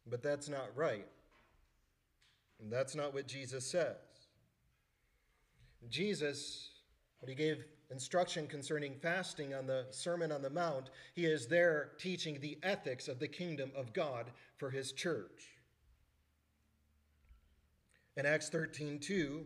But 0.10 0.24
that's 0.24 0.50
not 0.50 0.70
right. 0.76 1.08
And 2.60 2.72
that's 2.72 2.96
not 2.96 3.14
what 3.14 3.28
Jesus 3.28 3.66
says. 3.66 3.98
Jesus, 5.90 6.70
when 7.20 7.30
he 7.30 7.36
gave 7.36 7.66
instruction 7.92 8.48
concerning 8.48 8.96
fasting 8.96 9.54
on 9.54 9.68
the 9.68 9.86
Sermon 9.92 10.32
on 10.32 10.42
the 10.42 10.50
Mount, 10.50 10.90
he 11.14 11.26
is 11.26 11.48
there 11.48 11.92
teaching 12.00 12.40
the 12.40 12.58
ethics 12.64 13.08
of 13.08 13.20
the 13.20 13.28
kingdom 13.28 13.72
of 13.76 13.94
God 13.94 14.28
for 14.58 14.70
his 14.70 14.92
church. 14.92 15.50
In 18.18 18.26
Acts 18.26 18.50
13 18.50 19.00
2, 19.00 19.46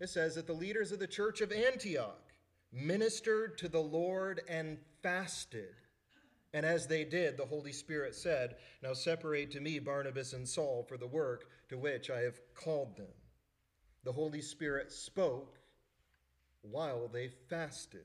it 0.00 0.08
says 0.08 0.34
that 0.34 0.46
the 0.46 0.52
leaders 0.52 0.92
of 0.92 0.98
the 0.98 1.06
church 1.06 1.40
of 1.40 1.52
Antioch 1.52 2.25
ministered 2.76 3.56
to 3.58 3.68
the 3.68 3.80
Lord 3.80 4.42
and 4.48 4.78
fasted. 5.02 5.74
And 6.52 6.64
as 6.64 6.86
they 6.86 7.04
did, 7.04 7.36
the 7.36 7.44
Holy 7.44 7.72
Spirit 7.72 8.14
said, 8.14 8.56
Now 8.82 8.92
separate 8.92 9.50
to 9.52 9.60
me 9.60 9.78
Barnabas 9.78 10.32
and 10.32 10.46
Saul 10.46 10.84
for 10.88 10.96
the 10.96 11.06
work 11.06 11.48
to 11.68 11.78
which 11.78 12.10
I 12.10 12.20
have 12.20 12.38
called 12.54 12.96
them. 12.96 13.12
The 14.04 14.12
Holy 14.12 14.40
Spirit 14.40 14.92
spoke 14.92 15.58
while 16.62 17.08
they 17.08 17.28
fasted. 17.28 18.04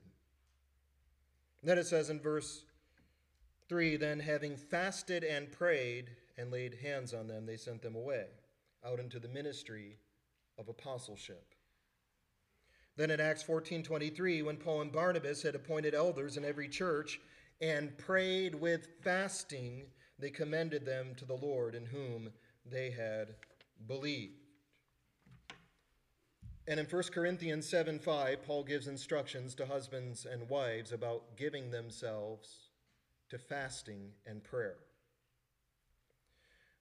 then 1.62 1.78
it 1.78 1.86
says 1.86 2.10
in 2.10 2.20
verse 2.20 2.64
3 3.68 3.96
Then 3.96 4.20
having 4.20 4.56
fasted 4.56 5.22
and 5.22 5.52
prayed 5.52 6.10
and 6.36 6.50
laid 6.50 6.74
hands 6.82 7.14
on 7.14 7.28
them, 7.28 7.46
they 7.46 7.56
sent 7.56 7.82
them 7.82 7.94
away 7.94 8.26
out 8.84 8.98
into 8.98 9.18
the 9.18 9.28
ministry 9.28 9.98
of 10.58 10.68
apostleship. 10.68 11.51
Then 12.96 13.10
in 13.10 13.20
Acts 13.20 13.42
14:23 13.42 14.42
when 14.42 14.56
Paul 14.56 14.82
and 14.82 14.92
Barnabas 14.92 15.42
had 15.42 15.54
appointed 15.54 15.94
elders 15.94 16.36
in 16.36 16.44
every 16.44 16.68
church 16.68 17.20
and 17.60 17.96
prayed 17.96 18.54
with 18.54 18.88
fasting 19.02 19.90
they 20.18 20.30
commended 20.30 20.84
them 20.84 21.14
to 21.16 21.24
the 21.24 21.34
Lord 21.34 21.74
in 21.74 21.86
whom 21.86 22.32
they 22.64 22.90
had 22.90 23.34
believed. 23.86 24.38
And 26.68 26.78
in 26.78 26.86
1 26.86 27.02
Corinthians 27.12 27.68
7 27.68 27.98
5, 27.98 28.42
Paul 28.44 28.62
gives 28.62 28.86
instructions 28.86 29.54
to 29.56 29.66
husbands 29.66 30.24
and 30.24 30.48
wives 30.48 30.92
about 30.92 31.36
giving 31.36 31.70
themselves 31.70 32.68
to 33.30 33.38
fasting 33.38 34.12
and 34.26 34.44
prayer. 34.44 34.76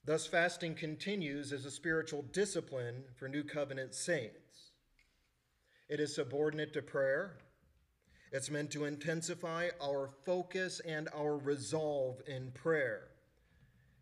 Thus, 0.05 0.27
fasting 0.27 0.75
continues 0.75 1.51
as 1.51 1.65
a 1.65 1.71
spiritual 1.71 2.21
discipline 2.21 3.05
for 3.15 3.27
New 3.27 3.43
Covenant 3.43 3.95
saints. 3.95 4.40
It 5.91 5.99
is 5.99 6.15
subordinate 6.15 6.71
to 6.75 6.81
prayer. 6.81 7.33
It's 8.31 8.49
meant 8.49 8.71
to 8.71 8.85
intensify 8.85 9.71
our 9.83 10.09
focus 10.25 10.79
and 10.87 11.09
our 11.13 11.35
resolve 11.35 12.21
in 12.25 12.51
prayer 12.53 13.09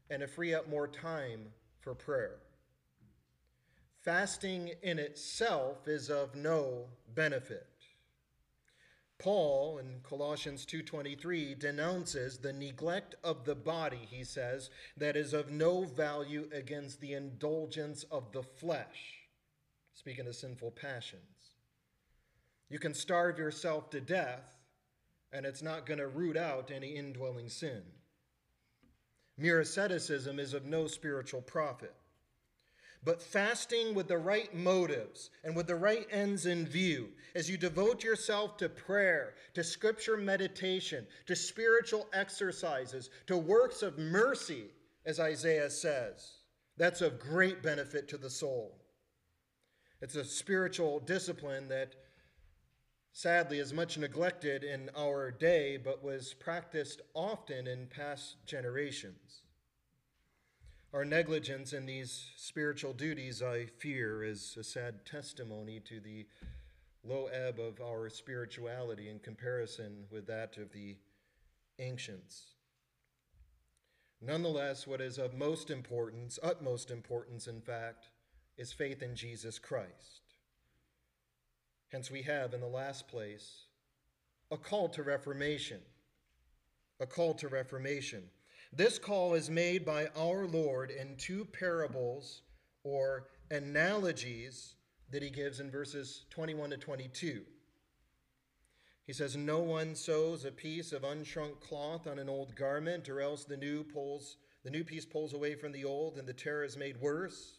and 0.07 0.19
to 0.19 0.27
free 0.27 0.53
up 0.53 0.69
more 0.69 0.87
time 0.87 1.47
for 1.81 1.95
prayer. 1.95 2.35
Fasting 4.01 4.69
in 4.83 4.99
itself 4.99 5.87
is 5.87 6.11
of 6.11 6.35
no 6.35 6.85
benefit. 7.15 7.65
Paul 9.17 9.79
in 9.79 10.01
Colossians 10.03 10.67
2:23 10.67 11.55
denounces 11.55 12.37
the 12.37 12.53
neglect 12.53 13.15
of 13.23 13.45
the 13.45 13.55
body, 13.55 14.07
he 14.11 14.23
says, 14.23 14.69
that 14.95 15.17
is 15.17 15.33
of 15.33 15.49
no 15.49 15.85
value 15.85 16.51
against 16.53 17.01
the 17.01 17.13
indulgence 17.13 18.03
of 18.03 18.31
the 18.31 18.43
flesh. 18.43 19.27
Speaking 19.95 20.27
of 20.27 20.35
sinful 20.35 20.71
passions. 20.71 21.38
You 22.69 22.79
can 22.79 22.93
starve 22.93 23.37
yourself 23.37 23.89
to 23.91 24.01
death 24.01 24.59
and 25.31 25.45
it's 25.45 25.61
not 25.61 25.85
going 25.85 25.99
to 25.99 26.07
root 26.07 26.37
out 26.37 26.71
any 26.73 26.95
indwelling 26.95 27.49
sin. 27.49 27.81
Mere 29.37 29.61
asceticism 29.61 30.39
is 30.39 30.53
of 30.53 30.65
no 30.65 30.87
spiritual 30.87 31.41
profit. 31.41 31.93
But 33.03 33.21
fasting 33.21 33.95
with 33.95 34.09
the 34.09 34.17
right 34.17 34.53
motives 34.53 35.29
and 35.45 35.55
with 35.55 35.67
the 35.67 35.75
right 35.75 36.05
ends 36.11 36.45
in 36.45 36.65
view, 36.65 37.09
as 37.33 37.49
you 37.49 37.57
devote 37.57 38.03
yourself 38.03 38.57
to 38.57 38.67
prayer, 38.67 39.35
to 39.53 39.63
scripture 39.63 40.17
meditation, 40.17 41.07
to 41.25 41.35
spiritual 41.35 42.07
exercises, 42.11 43.09
to 43.27 43.37
works 43.37 43.81
of 43.83 43.97
mercy, 43.97 44.65
as 45.05 45.19
Isaiah 45.19 45.69
says, 45.69 46.39
that's 46.75 46.99
of 46.99 47.19
great 47.19 47.63
benefit 47.63 48.09
to 48.09 48.17
the 48.17 48.29
soul. 48.29 48.75
It's 50.01 50.15
a 50.15 50.25
spiritual 50.25 50.99
discipline 50.99 51.69
that 51.69 51.95
sadly 53.19 53.59
is 53.59 53.73
much 53.73 53.97
neglected 53.97 54.63
in 54.63 54.89
our 54.95 55.29
day, 55.29 55.75
but 55.75 56.01
was 56.01 56.33
practiced 56.35 57.01
often 57.13 57.67
in 57.67 57.85
past 57.85 58.37
generations. 58.45 59.41
Our 60.93 61.03
negligence 61.03 61.73
in 61.73 61.85
these 61.85 62.27
spiritual 62.37 62.93
duties, 62.93 63.43
I 63.43 63.65
fear, 63.65 64.23
is 64.23 64.55
a 64.57 64.63
sad 64.63 65.05
testimony 65.05 65.81
to 65.81 65.99
the 65.99 66.27
low 67.03 67.25
ebb 67.25 67.59
of 67.59 67.81
our 67.81 68.09
spirituality 68.09 69.09
in 69.09 69.19
comparison 69.19 70.05
with 70.09 70.25
that 70.27 70.55
of 70.55 70.71
the 70.71 70.95
ancients. 71.77 72.53
Nonetheless, 74.21 74.87
what 74.87 75.01
is 75.01 75.17
of 75.17 75.33
most 75.33 75.69
importance, 75.69 76.39
utmost 76.41 76.89
importance, 76.89 77.47
in 77.47 77.59
fact, 77.59 78.11
is 78.57 78.71
faith 78.71 79.03
in 79.03 79.13
Jesus 79.13 79.59
Christ. 79.59 80.28
Hence, 81.89 82.11
we 82.11 82.21
have 82.23 82.53
in 82.53 82.61
the 82.61 82.67
last 82.67 83.07
place 83.07 83.65
a 84.51 84.57
call 84.57 84.89
to 84.89 85.03
reformation. 85.03 85.79
A 86.99 87.05
call 87.05 87.33
to 87.35 87.47
reformation. 87.47 88.23
This 88.71 88.99
call 88.99 89.33
is 89.33 89.49
made 89.49 89.85
by 89.85 90.07
our 90.15 90.45
Lord 90.45 90.91
in 90.91 91.15
two 91.17 91.45
parables 91.45 92.41
or 92.83 93.27
analogies 93.49 94.75
that 95.11 95.23
he 95.23 95.29
gives 95.29 95.59
in 95.59 95.71
verses 95.71 96.25
21 96.29 96.71
to 96.71 96.77
22. 96.77 97.41
He 99.05 99.13
says, 99.13 99.35
No 99.35 99.59
one 99.59 99.95
sews 99.95 100.45
a 100.45 100.51
piece 100.51 100.91
of 100.91 101.01
unshrunk 101.01 101.59
cloth 101.61 102.05
on 102.05 102.19
an 102.19 102.29
old 102.29 102.55
garment, 102.55 103.09
or 103.09 103.19
else 103.21 103.43
the 103.43 103.57
new 103.57 103.83
pulls 103.83 104.37
the 104.63 104.69
new 104.69 104.83
piece 104.83 105.05
pulls 105.05 105.33
away 105.33 105.55
from 105.55 105.71
the 105.71 105.85
old, 105.85 106.17
and 106.17 106.27
the 106.27 106.33
tear 106.33 106.63
is 106.63 106.75
made 106.75 106.99
worse. 106.99 107.58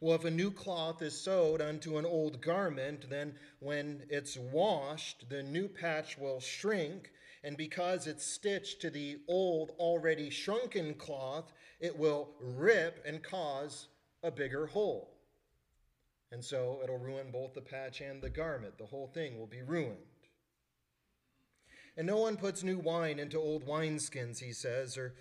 Well, 0.00 0.16
if 0.16 0.24
a 0.24 0.30
new 0.30 0.50
cloth 0.50 1.02
is 1.02 1.20
sewed 1.20 1.60
onto 1.60 1.98
an 1.98 2.06
old 2.06 2.40
garment, 2.40 3.10
then 3.10 3.34
when 3.58 4.04
it's 4.08 4.38
washed, 4.38 5.28
the 5.28 5.42
new 5.42 5.68
patch 5.68 6.16
will 6.16 6.40
shrink, 6.40 7.10
and 7.44 7.54
because 7.54 8.06
it's 8.06 8.24
stitched 8.24 8.80
to 8.80 8.90
the 8.90 9.18
old, 9.28 9.72
already 9.78 10.30
shrunken 10.30 10.94
cloth, 10.94 11.52
it 11.80 11.98
will 11.98 12.30
rip 12.40 13.04
and 13.06 13.22
cause 13.22 13.88
a 14.22 14.30
bigger 14.30 14.66
hole. 14.66 15.10
And 16.32 16.42
so 16.42 16.80
it'll 16.82 16.98
ruin 16.98 17.30
both 17.30 17.52
the 17.52 17.60
patch 17.60 18.00
and 18.00 18.22
the 18.22 18.30
garment. 18.30 18.78
The 18.78 18.86
whole 18.86 19.08
thing 19.08 19.38
will 19.38 19.46
be 19.46 19.62
ruined. 19.62 19.98
And 21.96 22.06
no 22.06 22.18
one 22.18 22.36
puts 22.36 22.62
new 22.62 22.78
wine 22.78 23.18
into 23.18 23.38
old 23.38 23.66
wineskins, 23.66 24.38
he 24.38 24.52
says, 24.52 24.96
or 24.96 25.14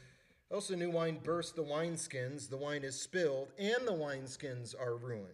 the 0.50 0.76
new 0.76 0.90
wine 0.90 1.20
bursts 1.24 1.52
the 1.52 1.64
wineskins, 1.64 2.50
the 2.50 2.58
wine 2.58 2.84
is 2.84 3.00
spilled, 3.00 3.52
and 3.58 3.88
the 3.88 3.94
wineskins 3.94 4.76
are 4.80 4.96
ruined. 4.96 5.34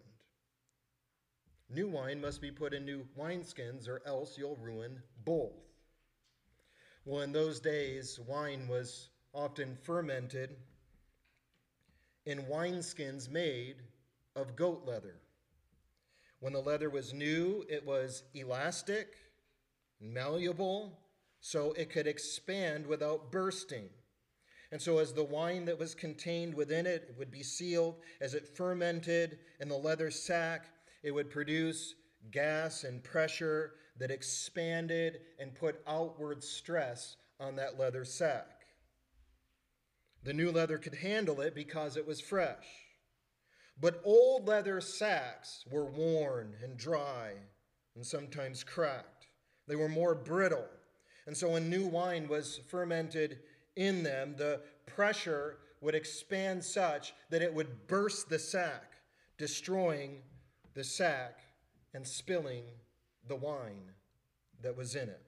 New 1.68 1.88
wine 1.88 2.20
must 2.20 2.40
be 2.40 2.50
put 2.50 2.72
in 2.72 2.84
new 2.84 3.06
wineskins, 3.18 3.88
or 3.88 4.00
else 4.06 4.38
you'll 4.38 4.56
ruin 4.56 5.02
both. 5.24 5.52
Well, 7.04 7.22
in 7.22 7.32
those 7.32 7.60
days, 7.60 8.20
wine 8.26 8.68
was 8.68 9.08
often 9.32 9.76
fermented 9.82 10.56
in 12.24 12.42
wineskins 12.44 13.30
made 13.30 13.76
of 14.34 14.56
goat 14.56 14.82
leather. 14.84 15.16
When 16.40 16.52
the 16.52 16.60
leather 16.60 16.90
was 16.90 17.14
new, 17.14 17.64
it 17.68 17.84
was 17.84 18.22
elastic, 18.34 19.14
malleable, 20.00 20.98
so 21.40 21.72
it 21.72 21.90
could 21.90 22.06
expand 22.06 22.86
without 22.86 23.32
bursting. 23.32 23.88
And 24.72 24.82
so, 24.82 24.98
as 24.98 25.12
the 25.12 25.24
wine 25.24 25.64
that 25.66 25.78
was 25.78 25.94
contained 25.94 26.54
within 26.54 26.86
it, 26.86 27.06
it 27.08 27.18
would 27.18 27.30
be 27.30 27.42
sealed, 27.42 27.96
as 28.20 28.34
it 28.34 28.56
fermented 28.56 29.38
in 29.60 29.68
the 29.68 29.76
leather 29.76 30.10
sack, 30.10 30.66
it 31.02 31.12
would 31.12 31.30
produce 31.30 31.94
gas 32.32 32.84
and 32.84 33.02
pressure 33.02 33.74
that 33.98 34.10
expanded 34.10 35.20
and 35.38 35.54
put 35.54 35.82
outward 35.86 36.42
stress 36.42 37.16
on 37.38 37.56
that 37.56 37.78
leather 37.78 38.04
sack. 38.04 38.64
The 40.24 40.32
new 40.32 40.50
leather 40.50 40.78
could 40.78 40.96
handle 40.96 41.40
it 41.40 41.54
because 41.54 41.96
it 41.96 42.06
was 42.06 42.20
fresh. 42.20 42.66
But 43.80 44.00
old 44.04 44.48
leather 44.48 44.80
sacks 44.80 45.64
were 45.70 45.84
worn 45.84 46.54
and 46.62 46.76
dry 46.76 47.34
and 47.94 48.04
sometimes 48.04 48.64
cracked. 48.64 49.26
They 49.68 49.76
were 49.76 49.88
more 49.88 50.14
brittle. 50.14 50.66
And 51.26 51.36
so 51.36 51.50
when 51.50 51.68
new 51.68 51.86
wine 51.86 52.28
was 52.28 52.60
fermented 52.68 53.40
in 53.76 54.02
them, 54.02 54.34
the 54.36 54.60
pressure 54.86 55.58
would 55.80 55.94
expand 55.94 56.64
such 56.64 57.14
that 57.30 57.42
it 57.42 57.52
would 57.52 57.86
burst 57.86 58.28
the 58.28 58.38
sack, 58.38 58.94
destroying 59.38 60.22
the 60.74 60.84
sack 60.84 61.40
and 61.94 62.06
spilling 62.06 62.64
the 63.28 63.36
wine 63.36 63.92
that 64.62 64.76
was 64.76 64.96
in 64.96 65.08
it. 65.08 65.22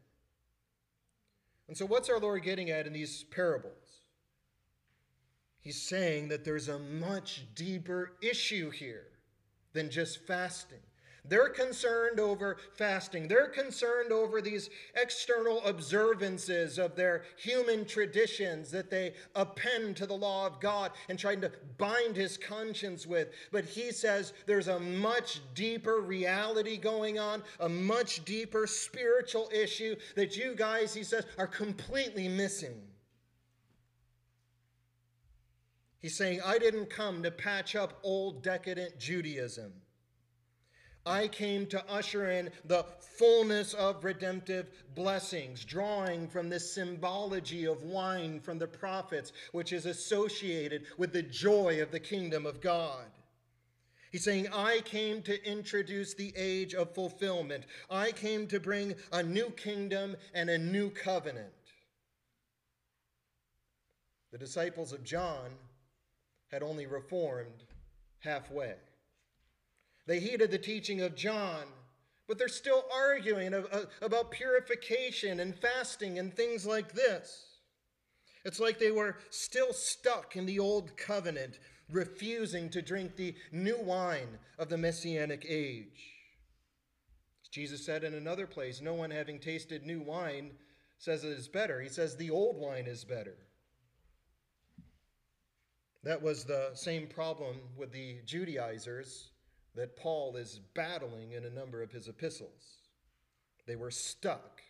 And 1.69 1.77
so, 1.77 1.85
what's 1.85 2.09
our 2.09 2.19
Lord 2.19 2.43
getting 2.43 2.71
at 2.71 2.87
in 2.87 2.93
these 2.93 3.25
parables? 3.25 4.01
He's 5.61 5.81
saying 5.81 6.29
that 6.29 6.45
there's 6.45 6.69
a 6.69 6.79
much 6.79 7.45
deeper 7.55 8.13
issue 8.23 8.71
here 8.71 9.09
than 9.75 9.91
just 9.91 10.27
fasting. 10.27 10.79
They're 11.29 11.51
concerned 11.51 12.20
over 12.20 12.57
fasting. 12.74 13.29
They're 13.29 13.49
concerned 13.49 14.12
over 14.12 14.41
these 14.41 14.70
external 14.95 15.64
observances 15.64 16.79
of 16.79 16.97
their 16.97 17.24
human 17.37 17.85
traditions 17.85 18.70
that 18.70 18.91
they 18.91 19.14
append 19.35 19.97
to 19.97 20.07
the 20.07 20.16
law 20.16 20.47
of 20.47 20.61
God 20.61 20.93
and 21.09 21.18
trying 21.18 21.41
to 21.43 21.53
bind 21.76 22.16
his 22.16 22.37
conscience 22.37 23.07
with. 23.07 23.29
But 23.53 23.64
he 23.64 23.93
says 23.93 24.33
there's 24.47 24.68
a 24.68 24.81
much 24.81 25.41
deeper 25.55 26.01
reality 26.01 26.76
going 26.79 27.18
on, 27.18 27.43
a 27.61 27.68
much 27.68 28.24
deeper 28.24 28.66
spiritual 28.66 29.51
issue 29.53 29.97
that 30.16 30.37
you 30.37 30.55
guys, 30.55 30.95
he 30.95 31.05
says, 31.05 31.26
are 31.37 31.47
completely 31.47 32.29
missing. 32.29 32.81
He's 36.01 36.16
saying, 36.16 36.41
I 36.45 36.59
didn't 36.59 36.91
come 36.91 37.22
to 37.24 37.31
patch 37.31 37.74
up 37.74 37.99
old 38.03 38.43
decadent 38.43 38.99
Judaism. 38.99 39.72
I 41.09 41.27
came 41.27 41.67
to 41.69 41.83
usher 41.91 42.31
in 42.31 42.51
the 42.67 42.85
fullness 43.19 43.73
of 43.73 44.05
redemptive 44.05 44.67
blessings, 44.95 45.65
drawing 45.65 46.29
from 46.29 46.51
this 46.51 46.71
symbology 46.71 47.65
of 47.67 47.83
wine 47.83 48.41
from 48.41 48.59
the 48.59 48.67
prophets, 48.67 49.33
which 49.53 49.73
is 49.73 49.87
associated 49.87 50.85
with 50.99 51.15
the 51.15 51.23
joy 51.23 51.81
of 51.81 51.91
the 51.91 51.99
kingdom 51.99 52.45
of 52.45 52.61
God. 52.61 53.07
He's 54.13 54.25
saying, 54.25 54.49
I 54.53 54.81
came 54.85 55.23
to 55.23 55.51
introduce 55.51 56.13
the 56.13 56.33
age 56.37 56.75
of 56.75 56.95
fulfillment. 56.95 57.65
I 57.91 58.13
came 58.13 58.47
to 58.49 58.61
bring 58.61 58.95
a 59.11 59.23
new 59.23 59.51
kingdom 59.51 60.15
and 60.35 60.51
a 60.51 60.59
new 60.59 60.91
covenant. 60.91 61.53
The 64.31 64.39
disciples 64.39 64.93
of 64.93 65.05
John 65.05 65.51
had 66.51 66.63
only 66.63 66.87
reformed 66.87 67.65
halfway. 68.21 68.75
They 70.09 70.21
heeded 70.21 70.51
the 70.51 70.59
teaching 70.59 71.03
of 71.03 71.15
John, 71.15 71.65
but 72.27 72.39
they're 72.39 72.49
still 72.49 72.83
arguing 72.93 73.53
about 74.01 74.31
purification 74.31 75.39
and 75.39 75.55
fasting 75.55 76.19
and 76.19 76.33
things 76.33 76.65
like 76.65 76.95
this. 76.95 77.45
It's 78.43 78.59
like 78.59 78.79
they 78.79 78.91
were 78.91 79.19
still 79.29 79.75
stuck 79.75 80.35
in 80.35 80.47
the 80.47 80.59
old 80.59 80.97
covenant, 80.97 81.59
refusing 81.91 82.71
to 82.71 82.81
drink 82.81 83.17
the 83.17 83.35
new 83.53 83.79
wine 83.83 84.39
of 84.59 84.71
the 84.71 84.79
messianic 84.79 85.45
age. 85.47 86.15
As 87.43 87.49
Jesus 87.51 87.85
said 87.85 88.03
in 88.03 88.15
another 88.15 88.47
place, 88.47 88.81
No 88.81 88.95
one 88.95 89.11
having 89.11 89.39
tasted 89.39 89.85
new 89.85 90.01
wine 90.01 90.53
says 90.97 91.23
it 91.23 91.33
is 91.33 91.49
better. 91.49 91.83
He 91.83 91.91
says 91.91 92.17
the 92.17 92.31
old 92.31 92.57
wine 92.57 92.87
is 92.87 93.05
better. 93.05 93.37
That 96.03 96.23
was 96.23 96.45
the 96.45 96.71
same 96.73 97.09
problem 97.09 97.57
with 97.77 97.93
the 97.93 98.21
Judaizers 98.25 99.33
that 99.79 99.97
Paul 99.97 100.37
is 100.37 100.61
battling 100.74 101.33
in 101.33 101.45
a 101.45 101.51
number 101.51 101.83
of 101.83 101.93
his 101.93 102.09
epistles. 102.09 102.83
They 103.66 103.76
were 103.76 103.91
stuck. 103.91 104.61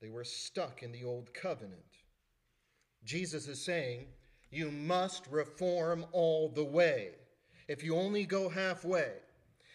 They 0.00 0.08
were 0.08 0.24
stuck 0.24 0.82
in 0.82 0.90
the 0.90 1.04
old 1.04 1.32
covenant. 1.34 1.80
Jesus 3.04 3.46
is 3.46 3.62
saying, 3.62 4.06
You 4.50 4.70
must 4.70 5.26
reform 5.30 6.06
all 6.12 6.48
the 6.48 6.64
way. 6.64 7.10
If 7.68 7.84
you 7.84 7.96
only 7.96 8.24
go 8.24 8.48
halfway, 8.48 9.12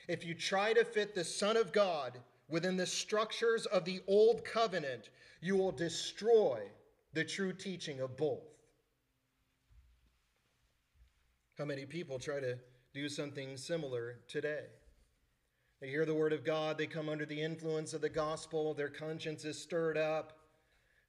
if 0.07 0.25
you 0.25 0.33
try 0.33 0.73
to 0.73 0.83
fit 0.83 1.13
the 1.13 1.23
Son 1.23 1.55
of 1.55 1.71
God 1.71 2.17
within 2.47 2.77
the 2.77 2.85
structures 2.85 3.67
of 3.67 3.85
the 3.85 4.01
old 4.07 4.43
covenant, 4.43 5.09
you 5.41 5.55
will 5.55 5.71
destroy 5.71 6.61
the 7.13 7.23
true 7.23 7.53
teaching 7.53 7.99
of 8.01 8.17
both. 8.17 8.43
How 11.57 11.65
many 11.65 11.85
people 11.85 12.17
try 12.17 12.39
to 12.39 12.57
do 12.93 13.09
something 13.09 13.57
similar 13.57 14.19
today? 14.27 14.65
They 15.81 15.89
hear 15.89 16.05
the 16.05 16.15
word 16.15 16.33
of 16.33 16.43
God, 16.43 16.77
they 16.77 16.87
come 16.87 17.07
under 17.07 17.25
the 17.25 17.41
influence 17.41 17.93
of 17.93 18.01
the 18.01 18.09
gospel, 18.09 18.73
their 18.73 18.89
conscience 18.89 19.45
is 19.45 19.61
stirred 19.61 19.97
up, 19.97 20.33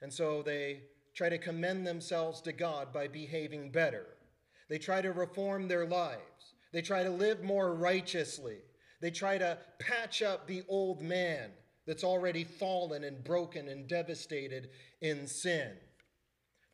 and 0.01 0.13
so 0.13 0.43
they 0.43 0.83
try 1.15 1.29
to 1.29 1.39
commend 1.39 1.87
themselves 1.87 2.41
to 2.43 2.53
God 2.53 2.93
by 2.93 3.09
behaving 3.09 3.73
better. 3.73 4.07
They 4.69 4.79
try 4.79 5.03
to 5.03 5.13
reform 5.13 5.67
their 5.67 5.87
lives. 5.87 6.55
They 6.73 6.83
try 6.83 7.03
to 7.03 7.11
live 7.11 7.43
more 7.43 7.75
righteously. 7.75 8.59
They 9.01 9.11
try 9.11 9.39
to 9.39 9.59
patch 9.81 10.23
up 10.23 10.47
the 10.47 10.63
old 10.69 11.03
man 11.03 11.51
that's 11.87 12.05
already 12.05 12.45
fallen 12.45 13.03
and 13.03 13.25
broken 13.25 13.69
and 13.69 13.89
devastated 13.89 14.71
in 15.01 15.27
sin. 15.27 15.73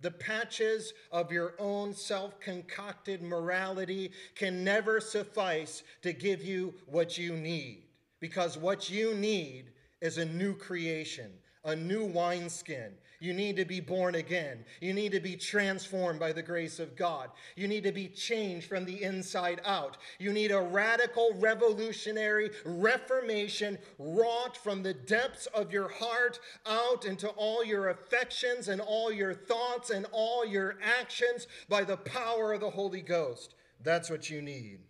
The 0.01 0.11
patches 0.11 0.93
of 1.11 1.33
your 1.33 1.55
own 1.59 1.95
self 1.95 2.39
concocted 2.41 3.23
morality 3.23 4.13
can 4.35 4.63
never 4.63 5.01
suffice 5.01 5.83
to 6.03 6.13
give 6.13 6.45
you 6.45 6.75
what 6.87 7.17
you 7.17 7.35
need, 7.35 7.85
because 8.21 8.59
what 8.59 8.91
you 8.91 9.15
need 9.15 9.73
is 10.03 10.19
a 10.19 10.25
new 10.25 10.55
creation, 10.55 11.33
a 11.65 11.75
new 11.75 12.05
wineskin, 12.05 12.93
you 13.21 13.33
need 13.33 13.57
to 13.57 13.64
be 13.64 13.81
born 13.81 14.14
again. 14.14 14.64
You 14.81 14.93
need 14.93 15.12
to 15.12 15.21
be 15.21 15.37
transformed 15.37 16.21
by 16.21 16.33
the 16.33 16.43
grace 16.43 16.79
of 16.79 16.97
God. 16.97 17.31
You 17.55 17.69
need 17.69 17.85
to 17.85 17.93
be 17.93 18.09
changed 18.09 18.69
from 18.69 18.85
the 18.85 19.03
inside 19.03 19.61
out. 19.64 19.97
You 20.19 20.33
need 20.33 20.51
a 20.51 20.61
radical, 20.61 21.35
revolutionary 21.39 22.51
reformation 22.64 23.79
wrought 23.99 24.57
from 24.57 24.83
the 24.83 24.95
depths 24.95 25.47
of 25.47 25.73
your 25.73 25.89
heart 25.89 26.41
out 26.67 27.05
into 27.05 27.29
all 27.31 27.64
your 27.64 27.89
affections 27.89 28.69
and 28.69 28.81
all 28.81 29.11
your 29.11 29.35
thoughts 29.35 29.91
and 29.91 30.07
all 30.12 30.45
your 30.45 30.77
actions 30.83 31.47
by 31.69 31.85
the 31.85 31.97
power 31.97 32.53
of 32.53 32.61
the 32.61 32.71
Holy 32.71 33.03
Ghost. 33.03 33.55
That's 33.83 34.11
what 34.11 34.31
you 34.31 34.43
need. 34.43 34.81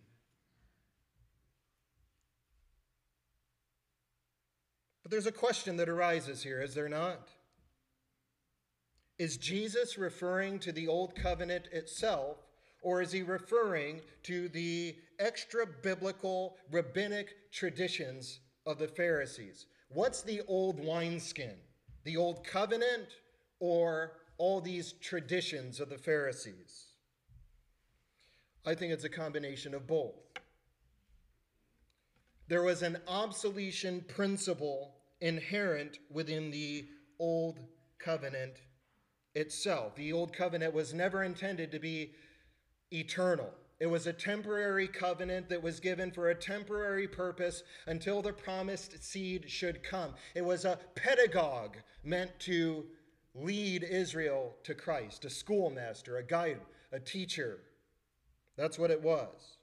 But 5.03 5.11
there's 5.11 5.25
a 5.25 5.31
question 5.31 5.77
that 5.77 5.87
arises 5.87 6.43
here, 6.43 6.61
is 6.61 6.73
there 6.73 6.89
not? 6.89 7.29
Is 9.19 9.37
Jesus 9.37 9.97
referring 9.97 10.59
to 10.59 10.71
the 10.71 10.87
Old 10.87 11.15
Covenant 11.15 11.67
itself, 11.71 12.37
or 12.81 13.01
is 13.01 13.11
he 13.11 13.23
referring 13.23 14.01
to 14.23 14.47
the 14.49 14.95
extra 15.19 15.65
biblical 15.65 16.57
rabbinic 16.71 17.51
traditions 17.51 18.39
of 18.67 18.77
the 18.77 18.87
Pharisees? 18.87 19.65
What's 19.89 20.21
the 20.21 20.41
old 20.47 20.79
wineskin? 20.79 21.55
The 22.03 22.17
Old 22.17 22.45
Covenant, 22.45 23.07
or 23.59 24.13
all 24.37 24.61
these 24.61 24.93
traditions 25.01 25.79
of 25.79 25.89
the 25.89 25.97
Pharisees? 25.97 26.85
I 28.65 28.75
think 28.75 28.93
it's 28.93 29.03
a 29.03 29.09
combination 29.09 29.73
of 29.73 29.87
both. 29.87 30.15
There 32.47 32.63
was 32.63 32.83
an 32.83 32.97
obsolescence 33.07 34.03
principle 34.07 34.93
inherent 35.21 35.97
within 36.11 36.51
the 36.51 36.85
Old 37.19 37.59
Covenant 37.97 38.57
itself. 39.37 39.95
The 39.95 40.11
old 40.11 40.33
covenant 40.33 40.73
was 40.73 40.93
never 40.93 41.23
intended 41.23 41.71
to 41.71 41.79
be 41.79 42.13
eternal. 42.91 43.51
It 43.79 43.85
was 43.85 44.07
a 44.07 44.13
temporary 44.13 44.87
covenant 44.87 45.49
that 45.49 45.61
was 45.61 45.79
given 45.79 46.11
for 46.11 46.29
a 46.29 46.35
temporary 46.35 47.07
purpose 47.07 47.61
until 47.85 48.23
the 48.23 48.33
promised 48.33 49.03
seed 49.03 49.49
should 49.49 49.83
come. 49.83 50.15
It 50.33 50.43
was 50.43 50.65
a 50.65 50.79
pedagogue 50.95 51.77
meant 52.03 52.31
to 52.39 52.85
lead 53.35 53.83
Israel 53.83 54.55
to 54.63 54.73
Christ, 54.73 55.25
a 55.25 55.29
schoolmaster, 55.29 56.17
a 56.17 56.23
guide, 56.23 56.61
a 56.91 56.99
teacher. 56.99 57.59
That's 58.57 58.79
what 58.79 58.89
it 58.89 59.01
was. 59.01 59.56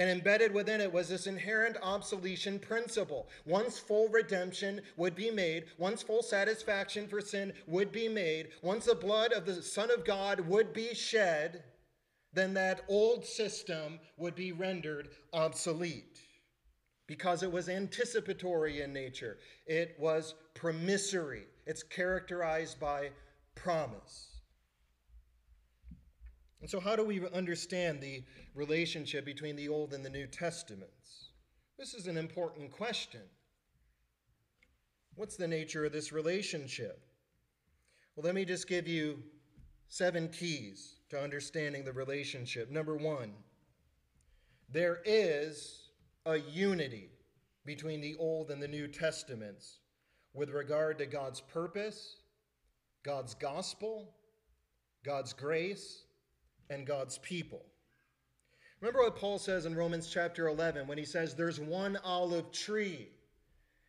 And 0.00 0.08
embedded 0.08 0.54
within 0.54 0.80
it 0.80 0.90
was 0.90 1.10
this 1.10 1.26
inherent 1.26 1.76
obsolescence 1.82 2.64
principle. 2.66 3.28
Once 3.44 3.78
full 3.78 4.08
redemption 4.08 4.80
would 4.96 5.14
be 5.14 5.30
made, 5.30 5.66
once 5.76 6.02
full 6.02 6.22
satisfaction 6.22 7.06
for 7.06 7.20
sin 7.20 7.52
would 7.66 7.92
be 7.92 8.08
made, 8.08 8.48
once 8.62 8.86
the 8.86 8.94
blood 8.94 9.34
of 9.34 9.44
the 9.44 9.62
Son 9.62 9.90
of 9.90 10.06
God 10.06 10.40
would 10.40 10.72
be 10.72 10.94
shed, 10.94 11.64
then 12.32 12.54
that 12.54 12.80
old 12.88 13.26
system 13.26 14.00
would 14.16 14.34
be 14.34 14.52
rendered 14.52 15.10
obsolete 15.34 16.18
because 17.06 17.42
it 17.42 17.52
was 17.52 17.68
anticipatory 17.68 18.80
in 18.80 18.94
nature. 18.94 19.36
It 19.66 19.96
was 19.98 20.34
promissory. 20.54 21.42
It's 21.66 21.82
characterized 21.82 22.80
by 22.80 23.10
promise. 23.54 24.29
And 26.60 26.68
so, 26.68 26.78
how 26.80 26.94
do 26.94 27.04
we 27.04 27.26
understand 27.30 28.00
the 28.00 28.22
relationship 28.54 29.24
between 29.24 29.56
the 29.56 29.68
Old 29.68 29.94
and 29.94 30.04
the 30.04 30.10
New 30.10 30.26
Testaments? 30.26 31.30
This 31.78 31.94
is 31.94 32.06
an 32.06 32.18
important 32.18 32.70
question. 32.70 33.22
What's 35.14 35.36
the 35.36 35.48
nature 35.48 35.84
of 35.84 35.92
this 35.92 36.12
relationship? 36.12 37.02
Well, 38.14 38.24
let 38.24 38.34
me 38.34 38.44
just 38.44 38.68
give 38.68 38.86
you 38.86 39.22
seven 39.88 40.28
keys 40.28 40.96
to 41.08 41.20
understanding 41.20 41.84
the 41.84 41.92
relationship. 41.92 42.70
Number 42.70 42.96
one, 42.96 43.32
there 44.70 45.00
is 45.04 45.88
a 46.26 46.36
unity 46.36 47.08
between 47.64 48.00
the 48.00 48.16
Old 48.18 48.50
and 48.50 48.62
the 48.62 48.68
New 48.68 48.86
Testaments 48.86 49.78
with 50.34 50.50
regard 50.50 50.98
to 50.98 51.06
God's 51.06 51.40
purpose, 51.40 52.18
God's 53.02 53.34
gospel, 53.34 54.14
God's 55.04 55.32
grace, 55.32 56.04
and 56.70 56.86
God's 56.86 57.18
people. 57.18 57.62
Remember 58.80 59.00
what 59.00 59.16
Paul 59.16 59.38
says 59.38 59.66
in 59.66 59.74
Romans 59.74 60.08
chapter 60.08 60.48
11 60.48 60.86
when 60.86 60.96
he 60.96 61.04
says, 61.04 61.34
There's 61.34 61.60
one 61.60 61.98
olive 62.02 62.50
tree. 62.50 63.08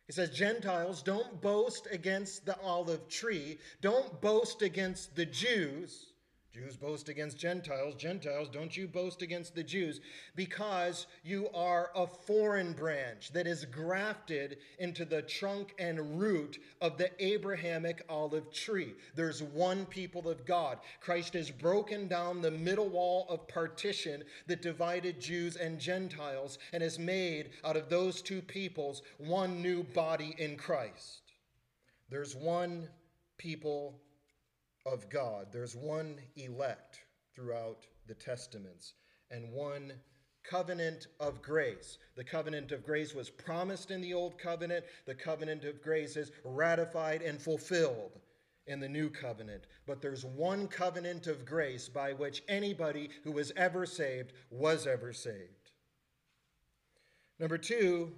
He 0.06 0.12
says, 0.12 0.30
Gentiles, 0.30 1.02
don't 1.02 1.40
boast 1.40 1.88
against 1.90 2.44
the 2.44 2.60
olive 2.60 3.08
tree, 3.08 3.58
don't 3.80 4.20
boast 4.20 4.60
against 4.60 5.16
the 5.16 5.24
Jews 5.24 6.11
Jews 6.52 6.76
boast 6.76 7.08
against 7.08 7.38
Gentiles. 7.38 7.94
Gentiles, 7.94 8.50
don't 8.50 8.76
you 8.76 8.86
boast 8.86 9.22
against 9.22 9.54
the 9.54 9.62
Jews 9.62 10.00
because 10.36 11.06
you 11.24 11.48
are 11.54 11.90
a 11.94 12.06
foreign 12.06 12.74
branch 12.74 13.32
that 13.32 13.46
is 13.46 13.64
grafted 13.64 14.58
into 14.78 15.06
the 15.06 15.22
trunk 15.22 15.72
and 15.78 16.20
root 16.20 16.58
of 16.82 16.98
the 16.98 17.10
Abrahamic 17.24 18.04
olive 18.06 18.52
tree. 18.52 18.92
There's 19.14 19.42
one 19.42 19.86
people 19.86 20.28
of 20.28 20.44
God. 20.44 20.78
Christ 21.00 21.32
has 21.32 21.50
broken 21.50 22.06
down 22.06 22.42
the 22.42 22.50
middle 22.50 22.90
wall 22.90 23.26
of 23.30 23.48
partition 23.48 24.22
that 24.46 24.60
divided 24.60 25.20
Jews 25.20 25.56
and 25.56 25.78
Gentiles 25.78 26.58
and 26.74 26.82
has 26.82 26.98
made 26.98 27.50
out 27.64 27.78
of 27.78 27.88
those 27.88 28.20
two 28.20 28.42
peoples 28.42 29.00
one 29.16 29.62
new 29.62 29.84
body 29.84 30.34
in 30.36 30.56
Christ. 30.56 31.22
There's 32.10 32.36
one 32.36 32.90
people 33.38 33.98
of 34.86 35.08
God. 35.08 35.48
There's 35.52 35.76
one 35.76 36.16
elect 36.36 37.00
throughout 37.34 37.86
the 38.06 38.14
Testaments 38.14 38.94
and 39.30 39.52
one 39.52 39.92
covenant 40.44 41.06
of 41.20 41.40
grace. 41.40 41.98
The 42.16 42.24
covenant 42.24 42.72
of 42.72 42.84
grace 42.84 43.14
was 43.14 43.30
promised 43.30 43.90
in 43.90 44.00
the 44.00 44.14
Old 44.14 44.38
Covenant, 44.38 44.84
the 45.06 45.14
covenant 45.14 45.64
of 45.64 45.82
grace 45.82 46.16
is 46.16 46.32
ratified 46.44 47.22
and 47.22 47.40
fulfilled 47.40 48.20
in 48.66 48.80
the 48.80 48.88
new 48.88 49.08
covenant. 49.08 49.66
But 49.86 50.02
there's 50.02 50.24
one 50.24 50.68
covenant 50.68 51.26
of 51.26 51.44
grace 51.44 51.88
by 51.88 52.12
which 52.12 52.42
anybody 52.48 53.10
who 53.24 53.32
was 53.32 53.52
ever 53.56 53.86
saved 53.86 54.32
was 54.50 54.86
ever 54.86 55.12
saved. 55.12 55.70
Number 57.38 57.58
two, 57.58 58.12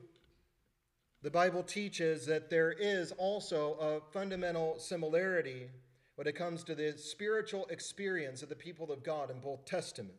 the 1.23 1.31
Bible 1.31 1.63
teaches 1.63 2.27
that 2.27 2.51
there 2.51 2.73
is 2.73 3.13
also 3.13 3.75
a 3.75 4.13
fundamental 4.13 4.79
similarity 4.79 5.71
when 6.17 6.27
it 6.27 6.37
comes 6.37 6.63
to 6.65 6.75
the 6.75 6.95
spiritual 6.97 7.67
experience 7.71 8.43
of 8.43 8.49
the 8.49 8.55
people 8.55 8.93
of 8.93 9.03
God 9.03 9.31
in 9.31 9.41
both 9.41 9.65
Testaments. 9.65 10.19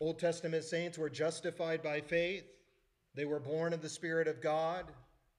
Old 0.00 0.18
Testament 0.18 0.64
saints 0.64 0.98
were 0.98 1.08
justified 1.08 1.82
by 1.82 2.00
faith, 2.00 2.44
they 3.14 3.24
were 3.24 3.40
born 3.40 3.72
of 3.72 3.80
the 3.80 3.88
Spirit 3.88 4.28
of 4.28 4.42
God, 4.42 4.84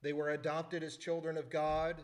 they 0.01 0.13
were 0.13 0.29
adopted 0.29 0.83
as 0.83 0.97
children 0.97 1.37
of 1.37 1.49
God. 1.49 2.03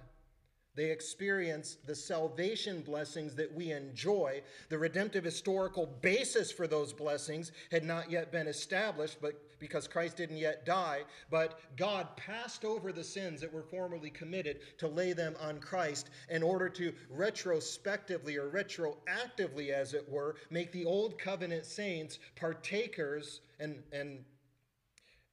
They 0.76 0.90
experience 0.90 1.78
the 1.86 1.96
salvation 1.96 2.82
blessings 2.82 3.36
that 3.36 3.54
we 3.54 3.72
enjoy. 3.72 4.42
The 4.70 4.78
redemptive 4.80 5.24
historical 5.24 5.86
basis 5.86 6.52
for 6.52 6.66
those 6.66 6.92
blessings 6.92 7.52
had 7.70 7.84
not 7.84 8.10
yet 8.10 8.32
been 8.32 8.48
established, 8.48 9.18
but 9.22 9.40
because 9.60 9.88
Christ 9.88 10.18
didn't 10.18 10.38
yet 10.38 10.66
die, 10.66 11.04
but 11.30 11.60
God 11.78 12.18
passed 12.18 12.66
over 12.66 12.92
the 12.92 13.04
sins 13.04 13.40
that 13.42 13.54
were 13.54 13.64
formerly 13.64 14.10
committed 14.10 14.62
to 14.80 14.88
lay 14.88 15.14
them 15.14 15.36
on 15.40 15.60
Christ 15.60 16.10
in 16.30 16.42
order 16.42 16.70
to 16.70 16.92
retrospectively 17.10 18.38
or 18.38 18.50
retroactively, 18.50 19.70
as 19.70 19.94
it 19.94 20.10
were, 20.10 20.36
make 20.50 20.72
the 20.72 20.86
old 20.86 21.20
covenant 21.20 21.66
saints 21.66 22.18
partakers 22.36 23.42
and, 23.60 23.84
and, 23.92 24.26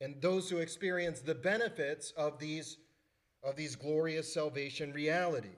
and 0.02 0.20
those 0.20 0.50
who 0.50 0.58
experience 0.58 1.20
the 1.20 1.34
benefits 1.34 2.10
of 2.10 2.38
these 2.38 2.76
of 3.42 3.56
these 3.56 3.76
glorious 3.76 4.32
salvation 4.32 4.92
realities. 4.92 5.50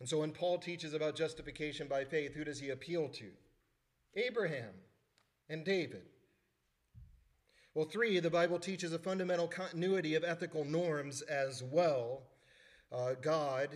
And 0.00 0.08
so 0.08 0.18
when 0.18 0.32
Paul 0.32 0.58
teaches 0.58 0.94
about 0.94 1.14
justification 1.14 1.86
by 1.86 2.04
faith, 2.04 2.34
who 2.34 2.44
does 2.44 2.58
he 2.58 2.70
appeal 2.70 3.08
to? 3.10 3.30
Abraham 4.16 4.74
and 5.48 5.64
David. 5.64 6.02
Well, 7.74 7.86
three, 7.86 8.18
the 8.20 8.28
Bible 8.28 8.58
teaches 8.58 8.92
a 8.92 8.98
fundamental 8.98 9.48
continuity 9.48 10.14
of 10.14 10.24
ethical 10.24 10.64
norms 10.64 11.22
as 11.22 11.62
well. 11.62 12.24
Uh, 12.90 13.14
God 13.20 13.70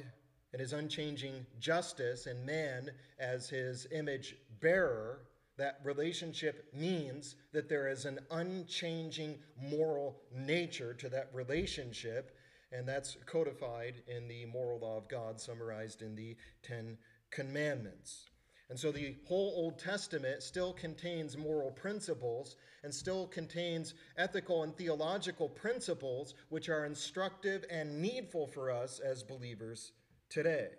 and 0.52 0.60
his 0.60 0.72
unchanging 0.72 1.46
justice, 1.58 2.26
and 2.26 2.44
man 2.44 2.90
as 3.18 3.48
his 3.48 3.86
image 3.92 4.36
bearer. 4.60 5.20
That 5.58 5.80
relationship 5.84 6.72
means 6.74 7.36
that 7.52 7.68
there 7.68 7.88
is 7.88 8.04
an 8.04 8.18
unchanging 8.30 9.38
moral 9.70 10.20
nature 10.34 10.92
to 10.94 11.08
that 11.08 11.30
relationship 11.32 12.35
and 12.72 12.88
that's 12.88 13.16
codified 13.26 14.02
in 14.08 14.28
the 14.28 14.44
moral 14.46 14.80
law 14.80 14.96
of 14.96 15.08
God, 15.08 15.40
summarized 15.40 16.02
in 16.02 16.14
the 16.14 16.36
Ten 16.62 16.98
Commandments. 17.30 18.26
And 18.68 18.78
so 18.78 18.90
the 18.90 19.16
whole 19.26 19.52
Old 19.56 19.78
Testament 19.78 20.42
still 20.42 20.72
contains 20.72 21.36
moral 21.36 21.70
principles 21.70 22.56
and 22.82 22.92
still 22.92 23.28
contains 23.28 23.94
ethical 24.16 24.64
and 24.64 24.76
theological 24.76 25.48
principles 25.48 26.34
which 26.48 26.68
are 26.68 26.84
instructive 26.84 27.64
and 27.70 28.02
needful 28.02 28.48
for 28.48 28.70
us 28.70 28.98
as 28.98 29.22
believers 29.22 29.92
today. 30.28 30.70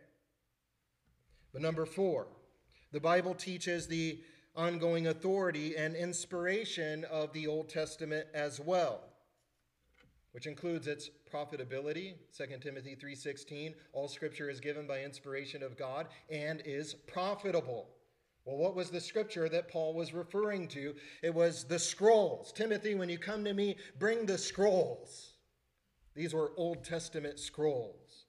But 1.54 1.62
number 1.62 1.86
four, 1.86 2.28
the 2.92 3.00
Bible 3.00 3.34
teaches 3.34 3.88
the 3.88 4.20
ongoing 4.54 5.08
authority 5.08 5.78
and 5.78 5.96
inspiration 5.96 7.06
of 7.06 7.32
the 7.32 7.48
Old 7.48 7.70
Testament 7.70 8.28
as 8.34 8.60
well 8.60 9.02
which 10.38 10.46
includes 10.46 10.86
its 10.86 11.10
profitability 11.32 12.16
2 12.36 12.46
timothy 12.62 12.96
3.16 12.96 13.74
all 13.94 14.08
scripture 14.08 14.50
is 14.50 14.60
given 14.60 14.88
by 14.88 15.02
inspiration 15.02 15.64
of 15.64 15.78
god 15.78 16.08
and 16.30 16.62
is 16.66 16.94
profitable. 16.94 17.90
Well 18.46 18.58
what 18.58 18.76
was 18.76 18.90
the 18.90 19.02
scripture 19.02 19.50
that 19.50 19.70
paul 19.70 19.94
was 19.94 20.14
referring 20.14 20.68
to? 20.70 20.96
It 21.22 21.34
was 21.34 21.64
the 21.64 21.80
scrolls. 21.80 22.52
Timothy 22.52 22.96
when 22.96 23.10
you 23.10 23.18
come 23.18 23.44
to 23.46 23.54
me 23.54 23.76
bring 24.00 24.26
the 24.26 24.38
scrolls. 24.38 25.34
These 26.16 26.34
were 26.34 26.52
old 26.58 26.84
testament 26.84 27.40
scrolls. 27.40 28.26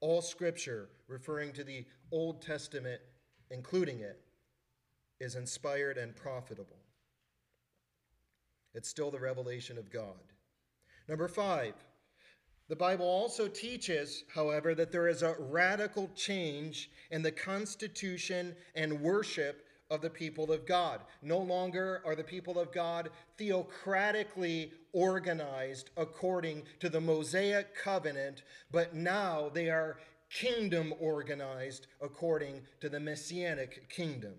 All 0.00 0.22
scripture 0.22 0.88
referring 1.08 1.52
to 1.52 1.64
the 1.64 1.84
old 2.10 2.42
testament 2.42 3.00
including 3.50 4.00
it 4.00 4.20
is 5.20 5.36
inspired 5.36 5.98
and 5.98 6.16
profitable. 6.16 6.78
It's 8.74 8.88
still 8.88 9.10
the 9.10 9.20
revelation 9.20 9.78
of 9.78 9.90
god. 9.90 10.32
Number 11.08 11.28
five, 11.28 11.74
the 12.68 12.76
Bible 12.76 13.06
also 13.06 13.48
teaches, 13.48 14.24
however, 14.34 14.74
that 14.74 14.92
there 14.92 15.08
is 15.08 15.22
a 15.22 15.36
radical 15.38 16.10
change 16.14 16.90
in 17.10 17.22
the 17.22 17.32
constitution 17.32 18.54
and 18.74 19.00
worship 19.00 19.66
of 19.90 20.00
the 20.00 20.10
people 20.10 20.50
of 20.50 20.64
God. 20.64 21.00
No 21.20 21.38
longer 21.38 22.02
are 22.06 22.14
the 22.14 22.24
people 22.24 22.58
of 22.58 22.72
God 22.72 23.10
theocratically 23.36 24.72
organized 24.92 25.90
according 25.98 26.62
to 26.80 26.88
the 26.88 27.00
Mosaic 27.00 27.74
covenant, 27.74 28.42
but 28.70 28.94
now 28.94 29.50
they 29.52 29.68
are 29.68 29.98
kingdom 30.30 30.94
organized 30.98 31.88
according 32.00 32.62
to 32.80 32.88
the 32.88 33.00
Messianic 33.00 33.90
kingdom. 33.90 34.34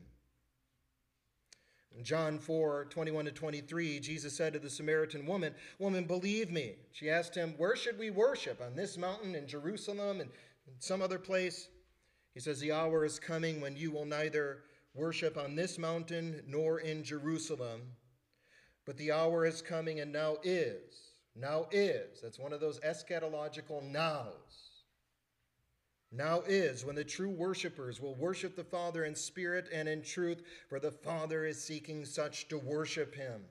In 1.95 2.03
John 2.03 2.39
4 2.39 2.85
21 2.85 3.25
to 3.25 3.31
23, 3.31 3.99
Jesus 3.99 4.35
said 4.35 4.53
to 4.53 4.59
the 4.59 4.69
Samaritan 4.69 5.25
woman, 5.25 5.53
Woman, 5.77 6.05
believe 6.05 6.51
me. 6.51 6.75
She 6.91 7.09
asked 7.09 7.35
him, 7.35 7.53
Where 7.57 7.75
should 7.75 7.99
we 7.99 8.09
worship? 8.09 8.61
On 8.61 8.75
this 8.75 8.97
mountain 8.97 9.35
in 9.35 9.47
Jerusalem 9.47 10.19
and 10.19 10.29
some 10.79 11.01
other 11.01 11.19
place? 11.19 11.69
He 12.33 12.39
says, 12.39 12.59
The 12.59 12.71
hour 12.71 13.05
is 13.05 13.19
coming 13.19 13.61
when 13.61 13.75
you 13.75 13.91
will 13.91 14.05
neither 14.05 14.63
worship 14.95 15.37
on 15.37 15.55
this 15.55 15.77
mountain 15.77 16.41
nor 16.47 16.79
in 16.79 17.03
Jerusalem, 17.03 17.81
but 18.85 18.97
the 18.97 19.11
hour 19.11 19.45
is 19.45 19.61
coming 19.61 19.99
and 19.99 20.11
now 20.11 20.37
is. 20.43 21.13
Now 21.35 21.67
is. 21.71 22.21
That's 22.21 22.39
one 22.39 22.53
of 22.53 22.59
those 22.59 22.79
eschatological 22.79 23.83
nows 23.83 24.62
now 26.13 26.41
is 26.47 26.85
when 26.85 26.95
the 26.95 27.03
true 27.03 27.29
worshipers 27.29 27.99
will 27.99 28.15
worship 28.15 28.55
the 28.55 28.63
Father 28.63 29.05
in 29.05 29.15
spirit 29.15 29.67
and 29.73 29.87
in 29.87 30.01
truth, 30.01 30.43
for 30.69 30.79
the 30.79 30.91
Father 30.91 31.45
is 31.45 31.61
seeking 31.61 32.05
such 32.05 32.47
to 32.49 32.57
worship 32.57 33.15
him. 33.15 33.41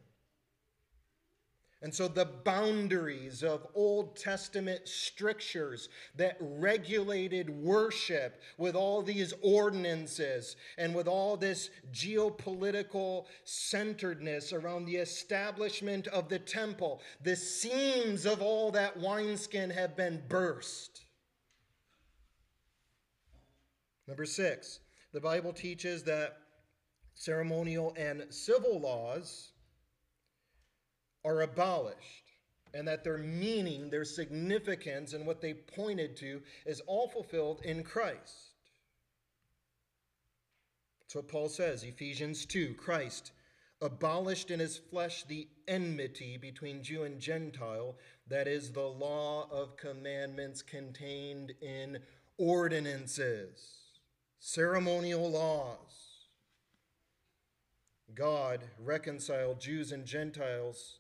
And 1.83 1.93
so 1.93 2.07
the 2.07 2.25
boundaries 2.25 3.43
of 3.43 3.67
Old 3.75 4.15
Testament 4.15 4.87
strictures 4.87 5.89
that 6.15 6.37
regulated 6.41 7.51
worship 7.51 8.41
with 8.57 8.77
all 8.77 9.03
these 9.03 9.35
ordinances 9.43 10.55
and 10.79 10.95
with 10.95 11.09
all 11.09 11.37
this 11.37 11.71
geopolitical 11.93 13.27
centeredness 13.43 14.53
around 14.53 14.85
the 14.85 14.97
establishment 14.97 16.07
of 16.07 16.29
the 16.29 16.39
temple, 16.39 17.01
the 17.21 17.35
seams 17.35 18.27
of 18.27 18.41
all 18.41 18.71
that 18.71 18.97
wineskin 18.97 19.69
have 19.71 19.97
been 19.97 20.23
burst. 20.29 21.05
Number 24.07 24.25
six, 24.27 24.81
the 25.13 25.21
Bible 25.21 25.53
teaches 25.53 26.03
that 26.05 26.39
ceremonial 27.15 27.95
and 27.97 28.25
civil 28.31 28.81
laws 28.81 29.53
are 31.25 31.43
abolished 31.43 32.33
and 32.75 32.89
that 32.89 33.05
their 33.05 33.19
meaning, 33.19 33.91
their 33.91 34.05
significance, 34.05 35.13
and 35.13 35.27
what 35.27 35.41
they 35.41 35.53
pointed 35.55 36.17
to 36.17 36.41
is 36.65 36.81
all 36.87 37.09
fulfilled 37.09 37.61
in 37.65 37.83
Christ. 37.83 38.55
That's 41.01 41.15
what 41.15 41.29
Paul 41.29 41.49
says, 41.49 41.85
Ephesians 41.85 42.47
2 42.47 42.75
Christ 42.75 43.33
abolished 43.83 44.51
in 44.51 44.61
his 44.61 44.79
flesh 44.79 45.25
the 45.25 45.49
enmity 45.67 46.39
between 46.39 46.83
Jew 46.83 47.03
and 47.03 47.21
Gentile, 47.21 47.97
that 48.29 48.47
is, 48.47 48.71
the 48.71 48.81
law 48.81 49.49
of 49.51 49.77
commandments 49.77 50.63
contained 50.63 51.53
in 51.61 51.99
ordinances, 52.39 53.82
ceremonial 54.45 55.31
laws. 55.31 56.27
God 58.13 58.65
reconciled 58.81 59.61
Jews 59.61 59.93
and 59.93 60.05
Gentiles 60.05 60.99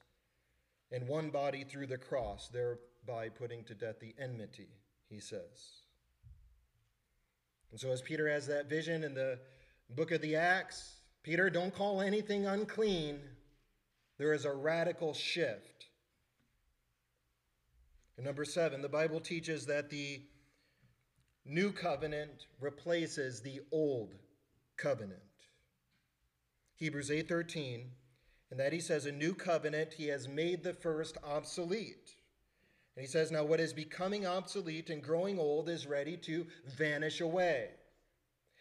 in 0.93 1.09
one 1.09 1.31
body 1.31 1.65
through 1.65 1.89
the 1.89 1.99
cross, 1.99 2.49
thereby 2.49 3.29
putting 3.31 3.65
to 3.65 3.75
death 3.75 3.99
the 4.01 4.15
enmity, 4.17 4.69
he 5.09 5.19
says. 5.19 5.83
And 7.73 7.81
so, 7.81 7.91
as 7.91 8.01
Peter 8.01 8.29
has 8.29 8.47
that 8.47 8.71
vision 8.71 9.03
in 9.03 9.13
the 9.13 9.41
book 9.91 10.13
of 10.13 10.23
the 10.23 10.37
Acts, 10.37 11.01
Peter, 11.25 11.51
don't 11.51 11.75
call 11.75 12.01
anything 12.01 12.47
unclean. 12.47 13.19
There 14.19 14.33
is 14.33 14.45
a 14.45 14.53
radical 14.53 15.15
shift. 15.15 15.87
And 18.17 18.25
number 18.25 18.45
seven, 18.45 18.83
the 18.83 18.89
Bible 18.89 19.19
teaches 19.19 19.67
that 19.67 19.91
the 19.91 20.23
new 21.45 21.73
covenant 21.73 22.47
replaces 22.61 23.41
the 23.41 23.61
old 23.71 24.15
covenant. 24.77 25.21
Hebrews 26.77 27.11
8:13 27.11 27.85
and 28.53 28.61
that 28.61 28.75
he 28.75 28.81
says, 28.81 29.07
a 29.07 29.13
new 29.13 29.33
covenant, 29.33 29.95
he 29.95 30.09
has 30.09 30.29
made 30.29 30.63
the 30.63 30.75
first 30.75 31.17
obsolete. 31.25 32.17
And 32.95 33.03
he 33.03 33.07
says, 33.07 33.33
now 33.33 33.45
what 33.45 33.61
is 33.61 33.73
becoming 33.73 34.27
obsolete 34.27 34.91
and 34.91 35.03
growing 35.03 35.39
old 35.39 35.71
is 35.71 35.87
ready 35.87 36.19
to 36.19 36.47
vanish 36.77 37.23
away. 37.23 37.71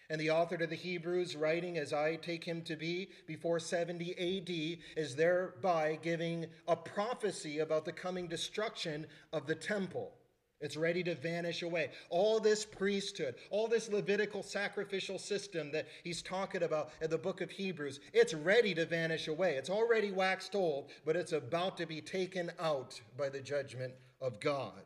And 0.10 0.20
the 0.20 0.32
author 0.32 0.56
to 0.56 0.66
the 0.66 0.78
Hebrews, 0.78 1.36
writing 1.36 1.78
as 1.78 1.92
I 1.92 2.16
take 2.16 2.46
him 2.46 2.62
to 2.62 2.78
be 2.78 3.10
before 3.28 3.60
70 3.60 4.12
AD, 4.14 4.80
is 4.96 5.18
thereby 5.18 6.00
giving 6.02 6.46
a 6.70 6.78
prophecy 6.78 7.60
about 7.60 7.84
the 7.84 7.92
coming 7.92 8.28
destruction 8.28 9.08
of 9.34 9.46
the 9.46 9.56
temple. 9.56 10.14
It's 10.62 10.78
ready 10.78 11.04
to 11.04 11.16
vanish 11.16 11.64
away. 11.64 11.90
All 12.10 12.40
this 12.40 12.66
priesthood, 12.66 13.36
all 13.50 13.68
this 13.68 13.90
Levitical 13.90 14.44
sacrificial 14.44 15.18
system 15.18 15.72
that 15.72 15.88
he's 16.04 16.22
talking 16.22 16.64
about 16.64 16.92
in 17.02 17.10
the 17.10 17.18
book 17.18 17.42
of 17.42 17.50
Hebrews, 17.50 18.00
it's 18.14 18.36
ready 18.36 18.76
to 18.76 18.86
vanish 18.86 19.28
away. 19.28 19.56
It's 19.56 19.72
already 19.72 20.12
waxed 20.12 20.56
old, 20.56 20.92
but 21.04 21.16
it's 21.16 21.34
about 21.34 21.78
to 21.78 21.88
be 21.88 22.00
taken 22.00 22.52
out 22.60 23.02
by 23.18 23.30
the 23.30 23.40
judgment 23.40 23.94
of 24.22 24.40
God. 24.40 24.84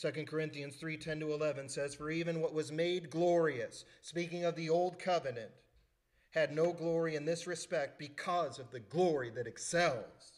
2 0.00 0.10
Corinthians 0.24 0.76
3 0.76 0.96
10 0.96 1.20
to 1.20 1.32
11 1.32 1.68
says, 1.68 1.94
For 1.94 2.10
even 2.10 2.40
what 2.40 2.54
was 2.54 2.70
made 2.70 3.10
glorious, 3.10 3.84
speaking 4.02 4.44
of 4.44 4.54
the 4.54 4.70
old 4.70 4.98
covenant, 4.98 5.50
had 6.30 6.54
no 6.54 6.72
glory 6.72 7.14
in 7.14 7.24
this 7.24 7.46
respect 7.46 7.98
because 7.98 8.58
of 8.58 8.70
the 8.70 8.80
glory 8.80 9.30
that 9.30 9.46
excels. 9.46 10.33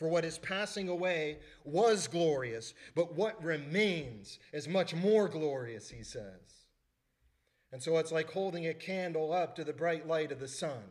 For 0.00 0.08
what 0.08 0.24
is 0.24 0.38
passing 0.38 0.88
away 0.88 1.36
was 1.62 2.08
glorious, 2.08 2.72
but 2.94 3.14
what 3.14 3.44
remains 3.44 4.38
is 4.50 4.66
much 4.66 4.94
more 4.94 5.28
glorious, 5.28 5.90
he 5.90 6.02
says. 6.02 6.64
And 7.70 7.82
so 7.82 7.98
it's 7.98 8.10
like 8.10 8.30
holding 8.30 8.66
a 8.66 8.72
candle 8.72 9.30
up 9.30 9.54
to 9.56 9.62
the 9.62 9.74
bright 9.74 10.08
light 10.08 10.32
of 10.32 10.40
the 10.40 10.48
sun. 10.48 10.84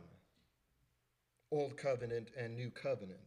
Old 1.50 1.76
covenant 1.76 2.30
and 2.38 2.54
new 2.54 2.70
covenant. 2.70 3.18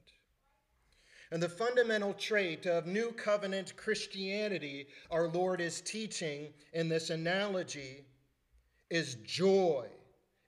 And 1.31 1.43
the 1.43 1.49
fundamental 1.49 2.13
trait 2.13 2.65
of 2.65 2.87
new 2.87 3.11
covenant 3.11 3.75
Christianity 3.75 4.87
our 5.11 5.27
Lord 5.27 5.59
is 5.59 5.81
teaching 5.81 6.53
in 6.71 6.87
this 6.87 7.09
analogy 7.09 8.05
is 8.89 9.15
joy 9.15 9.87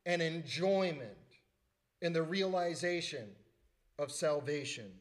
and 0.06 0.22
enjoyment 0.22 1.18
in 2.02 2.14
the 2.14 2.24
realization 2.24 3.28
of 4.00 4.14
salvation. 4.14 4.94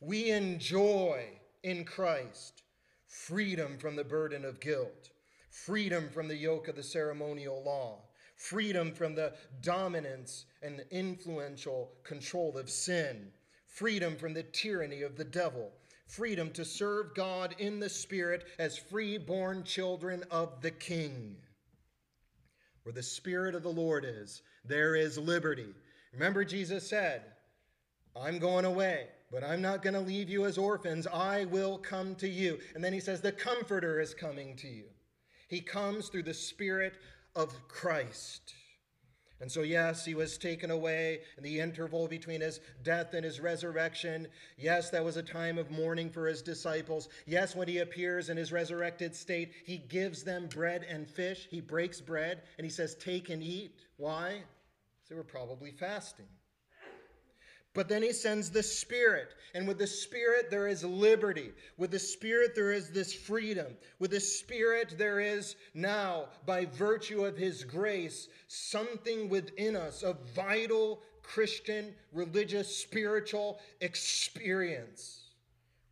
We 0.00 0.30
enjoy 0.30 1.26
in 1.62 1.84
Christ 1.84 2.62
freedom 3.06 3.76
from 3.78 3.96
the 3.96 4.04
burden 4.04 4.44
of 4.44 4.60
guilt, 4.60 5.10
freedom 5.50 6.08
from 6.08 6.26
the 6.26 6.36
yoke 6.36 6.68
of 6.68 6.76
the 6.76 6.82
ceremonial 6.82 7.62
law, 7.62 8.02
freedom 8.36 8.92
from 8.92 9.14
the 9.14 9.34
dominance 9.60 10.46
and 10.62 10.82
influential 10.90 11.92
control 12.02 12.56
of 12.56 12.70
sin, 12.70 13.30
freedom 13.66 14.16
from 14.16 14.32
the 14.32 14.44
tyranny 14.44 15.02
of 15.02 15.16
the 15.16 15.24
devil, 15.24 15.70
freedom 16.06 16.50
to 16.52 16.64
serve 16.64 17.14
God 17.14 17.54
in 17.58 17.78
the 17.78 17.88
Spirit 17.88 18.44
as 18.58 18.78
free-born 18.78 19.64
children 19.64 20.24
of 20.30 20.62
the 20.62 20.70
King. 20.70 21.36
Where 22.84 22.94
the 22.94 23.02
Spirit 23.02 23.54
of 23.54 23.62
the 23.62 23.68
Lord 23.68 24.06
is, 24.06 24.40
there 24.64 24.96
is 24.96 25.18
liberty. 25.18 25.74
Remember, 26.14 26.44
Jesus 26.44 26.88
said, 26.88 27.22
I'm 28.16 28.38
going 28.38 28.64
away. 28.64 29.08
But 29.30 29.44
I'm 29.44 29.62
not 29.62 29.82
going 29.82 29.94
to 29.94 30.00
leave 30.00 30.28
you 30.28 30.44
as 30.44 30.58
orphans. 30.58 31.06
I 31.06 31.44
will 31.44 31.78
come 31.78 32.16
to 32.16 32.28
you. 32.28 32.58
And 32.74 32.82
then 32.82 32.92
he 32.92 33.00
says, 33.00 33.20
The 33.20 33.32
Comforter 33.32 34.00
is 34.00 34.12
coming 34.12 34.56
to 34.56 34.68
you. 34.68 34.84
He 35.48 35.60
comes 35.60 36.08
through 36.08 36.24
the 36.24 36.34
Spirit 36.34 36.94
of 37.36 37.52
Christ. 37.68 38.54
And 39.40 39.50
so, 39.50 39.62
yes, 39.62 40.04
he 40.04 40.14
was 40.14 40.36
taken 40.36 40.70
away 40.70 41.20
in 41.38 41.42
the 41.42 41.60
interval 41.60 42.06
between 42.08 42.42
his 42.42 42.60
death 42.82 43.14
and 43.14 43.24
his 43.24 43.40
resurrection. 43.40 44.28
Yes, 44.58 44.90
that 44.90 45.04
was 45.04 45.16
a 45.16 45.22
time 45.22 45.56
of 45.56 45.70
mourning 45.70 46.10
for 46.10 46.26
his 46.26 46.42
disciples. 46.42 47.08
Yes, 47.26 47.56
when 47.56 47.66
he 47.66 47.78
appears 47.78 48.28
in 48.28 48.36
his 48.36 48.52
resurrected 48.52 49.16
state, 49.16 49.52
he 49.64 49.78
gives 49.78 50.22
them 50.24 50.46
bread 50.48 50.84
and 50.86 51.08
fish. 51.08 51.48
He 51.50 51.62
breaks 51.62 52.02
bread 52.02 52.42
and 52.58 52.66
he 52.66 52.70
says, 52.70 52.94
Take 52.96 53.30
and 53.30 53.42
eat. 53.42 53.76
Why? 53.96 54.42
Because 54.42 55.08
they 55.08 55.14
were 55.14 55.24
probably 55.24 55.70
fasting. 55.70 56.28
But 57.72 57.88
then 57.88 58.02
he 58.02 58.12
sends 58.12 58.50
the 58.50 58.62
Spirit. 58.62 59.34
And 59.54 59.66
with 59.66 59.78
the 59.78 59.86
Spirit, 59.86 60.50
there 60.50 60.66
is 60.66 60.84
liberty. 60.84 61.52
With 61.76 61.90
the 61.90 61.98
Spirit, 61.98 62.54
there 62.54 62.72
is 62.72 62.90
this 62.90 63.12
freedom. 63.12 63.76
With 63.98 64.10
the 64.10 64.20
Spirit, 64.20 64.94
there 64.98 65.20
is 65.20 65.56
now, 65.74 66.26
by 66.46 66.66
virtue 66.66 67.24
of 67.24 67.36
his 67.36 67.64
grace, 67.64 68.28
something 68.48 69.28
within 69.28 69.76
us, 69.76 70.02
a 70.02 70.16
vital 70.34 71.00
Christian, 71.22 71.94
religious, 72.12 72.74
spiritual 72.76 73.60
experience 73.80 75.19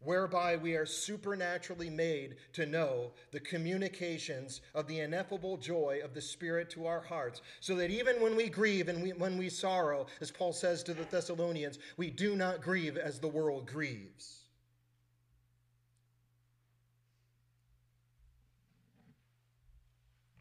whereby 0.01 0.57
we 0.57 0.75
are 0.75 0.87
supernaturally 0.87 1.91
made 1.91 2.37
to 2.53 2.67
know 2.67 3.13
the 3.33 3.41
communications 3.41 4.61
of 4.75 4.87
the 4.87 5.01
ineffable 5.01 5.57
joy 5.57 6.01
of 6.05 6.15
the 6.15 6.21
Spirit 6.21 6.71
to 6.71 6.87
our 6.87 7.01
hearts, 7.01 7.43
so 7.61 7.75
that 7.75 7.91
even 7.91 8.21
when 8.21 8.37
we 8.37 8.49
grieve 8.49 8.89
and 8.89 9.03
we, 9.03 9.13
when 9.13 9.37
we 9.37 9.49
sorrow, 9.49 10.07
as 10.21 10.31
Paul 10.31 10.53
says 10.53 10.83
to 10.85 10.95
the 10.95 11.05
Thessalonians, 11.05 11.79
we 11.97 12.11
do 12.11 12.37
not 12.37 12.63
grieve 12.63 12.97
as 12.97 13.19
the 13.19 13.29
world 13.29 13.67
grieves. 13.67 14.45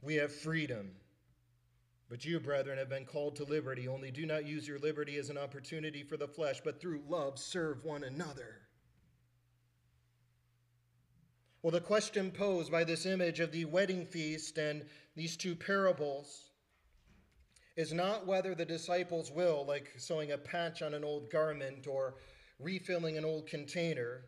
We 0.01 0.15
have 0.15 0.31
freedom. 0.31 0.91
But 2.09 2.23
you, 2.23 2.39
brethren, 2.39 2.77
have 2.77 2.87
been 2.87 3.05
called 3.05 3.35
to 3.37 3.43
liberty. 3.43 3.87
Only 3.89 4.11
do 4.11 4.25
not 4.25 4.45
use 4.45 4.65
your 4.65 4.79
liberty 4.79 5.17
as 5.17 5.29
an 5.29 5.37
opportunity 5.37 6.03
for 6.03 6.15
the 6.15 6.27
flesh, 6.27 6.61
but 6.63 6.79
through 6.79 7.01
love 7.09 7.37
serve 7.37 7.83
one 7.83 8.05
another. 8.05 8.66
Well, 11.63 11.71
the 11.71 11.81
question 11.81 12.29
posed 12.31 12.71
by 12.71 12.83
this 12.83 13.05
image 13.05 13.39
of 13.39 13.51
the 13.51 13.65
wedding 13.65 14.05
feast 14.05 14.57
and 14.57 14.85
these 15.15 15.35
two 15.35 15.55
parables 15.55 16.51
is 17.75 17.93
not 17.93 18.27
whether 18.27 18.53
the 18.53 18.65
disciples 18.65 19.31
will, 19.31 19.65
like 19.65 19.91
sewing 19.97 20.31
a 20.31 20.37
patch 20.37 20.81
on 20.81 20.93
an 20.93 21.03
old 21.03 21.31
garment 21.31 21.87
or 21.87 22.15
refilling 22.59 23.17
an 23.17 23.25
old 23.25 23.47
container. 23.47 24.21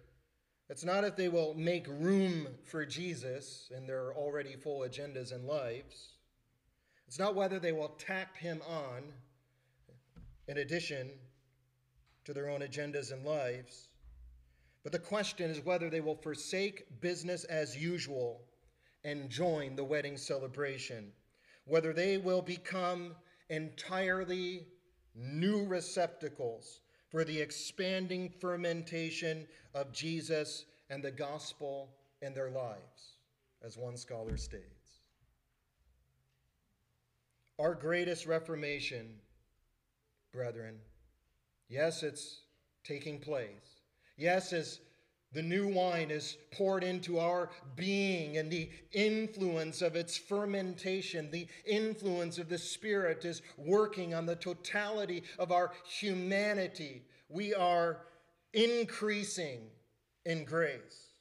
It's 0.69 0.83
not 0.83 1.03
if 1.03 1.15
they 1.15 1.29
will 1.29 1.53
make 1.53 1.87
room 1.87 2.47
for 2.63 2.85
Jesus 2.85 3.71
in 3.75 3.85
their 3.85 4.13
already 4.13 4.55
full 4.55 4.81
agendas 4.81 5.31
and 5.31 5.45
lives. 5.45 6.13
It's 7.07 7.19
not 7.19 7.35
whether 7.35 7.59
they 7.59 7.71
will 7.71 7.89
tack 7.99 8.37
him 8.37 8.61
on 8.67 9.03
in 10.47 10.57
addition 10.57 11.11
to 12.25 12.33
their 12.33 12.49
own 12.49 12.61
agendas 12.61 13.11
and 13.11 13.23
lives. 13.23 13.88
But 14.83 14.91
the 14.91 14.99
question 14.99 15.51
is 15.51 15.65
whether 15.65 15.89
they 15.89 16.01
will 16.01 16.15
forsake 16.15 17.01
business 17.01 17.43
as 17.45 17.77
usual 17.77 18.41
and 19.03 19.29
join 19.29 19.75
the 19.75 19.83
wedding 19.83 20.17
celebration, 20.17 21.11
whether 21.65 21.93
they 21.93 22.17
will 22.17 22.41
become 22.41 23.15
entirely 23.49 24.67
new 25.15 25.65
receptacles 25.65 26.81
for 27.09 27.23
the 27.23 27.39
expanding 27.39 28.29
fermentation 28.29 29.47
of 29.73 29.91
Jesus 29.91 30.65
and 30.89 31.03
the 31.03 31.11
gospel 31.11 31.89
in 32.21 32.33
their 32.33 32.49
lives, 32.49 33.17
as 33.63 33.77
one 33.77 33.97
scholar 33.97 34.37
states. 34.37 34.99
Our 37.57 37.73
greatest 37.75 38.25
reformation, 38.25 39.15
brethren, 40.31 40.75
yes, 41.67 42.03
it's 42.03 42.41
taking 42.83 43.19
place. 43.19 43.78
Yes, 44.19 44.51
as 44.51 44.81
the 45.31 45.41
new 45.41 45.67
wine 45.67 46.11
is 46.11 46.37
poured 46.51 46.83
into 46.83 47.19
our 47.19 47.49
being, 47.77 48.37
and 48.37 48.51
the 48.51 48.69
influence 48.91 49.81
of 49.81 49.95
its 49.95 50.17
fermentation, 50.17 51.31
the 51.31 51.47
influence 51.65 52.37
of 52.37 52.49
the 52.49 52.57
Spirit 52.57 53.23
is 53.23 53.41
working 53.57 54.13
on 54.13 54.25
the 54.25 54.35
totality 54.35 55.23
of 55.37 55.53
our 55.53 55.71
humanity. 55.85 57.03
We 57.29 57.53
are 57.53 58.01
increasing 58.53 59.61
in 60.25 60.43
grace. 60.43 61.13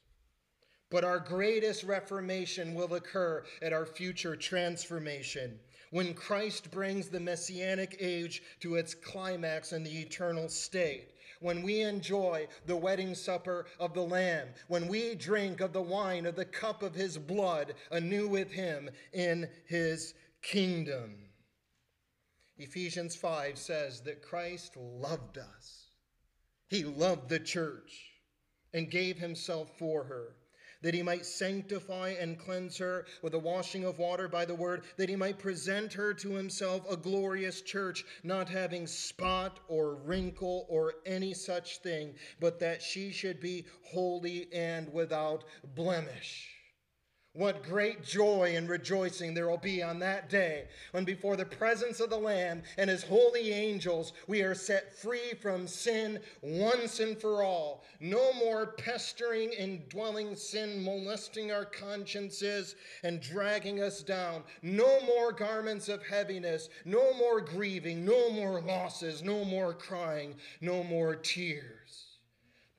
But 0.89 1.05
our 1.05 1.19
greatest 1.19 1.83
reformation 1.83 2.73
will 2.73 2.95
occur 2.95 3.45
at 3.61 3.71
our 3.71 3.85
future 3.85 4.35
transformation 4.35 5.57
when 5.91 6.13
Christ 6.13 6.69
brings 6.69 7.07
the 7.07 7.19
messianic 7.19 7.95
age 7.99 8.43
to 8.59 8.75
its 8.75 8.93
climax 8.93 9.71
in 9.71 9.83
the 9.83 9.99
eternal 10.01 10.49
state 10.49 11.13
when 11.39 11.63
we 11.63 11.81
enjoy 11.81 12.47
the 12.65 12.75
wedding 12.75 13.15
supper 13.15 13.65
of 13.79 13.93
the 13.93 14.01
Lamb, 14.01 14.49
when 14.67 14.87
we 14.87 15.15
drink 15.15 15.61
of 15.61 15.73
the 15.73 15.81
wine 15.81 16.25
of 16.25 16.35
the 16.35 16.45
cup 16.45 16.83
of 16.83 16.93
his 16.93 17.17
blood 17.17 17.73
anew 17.91 18.27
with 18.27 18.51
him 18.51 18.89
in 19.13 19.49
his 19.65 20.13
kingdom. 20.41 21.15
Ephesians 22.57 23.15
5 23.15 23.57
says 23.57 24.01
that 24.01 24.21
Christ 24.21 24.75
loved 24.75 25.37
us. 25.37 25.85
He 26.67 26.83
loved 26.83 27.29
the 27.29 27.39
church 27.39 28.11
and 28.73 28.91
gave 28.91 29.17
himself 29.17 29.71
for 29.77 30.03
her 30.03 30.35
that 30.81 30.93
he 30.93 31.01
might 31.01 31.25
sanctify 31.25 32.09
and 32.19 32.39
cleanse 32.39 32.77
her 32.77 33.05
with 33.21 33.33
the 33.33 33.39
washing 33.39 33.83
of 33.85 33.99
water 33.99 34.27
by 34.27 34.45
the 34.45 34.55
word, 34.55 34.83
that 34.97 35.09
he 35.09 35.15
might 35.15 35.39
present 35.39 35.93
her 35.93 36.13
to 36.13 36.31
himself 36.31 36.89
a 36.89 36.95
glorious 36.95 37.61
church, 37.61 38.05
not 38.23 38.49
having 38.49 38.87
spot 38.87 39.59
or 39.67 39.95
wrinkle 39.95 40.65
or 40.69 40.95
any 41.05 41.33
such 41.33 41.79
thing, 41.79 42.13
but 42.39 42.59
that 42.59 42.81
she 42.81 43.11
should 43.11 43.39
be 43.39 43.65
holy 43.83 44.47
and 44.53 44.91
without 44.93 45.43
blemish. 45.75 46.58
What 47.33 47.61
great 47.63 48.03
joy 48.03 48.53
and 48.55 48.67
rejoicing 48.67 49.35
there 49.35 49.47
will 49.47 49.57
be 49.57 49.83
on 49.83 49.99
that 49.99 50.29
day 50.29 50.67
when, 50.91 51.05
before 51.05 51.35
the 51.35 51.45
presence 51.45 51.99
of 51.99 52.09
the 52.09 52.17
Lamb 52.17 52.63
and 52.75 52.89
his 52.89 53.03
holy 53.03 53.53
angels, 53.53 54.13
we 54.27 54.41
are 54.41 54.55
set 54.55 54.97
free 54.97 55.33
from 55.39 55.67
sin 55.67 56.19
once 56.41 56.99
and 56.99 57.21
for 57.21 57.43
all. 57.43 57.83
No 57.99 58.33
more 58.33 58.65
pestering, 58.65 59.51
indwelling 59.51 60.35
sin, 60.35 60.83
molesting 60.83 61.51
our 61.51 61.65
consciences 61.65 62.75
and 63.03 63.21
dragging 63.21 63.79
us 63.79 64.01
down. 64.01 64.43
No 64.63 64.99
more 65.01 65.31
garments 65.31 65.87
of 65.87 66.03
heaviness. 66.03 66.69
No 66.83 67.13
more 67.13 67.41
grieving. 67.41 68.03
No 68.03 68.31
more 68.31 68.59
losses. 68.59 69.21
No 69.21 69.45
more 69.45 69.75
crying. 69.75 70.35
No 70.61 70.83
more 70.83 71.15
tears 71.15 71.78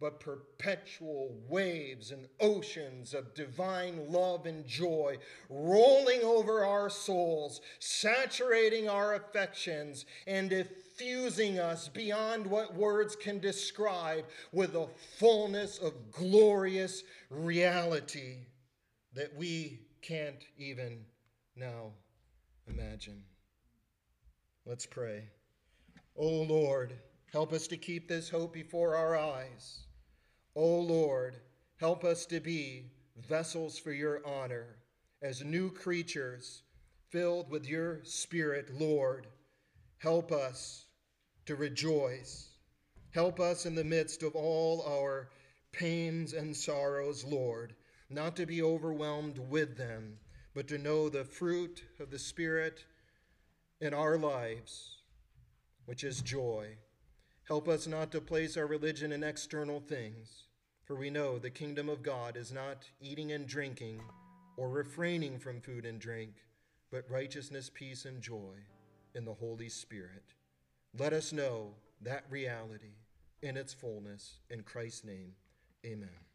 but 0.00 0.18
perpetual 0.18 1.36
waves 1.46 2.10
and 2.10 2.26
oceans 2.40 3.12
of 3.12 3.34
divine 3.34 4.10
love 4.10 4.46
and 4.46 4.66
joy 4.66 5.18
rolling 5.50 6.22
over 6.22 6.64
our 6.64 6.88
souls, 6.88 7.60
saturating 7.78 8.88
our 8.88 9.14
affections, 9.14 10.06
and 10.26 10.48
diffusing 10.48 11.58
us 11.58 11.88
beyond 11.88 12.46
what 12.46 12.74
words 12.74 13.14
can 13.14 13.38
describe 13.38 14.24
with 14.52 14.74
a 14.74 14.88
fullness 15.18 15.78
of 15.78 16.10
glorious 16.10 17.02
reality 17.28 18.36
that 19.12 19.34
we 19.36 19.80
can't 20.00 20.44
even 20.56 21.04
now 21.56 21.92
imagine. 22.66 23.22
Let's 24.64 24.86
pray. 24.86 25.24
O 26.16 26.26
oh 26.26 26.42
Lord, 26.42 26.94
help 27.32 27.52
us 27.52 27.66
to 27.66 27.76
keep 27.76 28.08
this 28.08 28.30
hope 28.30 28.54
before 28.54 28.96
our 28.96 29.16
eyes 29.16 29.84
O 30.56 30.80
Lord, 30.80 31.36
help 31.76 32.02
us 32.04 32.26
to 32.26 32.40
be 32.40 32.90
vessels 33.28 33.78
for 33.78 33.92
your 33.92 34.26
honor 34.26 34.76
as 35.22 35.44
new 35.44 35.70
creatures 35.70 36.62
filled 37.10 37.50
with 37.50 37.68
your 37.68 38.00
Spirit, 38.04 38.70
Lord. 38.78 39.26
Help 39.98 40.32
us 40.32 40.86
to 41.46 41.54
rejoice. 41.54 42.48
Help 43.12 43.38
us 43.38 43.66
in 43.66 43.74
the 43.74 43.84
midst 43.84 44.22
of 44.22 44.34
all 44.34 44.82
our 44.88 45.30
pains 45.72 46.32
and 46.32 46.56
sorrows, 46.56 47.24
Lord, 47.24 47.74
not 48.08 48.36
to 48.36 48.46
be 48.46 48.62
overwhelmed 48.62 49.38
with 49.38 49.76
them, 49.76 50.18
but 50.54 50.66
to 50.68 50.78
know 50.78 51.08
the 51.08 51.24
fruit 51.24 51.84
of 52.00 52.10
the 52.10 52.18
Spirit 52.18 52.84
in 53.80 53.94
our 53.94 54.16
lives, 54.16 54.98
which 55.86 56.02
is 56.02 56.22
joy. 56.22 56.76
Help 57.50 57.66
us 57.66 57.88
not 57.88 58.12
to 58.12 58.20
place 58.20 58.56
our 58.56 58.68
religion 58.68 59.10
in 59.10 59.24
external 59.24 59.80
things, 59.80 60.44
for 60.84 60.94
we 60.94 61.10
know 61.10 61.36
the 61.36 61.50
kingdom 61.50 61.88
of 61.88 62.00
God 62.00 62.36
is 62.36 62.52
not 62.52 62.84
eating 63.00 63.32
and 63.32 63.44
drinking 63.44 64.00
or 64.56 64.68
refraining 64.68 65.36
from 65.36 65.60
food 65.60 65.84
and 65.84 66.00
drink, 66.00 66.30
but 66.92 67.10
righteousness, 67.10 67.68
peace, 67.68 68.04
and 68.04 68.22
joy 68.22 68.54
in 69.16 69.24
the 69.24 69.34
Holy 69.34 69.68
Spirit. 69.68 70.22
Let 70.96 71.12
us 71.12 71.32
know 71.32 71.72
that 72.02 72.22
reality 72.30 72.94
in 73.42 73.56
its 73.56 73.74
fullness. 73.74 74.38
In 74.48 74.62
Christ's 74.62 75.02
name, 75.02 75.32
amen. 75.84 76.29